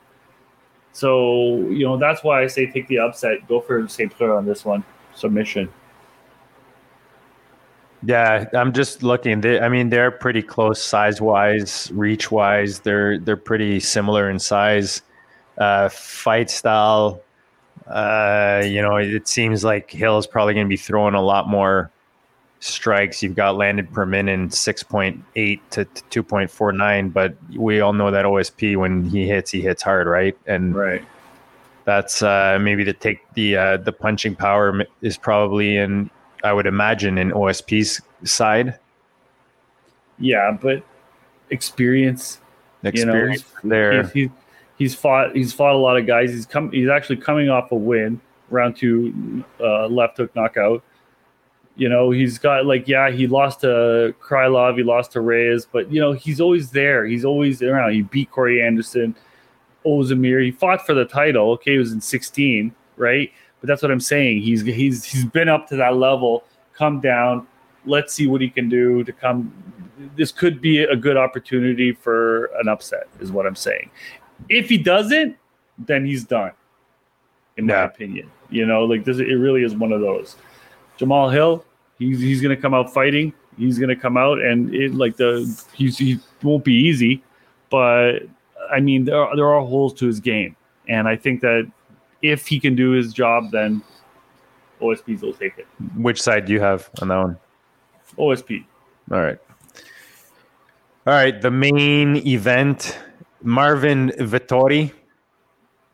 So 0.91 1.59
you 1.69 1.85
know 1.85 1.97
that's 1.97 2.23
why 2.23 2.43
I 2.43 2.47
say 2.47 2.69
take 2.69 2.87
the 2.87 2.99
upset. 2.99 3.47
Go 3.47 3.61
for 3.61 3.87
St. 3.87 4.15
Clair 4.15 4.35
on 4.35 4.45
this 4.45 4.65
one 4.65 4.83
submission. 5.15 5.71
Yeah, 8.05 8.45
I'm 8.53 8.73
just 8.73 9.01
looking. 9.03 9.41
They, 9.41 9.59
I 9.59 9.69
mean, 9.69 9.89
they're 9.89 10.11
pretty 10.11 10.41
close 10.41 10.81
size 10.81 11.21
wise, 11.21 11.89
reach 11.93 12.31
wise. 12.31 12.79
They're 12.79 13.17
they're 13.17 13.37
pretty 13.37 13.79
similar 13.79 14.29
in 14.29 14.39
size, 14.39 15.01
uh, 15.57 15.89
fight 15.89 16.49
style. 16.49 17.21
Uh, 17.87 18.61
you 18.65 18.81
know, 18.81 18.97
it 18.97 19.27
seems 19.27 19.63
like 19.63 19.89
Hill 19.91 20.17
is 20.17 20.27
probably 20.27 20.53
going 20.53 20.65
to 20.65 20.69
be 20.69 20.77
throwing 20.77 21.15
a 21.15 21.21
lot 21.21 21.47
more 21.47 21.91
strikes. 22.59 23.21
You've 23.23 23.35
got 23.35 23.55
landed 23.57 23.91
per 23.93 24.05
minute 24.05 24.53
six 24.53 24.83
point 24.83 25.23
eight 25.35 25.61
to 25.71 25.85
two 26.09 26.23
point 26.23 26.51
four 26.51 26.71
nine, 26.73 27.09
but 27.09 27.35
we 27.55 27.79
all 27.79 27.93
know 27.93 28.11
that 28.11 28.25
OSP 28.25 28.75
when 28.77 29.05
he 29.05 29.27
hits, 29.27 29.51
he 29.51 29.61
hits 29.61 29.81
hard, 29.83 30.07
right? 30.07 30.37
And 30.45 30.75
Right. 30.75 31.03
that's 31.85 32.21
uh, 32.21 32.57
maybe 32.59 32.83
to 32.85 32.93
take 32.93 33.19
the 33.33 33.55
uh, 33.55 33.77
the 33.77 33.93
punching 33.93 34.35
power 34.35 34.85
is 35.01 35.17
probably 35.17 35.77
in 35.77 36.09
I 36.43 36.53
would 36.53 36.65
imagine 36.65 37.17
in 37.17 37.31
OSP's 37.31 38.01
side 38.23 38.77
Yeah, 40.19 40.57
but 40.59 40.83
experience. 41.49 42.41
experience 42.83 43.45
you 43.63 43.69
know, 43.69 43.75
there. 43.75 44.03
He's, 44.03 44.11
he's, 44.11 44.29
he's 44.77 44.95
fought 44.95 45.35
he's 45.35 45.53
fought 45.53 45.73
a 45.73 45.77
lot 45.77 45.97
of 45.97 46.05
guys. 46.05 46.31
He's 46.31 46.45
come 46.45 46.71
he's 46.71 46.89
actually 46.89 47.17
coming 47.17 47.49
off 47.49 47.71
a 47.71 47.75
win, 47.75 48.19
round 48.49 48.75
two 48.75 49.43
uh, 49.59 49.87
left 49.87 50.17
hook 50.17 50.35
knockout. 50.35 50.83
You 51.75 51.89
know, 51.89 52.11
he's 52.11 52.37
got 52.37 52.65
like 52.65 52.87
yeah, 52.87 53.09
he 53.09 53.25
lost 53.25 53.61
to 53.61 54.13
Krylov, 54.21 54.77
he 54.77 54.83
lost 54.83 55.13
to 55.13 55.21
Reyes, 55.21 55.65
but 55.65 55.91
you 55.91 55.99
know, 55.99 56.11
he's 56.11 56.39
always 56.39 56.71
there. 56.71 57.05
He's 57.05 57.25
always 57.25 57.61
around. 57.61 57.93
He 57.93 58.01
beat 58.01 58.29
Corey 58.29 58.61
Anderson, 58.61 59.15
Oezdemir. 59.85 60.43
He 60.43 60.51
fought 60.51 60.85
for 60.85 60.93
the 60.93 61.05
title. 61.05 61.51
Okay, 61.53 61.71
he 61.71 61.77
was 61.77 61.91
in 61.91 62.01
16, 62.01 62.75
right? 62.97 63.31
But 63.63 63.69
that's 63.69 63.81
what 63.81 63.91
I'm 63.91 64.01
saying. 64.01 64.41
He's 64.41 64.61
he's 64.61 65.05
he's 65.05 65.23
been 65.23 65.47
up 65.47 65.69
to 65.69 65.77
that 65.77 65.95
level, 65.95 66.43
come 66.73 66.99
down. 66.99 67.47
Let's 67.85 68.13
see 68.13 68.27
what 68.27 68.41
he 68.41 68.49
can 68.49 68.67
do 68.67 69.05
to 69.05 69.13
come. 69.13 69.53
This 70.17 70.33
could 70.33 70.59
be 70.59 70.79
a 70.83 70.97
good 70.97 71.15
opportunity 71.15 71.93
for 71.93 72.47
an 72.59 72.67
upset, 72.67 73.07
is 73.21 73.31
what 73.31 73.45
I'm 73.45 73.55
saying. 73.55 73.89
If 74.49 74.67
he 74.67 74.77
doesn't, 74.77 75.37
then 75.77 76.05
he's 76.05 76.25
done. 76.25 76.51
In 77.55 77.67
my 77.67 77.75
Yeah. 77.75 77.83
opinion, 77.85 78.29
you 78.49 78.65
know, 78.65 78.83
like 78.83 79.05
this, 79.05 79.19
it 79.19 79.35
really 79.35 79.63
is 79.63 79.73
one 79.77 79.93
of 79.93 80.01
those. 80.01 80.35
Jamahal 80.99 81.31
Hill, 81.31 81.63
he's 81.97 82.19
he's 82.19 82.41
gonna 82.41 82.57
come 82.57 82.73
out 82.73 82.93
fighting. 82.93 83.31
He's 83.57 83.79
gonna 83.79 83.95
come 83.95 84.17
out 84.17 84.41
and 84.41 84.75
it 84.75 84.93
like 84.93 85.15
the 85.15 85.47
he's 85.73 85.97
he 85.97 86.19
won't 86.41 86.65
be 86.65 86.73
easy, 86.73 87.23
but 87.69 88.23
I 88.69 88.81
mean 88.81 89.05
there 89.05 89.23
are, 89.23 89.33
there 89.37 89.47
are 89.47 89.61
holes 89.61 89.93
to 89.93 90.05
his 90.05 90.19
game, 90.19 90.57
and 90.89 91.07
I 91.07 91.15
think 91.15 91.39
that 91.39 91.71
if 92.23 92.47
he 92.47 92.59
can 92.59 92.75
do 92.75 92.91
his 92.91 93.13
job, 93.13 93.51
then 93.51 93.83
OSPs 94.81 95.21
will 95.21 95.33
take 95.33 95.57
it. 95.59 95.67
Which 95.95 96.19
side 96.19 96.45
do 96.45 96.53
you 96.53 96.59
have 96.59 96.89
on 97.01 97.09
that 97.09 97.17
one? 97.17 97.37
OSP. 98.17 98.65
All 99.11 99.21
right. 99.21 99.37
All 101.05 101.13
right. 101.13 101.39
The 101.39 101.51
main 101.51 102.15
event, 102.25 102.97
Marvin 103.43 104.09
Vettori. 104.17 104.91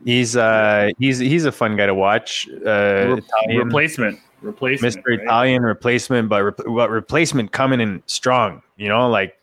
He's 0.06 0.38
uh 0.38 0.90
he's 0.98 1.20
he's 1.20 1.44
a 1.44 1.52
fun 1.52 1.76
guy 1.76 1.88
to 1.88 1.94
watch. 1.94 2.48
Uh, 2.50 3.18
Italian, 3.18 3.58
replacement. 3.66 4.20
Replacement. 4.42 4.96
Mr. 4.96 5.02
right? 5.08 5.20
Italian 5.20 5.64
replacement, 5.64 6.30
but 6.30 6.42
re- 6.42 6.74
but 6.74 6.90
replacement 6.90 7.52
coming 7.52 7.82
in 7.82 8.02
strong. 8.06 8.62
You 8.78 8.88
know, 8.88 9.10
like 9.10 9.38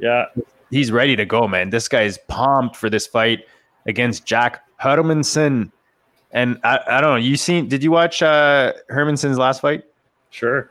Yeah. 0.00 0.24
he's 0.70 0.90
ready 0.90 1.14
to 1.14 1.24
go, 1.24 1.46
man. 1.46 1.70
This 1.70 1.86
guy's 1.86 2.18
pumped 2.26 2.74
for 2.74 2.90
this 2.90 3.06
fight 3.06 3.46
against 3.86 4.26
Jack 4.26 4.64
Hermansson. 4.80 5.70
And 6.32 6.58
I, 6.64 6.78
I 6.86 7.00
don't 7.00 7.10
know. 7.10 7.16
You 7.16 7.36
seen? 7.36 7.68
Did 7.68 7.82
you 7.84 7.90
watch 7.90 8.22
uh, 8.22 8.72
Hermansson's 8.88 9.38
last 9.38 9.60
fight? 9.60 9.84
Sure. 10.30 10.70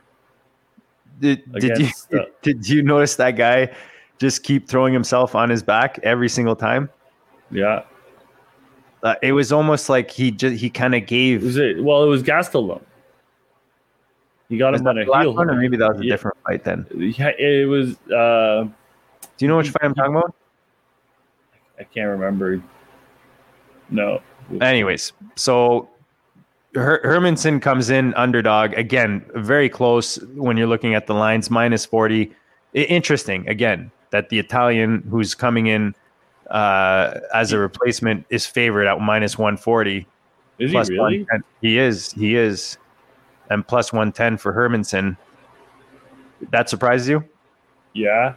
Did, 1.20 1.50
did 1.52 1.62
you 1.62 1.72
Against, 1.74 2.12
uh, 2.14 2.24
did 2.42 2.68
you 2.68 2.82
notice 2.82 3.14
that 3.16 3.32
guy 3.32 3.72
just 4.18 4.42
keep 4.42 4.68
throwing 4.68 4.92
himself 4.92 5.34
on 5.36 5.48
his 5.50 5.62
back 5.62 6.00
every 6.02 6.28
single 6.28 6.56
time? 6.56 6.90
Yeah. 7.50 7.84
Uh, 9.04 9.14
it 9.22 9.32
was 9.32 9.52
almost 9.52 9.88
like 9.88 10.10
he 10.10 10.30
just 10.32 10.56
he 10.60 10.68
kind 10.70 10.94
of 10.94 11.06
gave. 11.06 11.42
Was 11.44 11.56
it? 11.56 11.82
Well, 11.82 12.02
it 12.02 12.08
was 12.08 12.22
Gastelum. 12.22 12.82
He 14.48 14.58
got 14.58 14.74
him 14.74 14.86
on 14.86 14.98
a 14.98 15.04
heel. 15.04 15.34
one, 15.34 15.48
or 15.48 15.54
maybe 15.54 15.76
that 15.76 15.88
was 15.92 16.00
a 16.00 16.04
Yeah. 16.04 16.12
different 16.14 16.36
fight. 16.44 16.64
Then 16.64 16.86
Yeah, 16.94 17.30
it 17.38 17.68
was. 17.68 17.96
Uh, 18.10 18.64
Do 18.64 19.44
you 19.44 19.48
know 19.48 19.56
which 19.56 19.70
fight 19.70 19.82
I'm 19.84 19.94
talking 19.94 20.14
about? 20.16 20.34
I 21.78 21.84
can't 21.84 22.08
remember. 22.08 22.62
No. 23.90 24.20
Anyways, 24.60 25.12
so 25.36 25.88
Her- 26.74 27.00
Hermansson 27.04 27.60
comes 27.60 27.90
in 27.90 28.14
underdog 28.14 28.72
again, 28.74 29.24
very 29.34 29.68
close 29.68 30.16
when 30.34 30.56
you're 30.56 30.66
looking 30.66 30.94
at 30.94 31.06
the 31.06 31.14
lines, 31.14 31.50
minus 31.50 31.84
forty. 31.84 32.32
I- 32.74 32.78
interesting 32.80 33.48
again 33.48 33.90
that 34.10 34.28
the 34.28 34.38
Italian 34.38 35.02
who's 35.10 35.34
coming 35.34 35.66
in 35.66 35.94
uh, 36.50 37.20
as 37.34 37.52
a 37.52 37.58
replacement 37.58 38.26
is 38.30 38.46
favored 38.46 38.86
at 38.86 39.00
minus 39.00 39.38
one 39.38 39.56
forty. 39.56 40.06
Is 40.58 40.70
he 40.70 40.76
really? 40.78 40.98
110. 41.24 41.42
He 41.60 41.78
is. 41.78 42.12
He 42.12 42.36
is. 42.36 42.76
And 43.50 43.66
plus 43.66 43.92
110 43.92 44.36
for 44.38 44.52
Hermansson. 44.52 45.16
That 46.50 46.68
surprises 46.68 47.08
you? 47.08 47.24
Yeah. 47.94 48.34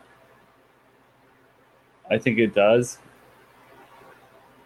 I 2.10 2.18
think 2.18 2.40
it 2.40 2.54
does. 2.56 2.98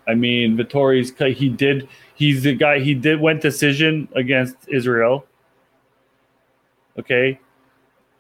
I 0.10 0.16
mean, 0.16 0.58
Vettori's 0.58 1.12
he 1.38 1.50
did 1.50 1.88
he's 2.16 2.44
the 2.44 2.56
guy 2.56 2.80
he 2.80 2.94
did 2.94 3.20
went 3.22 3.42
decision 3.42 4.10
against 4.16 4.56
Israel. 4.68 5.26
Okay. 6.98 7.40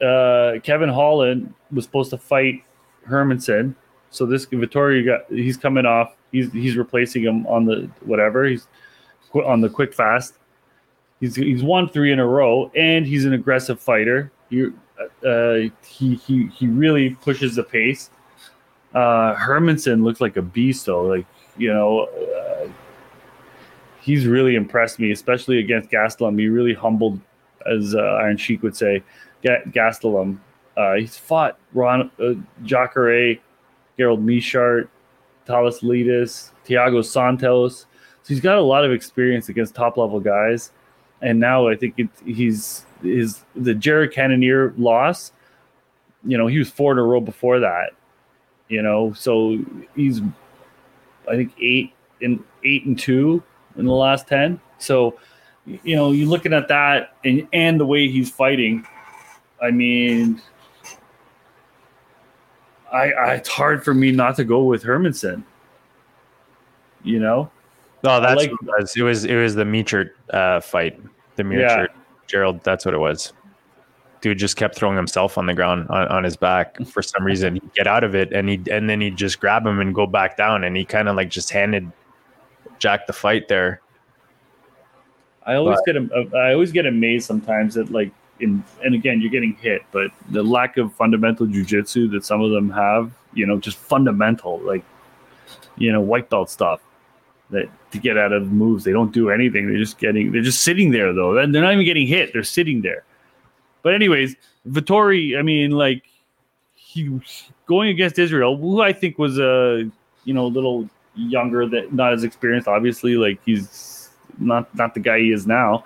Uh 0.01 0.59
Kevin 0.63 0.89
Holland 0.89 1.53
was 1.71 1.85
supposed 1.85 2.11
to 2.11 2.17
fight 2.17 2.63
Hermansson. 3.07 3.75
So 4.11 4.25
this 4.25 4.45
Vittori 4.45 5.05
got 5.05 5.21
he's 5.29 5.57
coming 5.57 5.85
off. 5.85 6.15
He's 6.31 6.51
he's 6.51 6.77
replacing 6.77 7.23
him 7.23 7.47
on 7.47 7.65
the 7.65 7.89
whatever. 8.01 8.45
He's 8.45 8.67
on 9.33 9.61
the 9.61 9.69
quick 9.69 9.93
fast. 9.93 10.35
He's 11.19 11.35
he's 11.35 11.63
won 11.63 11.89
three 11.89 12.11
in 12.11 12.19
a 12.19 12.25
row, 12.25 12.71
and 12.75 13.05
he's 13.05 13.25
an 13.25 13.33
aggressive 13.33 13.79
fighter. 13.79 14.31
He 14.49 14.67
uh, 15.25 15.69
he 15.85 16.15
he 16.15 16.47
he 16.47 16.67
really 16.67 17.11
pushes 17.21 17.55
the 17.55 17.63
pace. 17.63 18.09
Uh, 18.93 19.35
Hermansson 19.35 20.03
looks 20.03 20.21
like 20.21 20.37
a 20.37 20.41
beast, 20.41 20.85
though. 20.85 21.03
Like 21.03 21.25
you 21.59 21.71
know, 21.71 22.05
uh, 22.05 22.67
he's 24.01 24.25
really 24.25 24.55
impressed 24.55 24.99
me, 24.99 25.11
especially 25.11 25.59
against 25.59 25.89
Gastelum. 25.91 26.39
He 26.39 26.47
really 26.47 26.73
humbled, 26.73 27.19
as 27.69 27.93
uh, 27.93 27.99
Iron 27.99 28.37
Sheik 28.37 28.63
would 28.63 28.75
say, 28.75 29.03
Gastelum. 29.43 30.39
Uh, 30.75 30.95
he's 30.95 31.17
fought 31.17 31.59
Ron 31.73 32.09
uh, 32.19 32.33
Jacare, 32.63 33.37
Gerald 33.97 34.25
Meerschaert, 34.25 34.87
Thales 35.45 35.81
Leites, 35.81 36.51
Thiago 36.65 37.03
Santos. 37.03 37.85
So 38.23 38.33
he's 38.33 38.39
got 38.39 38.57
a 38.57 38.61
lot 38.61 38.85
of 38.85 38.91
experience 38.91 39.49
against 39.49 39.75
top 39.75 39.97
level 39.97 40.19
guys. 40.19 40.71
And 41.21 41.39
now 41.39 41.67
I 41.67 41.75
think 41.75 41.95
it, 41.97 42.07
he's 42.25 42.85
his 43.01 43.43
the 43.55 43.73
Jared 43.73 44.13
Cannonier 44.13 44.73
loss. 44.77 45.33
You 46.25 46.37
know, 46.37 46.47
he 46.47 46.59
was 46.59 46.69
four 46.69 46.93
in 46.93 46.97
a 46.97 47.03
row 47.03 47.19
before 47.19 47.59
that. 47.59 47.91
You 48.69 48.81
know, 48.81 49.13
so 49.13 49.57
he's 49.95 50.21
I 51.29 51.35
think 51.35 51.53
eight 51.61 51.93
and 52.21 52.43
eight 52.63 52.85
and 52.85 52.97
two 52.97 53.43
in 53.77 53.85
the 53.85 53.93
last 53.93 54.27
ten. 54.27 54.59
So 54.79 55.19
you 55.65 55.95
know, 55.95 56.11
you're 56.11 56.27
looking 56.27 56.53
at 56.53 56.67
that 56.69 57.15
and 57.23 57.47
and 57.53 57.79
the 57.79 57.85
way 57.85 58.09
he's 58.09 58.29
fighting. 58.31 58.85
I 59.61 59.71
mean, 59.71 60.41
I, 62.91 63.11
I 63.11 63.33
it's 63.35 63.49
hard 63.49 63.83
for 63.83 63.93
me 63.93 64.11
not 64.11 64.35
to 64.37 64.43
go 64.43 64.63
with 64.63 64.83
Hermansson. 64.83 65.43
You 67.03 67.19
know, 67.19 67.49
No, 68.03 68.19
that's 68.19 68.37
like- 68.37 68.51
it 68.51 69.03
was. 69.03 69.25
It 69.25 69.35
was 69.35 69.55
the 69.55 69.63
Meerschaert 69.63 70.11
uh, 70.31 70.59
fight. 70.59 70.99
The 71.35 71.43
Meerschaert 71.43 71.89
Gerald. 72.27 72.63
That's 72.63 72.85
what 72.85 72.93
it 72.93 72.99
was. 72.99 73.33
Dude 74.21 74.37
just 74.37 74.57
kept 74.57 74.75
throwing 74.75 74.97
himself 74.97 75.37
on 75.37 75.45
the 75.45 75.53
ground 75.53 75.87
on, 75.89 76.07
on 76.07 76.23
his 76.23 76.35
back 76.35 76.77
for 76.87 77.01
some 77.01 77.23
reason. 77.23 77.55
He'd 77.55 77.73
get 77.73 77.87
out 77.87 78.03
of 78.03 78.15
it 78.15 78.33
and 78.33 78.49
he 78.49 78.61
and 78.71 78.89
then 78.89 79.01
he'd 79.01 79.15
just 79.15 79.39
grab 79.39 79.65
him 79.65 79.79
and 79.79 79.93
go 79.93 80.05
back 80.05 80.37
down 80.37 80.63
and 80.63 80.75
he 80.75 80.85
kind 80.85 81.07
of 81.07 81.15
like 81.15 81.29
just 81.29 81.49
handed 81.49 81.91
Jack 82.79 83.07
the 83.07 83.13
fight 83.13 83.47
there. 83.47 83.81
I 85.45 85.55
always 85.55 85.79
get 85.85 85.95
uh, 85.97 86.37
I 86.37 86.53
always 86.53 86.71
get 86.71 86.85
amazed 86.85 87.25
sometimes 87.25 87.73
that 87.75 87.91
like 87.91 88.11
in 88.39 88.63
and 88.83 88.93
again 88.93 89.21
you're 89.21 89.31
getting 89.31 89.53
hit, 89.55 89.81
but 89.91 90.11
the 90.29 90.43
lack 90.43 90.77
of 90.77 90.93
fundamental 90.93 91.47
jujitsu 91.47 92.11
that 92.11 92.23
some 92.23 92.41
of 92.41 92.51
them 92.51 92.69
have, 92.69 93.11
you 93.33 93.45
know, 93.45 93.57
just 93.57 93.77
fundamental 93.77 94.59
like 94.59 94.83
you 95.77 95.91
know 95.91 96.01
white 96.01 96.29
belt 96.29 96.49
stuff 96.49 96.81
that 97.49 97.67
to 97.91 97.97
get 97.97 98.17
out 98.17 98.31
of 98.31 98.51
moves 98.51 98.83
they 98.83 98.91
don't 98.91 99.11
do 99.11 99.29
anything. 99.29 99.67
They're 99.67 99.77
just 99.77 99.97
getting 99.97 100.31
they're 100.31 100.41
just 100.41 100.63
sitting 100.63 100.91
there 100.91 101.13
though, 101.13 101.37
and 101.37 101.53
they're 101.53 101.63
not 101.63 101.73
even 101.73 101.85
getting 101.85 102.07
hit. 102.07 102.31
They're 102.33 102.43
sitting 102.43 102.81
there. 102.81 103.03
But 103.81 103.93
anyways, 103.93 104.35
Vettori, 104.67 105.37
I 105.37 105.41
mean, 105.41 105.71
like 105.71 106.03
he 106.75 107.19
going 107.65 107.89
against 107.89 108.19
Israel, 108.19 108.57
who 108.57 108.81
I 108.81 108.93
think 108.93 109.17
was 109.17 109.39
a 109.39 109.89
you 110.25 110.33
know 110.33 110.45
a 110.45 110.47
little 110.47 110.89
younger, 111.15 111.67
that 111.67 111.93
not 111.93 112.13
as 112.13 112.23
experienced. 112.23 112.67
Obviously, 112.67 113.15
like 113.15 113.39
he's 113.45 114.09
not 114.37 114.73
not 114.75 114.93
the 114.93 114.99
guy 114.99 115.19
he 115.19 115.31
is 115.31 115.47
now, 115.47 115.83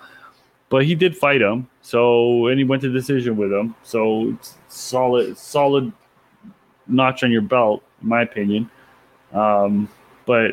but 0.68 0.84
he 0.84 0.94
did 0.94 1.16
fight 1.16 1.40
him. 1.40 1.68
So 1.82 2.48
and 2.48 2.58
he 2.58 2.64
went 2.64 2.82
to 2.82 2.92
decision 2.92 3.36
with 3.36 3.52
him. 3.52 3.74
So 3.82 4.30
it's 4.30 4.54
solid, 4.68 5.36
solid 5.38 5.92
notch 6.86 7.22
on 7.22 7.30
your 7.30 7.42
belt, 7.42 7.82
in 8.02 8.08
my 8.08 8.22
opinion. 8.22 8.70
Um, 9.32 9.88
but 10.26 10.52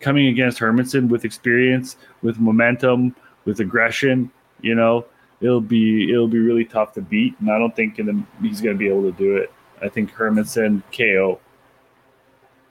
coming 0.00 0.26
against 0.26 0.58
Hermansson 0.58 1.08
with 1.08 1.24
experience, 1.24 1.96
with 2.22 2.38
momentum, 2.38 3.14
with 3.44 3.60
aggression, 3.60 4.30
you 4.60 4.74
know, 4.74 5.04
it'll 5.42 5.60
be 5.60 6.10
it'll 6.10 6.28
be 6.28 6.38
really 6.38 6.64
tough 6.64 6.92
to 6.94 7.02
beat. 7.02 7.38
And 7.40 7.50
I 7.50 7.58
don't 7.58 7.74
think 7.76 7.98
in 7.98 8.06
the, 8.06 8.24
he's 8.40 8.60
going 8.60 8.74
to 8.74 8.78
be 8.78 8.88
able 8.88 9.02
to 9.02 9.12
do 9.18 9.36
it. 9.36 9.52
I 9.82 9.88
think 9.88 10.12
Hermansson 10.12 10.82
KO. 10.96 11.40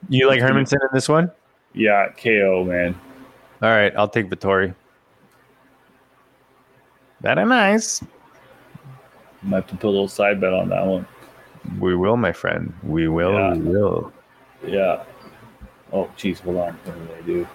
You 0.08 0.26
like 0.26 0.40
Hermansson 0.40 0.74
in 0.74 0.88
this 0.92 1.08
one? 1.08 1.30
Yeah, 1.74 2.08
KO, 2.10 2.64
man. 2.64 2.98
All 3.62 3.70
right, 3.70 3.92
I'll 3.96 4.08
take 4.08 4.28
Vettori. 4.28 4.74
That 7.20 7.34
nice. 7.34 8.02
Might 9.42 9.56
have 9.56 9.66
to 9.68 9.76
put 9.76 9.86
a 9.86 9.90
little 9.90 10.08
side 10.08 10.40
bet 10.40 10.52
on 10.52 10.68
that 10.70 10.84
one. 10.84 11.06
We 11.78 11.94
will, 11.94 12.16
my 12.16 12.32
friend. 12.32 12.72
We 12.82 13.06
will. 13.08 13.32
Yeah. 13.32 13.54
We 13.54 13.60
will. 13.60 14.12
Yeah. 14.66 15.04
Oh, 15.92 16.10
geez, 16.16 16.40
hold 16.40 16.56
on. 16.56 16.72
What 16.72 16.98
did 16.98 17.16
I 17.16 17.26
do? 17.26 17.48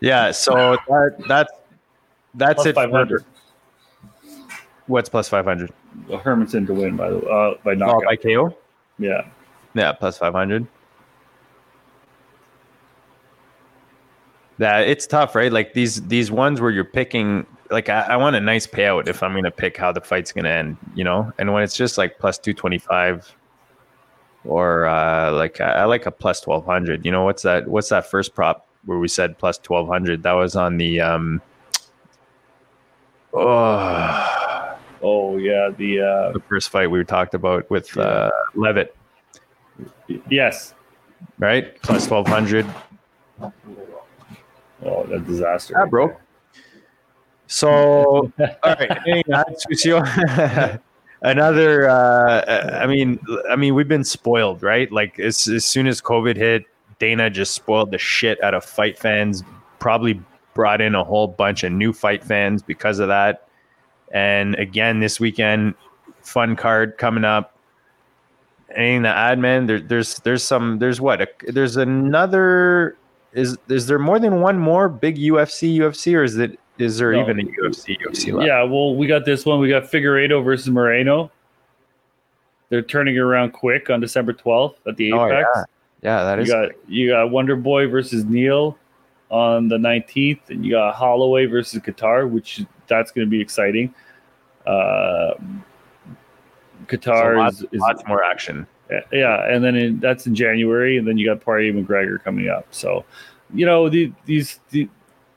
Yeah. 0.00 0.30
So 0.32 0.76
that 0.88 1.16
that's 1.28 1.52
that's 2.34 2.54
Plus 2.54 2.66
it. 2.66 2.74
for- 2.74 2.82
500. 2.82 3.24
What's 4.90 5.08
plus 5.08 5.28
five 5.28 5.44
hundred? 5.44 5.72
Hermansson 6.08 6.66
to 6.66 6.74
win 6.74 6.96
by 6.96 7.10
the 7.10 7.18
uh, 7.20 7.54
by 7.62 7.72
Oh, 7.72 7.74
knockout. 7.74 8.04
by 8.06 8.16
KO. 8.16 8.56
yeah. 8.98 9.24
Yeah, 9.74 9.92
plus 9.92 10.18
five 10.18 10.32
hundred. 10.34 10.66
Yeah, 14.58 14.78
it's 14.80 15.06
tough, 15.06 15.34
right? 15.36 15.52
Like 15.52 15.72
these 15.74 16.02
these 16.08 16.30
ones 16.30 16.60
where 16.60 16.70
you're 16.72 16.84
picking. 16.84 17.46
Like 17.70 17.88
I, 17.88 18.00
I 18.00 18.16
want 18.16 18.34
a 18.34 18.40
nice 18.40 18.66
payout 18.66 19.06
if 19.06 19.22
I'm 19.22 19.30
going 19.32 19.44
to 19.44 19.50
pick 19.52 19.76
how 19.76 19.92
the 19.92 20.00
fight's 20.00 20.32
going 20.32 20.44
to 20.44 20.50
end, 20.50 20.76
you 20.96 21.04
know. 21.04 21.32
And 21.38 21.52
when 21.54 21.62
it's 21.62 21.76
just 21.76 21.96
like 21.96 22.18
plus 22.18 22.36
two 22.36 22.52
twenty 22.52 22.78
five, 22.78 23.32
or 24.44 24.86
uh, 24.86 25.30
like 25.32 25.60
I, 25.60 25.70
I 25.70 25.84
like 25.84 26.04
a 26.06 26.10
plus 26.10 26.40
twelve 26.40 26.66
hundred. 26.66 27.06
You 27.06 27.12
know 27.12 27.22
what's 27.22 27.44
that? 27.44 27.68
What's 27.68 27.90
that 27.90 28.10
first 28.10 28.34
prop 28.34 28.66
where 28.86 28.98
we 28.98 29.06
said 29.06 29.38
plus 29.38 29.56
twelve 29.58 29.86
hundred? 29.86 30.24
That 30.24 30.32
was 30.32 30.56
on 30.56 30.78
the 30.78 31.00
um. 31.00 31.40
Oh, 33.32 34.49
Oh 35.02 35.36
yeah. 35.36 35.70
The 35.76 36.00
uh, 36.00 36.32
the 36.32 36.40
first 36.40 36.70
fight 36.70 36.90
we 36.90 37.04
talked 37.04 37.34
about 37.34 37.68
with 37.70 37.96
uh, 37.96 38.30
Leavitt, 38.54 38.96
yes. 40.28 40.74
right? 41.38 41.80
Plus 41.82 42.06
twelve 42.06 42.26
hundred. 42.26 42.66
Oh, 44.82 45.04
that 45.04 45.26
disaster. 45.26 45.74
Yeah, 45.78 45.86
bro. 45.86 46.16
So, 47.46 48.32
all 48.40 48.56
right? 48.64 50.80
Another. 51.22 51.88
Uh, 51.88 52.78
I 52.80 52.86
mean, 52.86 53.18
I 53.50 53.56
mean, 53.56 53.74
we've 53.74 53.88
been 53.88 54.04
spoiled, 54.04 54.62
right? 54.62 54.90
Like 54.90 55.18
as 55.18 55.48
as 55.48 55.64
soon 55.64 55.86
as 55.86 56.00
COVID 56.00 56.36
hit, 56.36 56.64
Dana 56.98 57.28
just 57.28 57.54
spoiled 57.54 57.90
the 57.90 57.98
shit 57.98 58.42
out 58.42 58.54
of 58.54 58.64
fight 58.64 58.98
fans. 58.98 59.42
Probably 59.80 60.20
brought 60.54 60.80
in 60.80 60.94
a 60.94 61.04
whole 61.04 61.26
bunch 61.26 61.64
of 61.64 61.72
new 61.72 61.92
fight 61.92 62.24
fans 62.24 62.62
because 62.62 63.00
of 63.00 63.08
that. 63.08 63.48
And 64.10 64.54
again, 64.56 65.00
this 65.00 65.20
weekend, 65.20 65.74
fun 66.22 66.56
card 66.56 66.98
coming 66.98 67.24
up. 67.24 67.56
Anything 68.74 69.02
to 69.04 69.08
add, 69.08 69.38
man? 69.38 69.66
There, 69.66 69.80
there's 69.80 70.18
there's 70.20 70.42
some 70.42 70.78
there's 70.78 71.00
what 71.00 71.20
a, 71.20 71.28
there's 71.48 71.76
another 71.76 72.96
is 73.32 73.56
is 73.68 73.86
there 73.86 73.98
more 73.98 74.18
than 74.18 74.40
one 74.40 74.58
more 74.58 74.88
big 74.88 75.16
UFC 75.16 75.76
UFC 75.78 76.16
or 76.16 76.22
is 76.22 76.36
it 76.38 76.58
is 76.78 76.98
there 76.98 77.12
No. 77.12 77.20
even 77.20 77.40
a 77.40 77.42
UFC 77.42 77.98
UFC 77.98 78.32
left? 78.32 78.46
Yeah, 78.46 78.62
well, 78.62 78.94
we 78.96 79.06
got 79.06 79.24
this 79.24 79.44
one. 79.44 79.60
We 79.60 79.68
got 79.68 79.84
Figueiredo 79.84 80.42
versus 80.44 80.70
Moreno. 80.70 81.30
They're 82.68 82.82
turning 82.82 83.18
around 83.18 83.52
quick 83.52 83.90
on 83.90 84.00
December 84.00 84.32
12th 84.32 84.76
at 84.86 84.96
the 84.96 85.08
Apex. 85.08 85.48
Oh, 85.54 85.58
yeah. 85.58 85.64
Yeah, 86.02 86.22
that 86.24 86.38
you 86.38 86.42
is 86.44 86.50
got 86.50 86.70
you 86.88 87.10
got 87.10 87.30
Wonder 87.30 87.56
Boy 87.56 87.86
versus 87.86 88.24
Neal 88.24 88.78
on 89.30 89.68
the 89.68 89.76
19th, 89.76 90.48
and 90.48 90.64
you 90.64 90.72
got 90.72 90.94
Holloway 90.94 91.46
versus 91.46 91.80
Kattar, 91.82 92.28
which 92.28 92.64
that's 92.90 93.10
going 93.10 93.26
to 93.26 93.30
be 93.30 93.40
exciting. 93.40 93.94
Uh, 94.66 95.32
so 96.90 96.96
Kattar 96.96 97.36
lots, 97.36 97.62
is, 97.62 97.68
is 97.72 97.80
lots 97.80 98.02
more 98.06 98.22
action. 98.22 98.66
yeah, 99.12 99.46
and 99.48 99.64
then 99.64 99.76
in, 99.76 100.00
that's 100.00 100.26
in 100.26 100.34
January, 100.34 100.98
and 100.98 101.06
then 101.06 101.16
you 101.16 101.26
got 101.26 101.40
Party 101.40 101.72
McGregor 101.72 102.22
coming 102.22 102.48
up. 102.48 102.66
So, 102.70 103.04
you 103.54 103.64
know, 103.64 103.88
the, 103.88 104.12
these 104.26 104.60
the, 104.70 104.88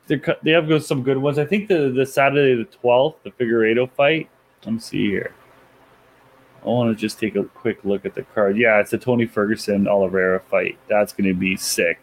they 0.08 0.51
have 0.51 0.84
some 0.84 1.04
good 1.04 1.18
ones. 1.18 1.38
I 1.38 1.45
think 1.45 1.68
the 1.68 1.89
the 1.89 2.06
Saturday 2.06 2.56
the 2.56 2.70
twelfth, 2.70 3.24
the 3.24 3.32
Figueiredo 3.32 3.89
fight. 3.91 4.30
Let 4.66 4.74
me 4.74 4.80
see 4.80 5.10
here. 5.10 5.34
I 6.64 6.68
want 6.68 6.95
to 6.95 6.99
just 6.99 7.20
take 7.20 7.36
a 7.36 7.43
quick 7.43 7.84
look 7.84 8.06
at 8.06 8.16
the 8.16 8.24
card. 8.24 8.58
Yeah, 8.58 8.80
it's 8.80 8.93
a 8.93 8.97
Tony 8.97 9.26
Ferguson 9.26 9.88
Oliveira 9.88 10.39
fight. 10.39 10.78
That's 10.88 11.12
going 11.12 11.28
to 11.28 11.34
be 11.34 11.58
sick. 11.58 11.99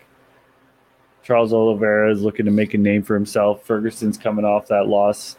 Charles 1.23 1.53
Oliveira 1.53 2.13
is 2.13 2.23
looking 2.23 2.45
to 2.45 2.51
make 2.51 2.75
a 2.75 2.79
name 2.79 3.03
for 3.03 3.15
himself. 3.15 3.65
Ferguson's 3.65 4.19
coming 4.19 4.45
off 4.45 4.67
that 4.69 4.87
loss 4.87 5.37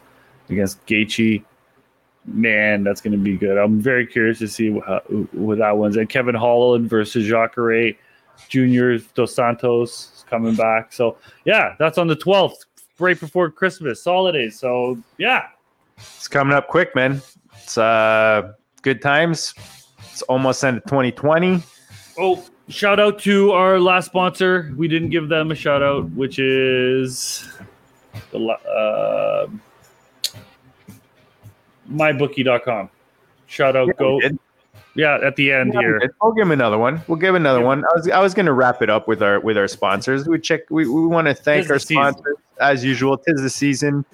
against 0.48 0.84
Gaethje. 0.86 1.44
Man, 2.24 2.84
that's 2.84 3.00
going 3.00 3.12
to 3.12 3.18
be 3.18 3.36
good. 3.36 3.58
I'm 3.58 3.80
very 3.80 4.06
curious 4.06 4.38
to 4.38 4.48
see 4.48 4.70
what, 4.70 5.10
what 5.34 5.58
that 5.58 5.76
one's. 5.76 5.96
And 5.96 6.08
Kevin 6.08 6.36
Holland 6.36 6.88
versus 6.88 7.26
Jacare 7.26 7.94
Junior 8.48 8.98
Dos 9.14 9.34
Santos 9.34 10.12
is 10.16 10.24
coming 10.28 10.54
back. 10.54 10.92
So 10.92 11.16
yeah, 11.44 11.74
that's 11.78 11.98
on 11.98 12.06
the 12.06 12.16
12th, 12.16 12.66
right 12.98 13.18
before 13.18 13.50
Christmas 13.50 14.04
holidays. 14.04 14.58
So 14.58 14.98
yeah, 15.18 15.48
It's 15.96 16.28
coming 16.28 16.54
up 16.54 16.68
quick, 16.68 16.94
man. 16.94 17.20
It's 17.56 17.78
uh 17.78 18.52
good 18.82 19.02
times. 19.02 19.54
It's 20.12 20.22
almost 20.22 20.64
end 20.64 20.78
of 20.78 20.84
2020. 20.84 21.62
Oh, 22.18 22.44
shout 22.68 23.00
out 23.00 23.18
to 23.20 23.52
our 23.52 23.80
last 23.80 24.06
sponsor. 24.06 24.72
We 24.76 24.88
didn't 24.88 25.10
give 25.10 25.28
them 25.28 25.50
a 25.50 25.54
shout 25.54 25.82
out, 25.82 26.10
which 26.10 26.38
is 26.38 27.48
the 28.30 28.38
uh, 28.38 29.46
mybookie.com. 31.92 32.88
Shout 33.46 33.76
out, 33.76 33.88
Yeah, 33.88 33.92
go. 33.98 34.20
Yeah, 34.94 35.18
at 35.22 35.36
the 35.36 35.52
end 35.52 35.72
Yeah, 35.74 35.80
here. 35.80 36.14
We'll 36.22 36.32
give 36.32 36.42
him 36.42 36.52
another 36.52 36.76
one. 36.78 37.02
We'll 37.08 37.18
give 37.18 37.34
another 37.34 37.60
Yeah. 37.60 37.66
one. 37.66 37.84
I 37.84 37.88
was 37.96 38.08
I 38.10 38.20
was 38.20 38.34
gonna 38.34 38.52
wrap 38.52 38.82
it 38.82 38.90
up 38.90 39.08
with 39.08 39.22
our 39.22 39.40
with 39.40 39.56
our 39.56 39.68
sponsors. 39.68 40.26
We 40.28 40.38
check 40.38 40.62
we, 40.70 40.86
we 40.88 41.06
want 41.06 41.28
to 41.28 41.34
thank 41.34 41.64
Tis 41.64 41.70
our 41.70 41.76
the 41.76 41.80
season. 41.80 42.12
sponsors 42.12 42.36
as 42.60 42.84
usual. 42.84 43.16
Tis 43.16 43.40
the 43.40 43.50
season. 43.50 44.04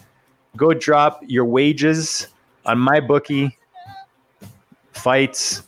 Go 0.57 0.73
drop 0.75 1.21
your 1.27 1.45
wages 1.45 2.29
on 2.67 2.79
my 2.79 3.01
bookie. 3.01 3.57
Fights, 4.93 5.63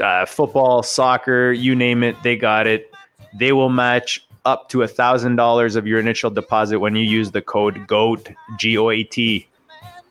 uh, 0.00 0.26
football, 0.26 0.82
soccer, 0.82 1.52
you 1.52 1.74
name 1.76 2.02
it, 2.02 2.16
they 2.22 2.36
got 2.36 2.66
it. 2.66 2.90
They 3.38 3.52
will 3.52 3.68
match 3.68 4.26
up 4.44 4.68
to 4.70 4.82
a 4.82 4.88
thousand 4.88 5.36
dollars 5.36 5.76
of 5.76 5.86
your 5.86 6.00
initial 6.00 6.30
deposit 6.30 6.78
when 6.80 6.96
you 6.96 7.04
use 7.04 7.30
the 7.30 7.42
code 7.42 7.86
GOAT 7.86 8.28
G 8.58 8.76
O 8.78 8.90
A 8.90 9.02
T. 9.04 9.46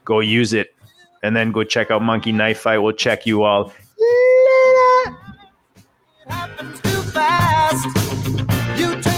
Go 0.05 0.19
use 0.19 0.53
it, 0.53 0.73
and 1.24 1.36
then 1.36 1.51
go 1.51 1.63
check 1.63 1.91
out 1.91 2.01
Monkey 2.01 2.32
Knife 2.32 2.59
Fight. 2.59 2.80
We'll 2.80 2.93
check 2.93 3.26
you 3.26 3.43
all 3.43 3.74
later. 8.82 9.11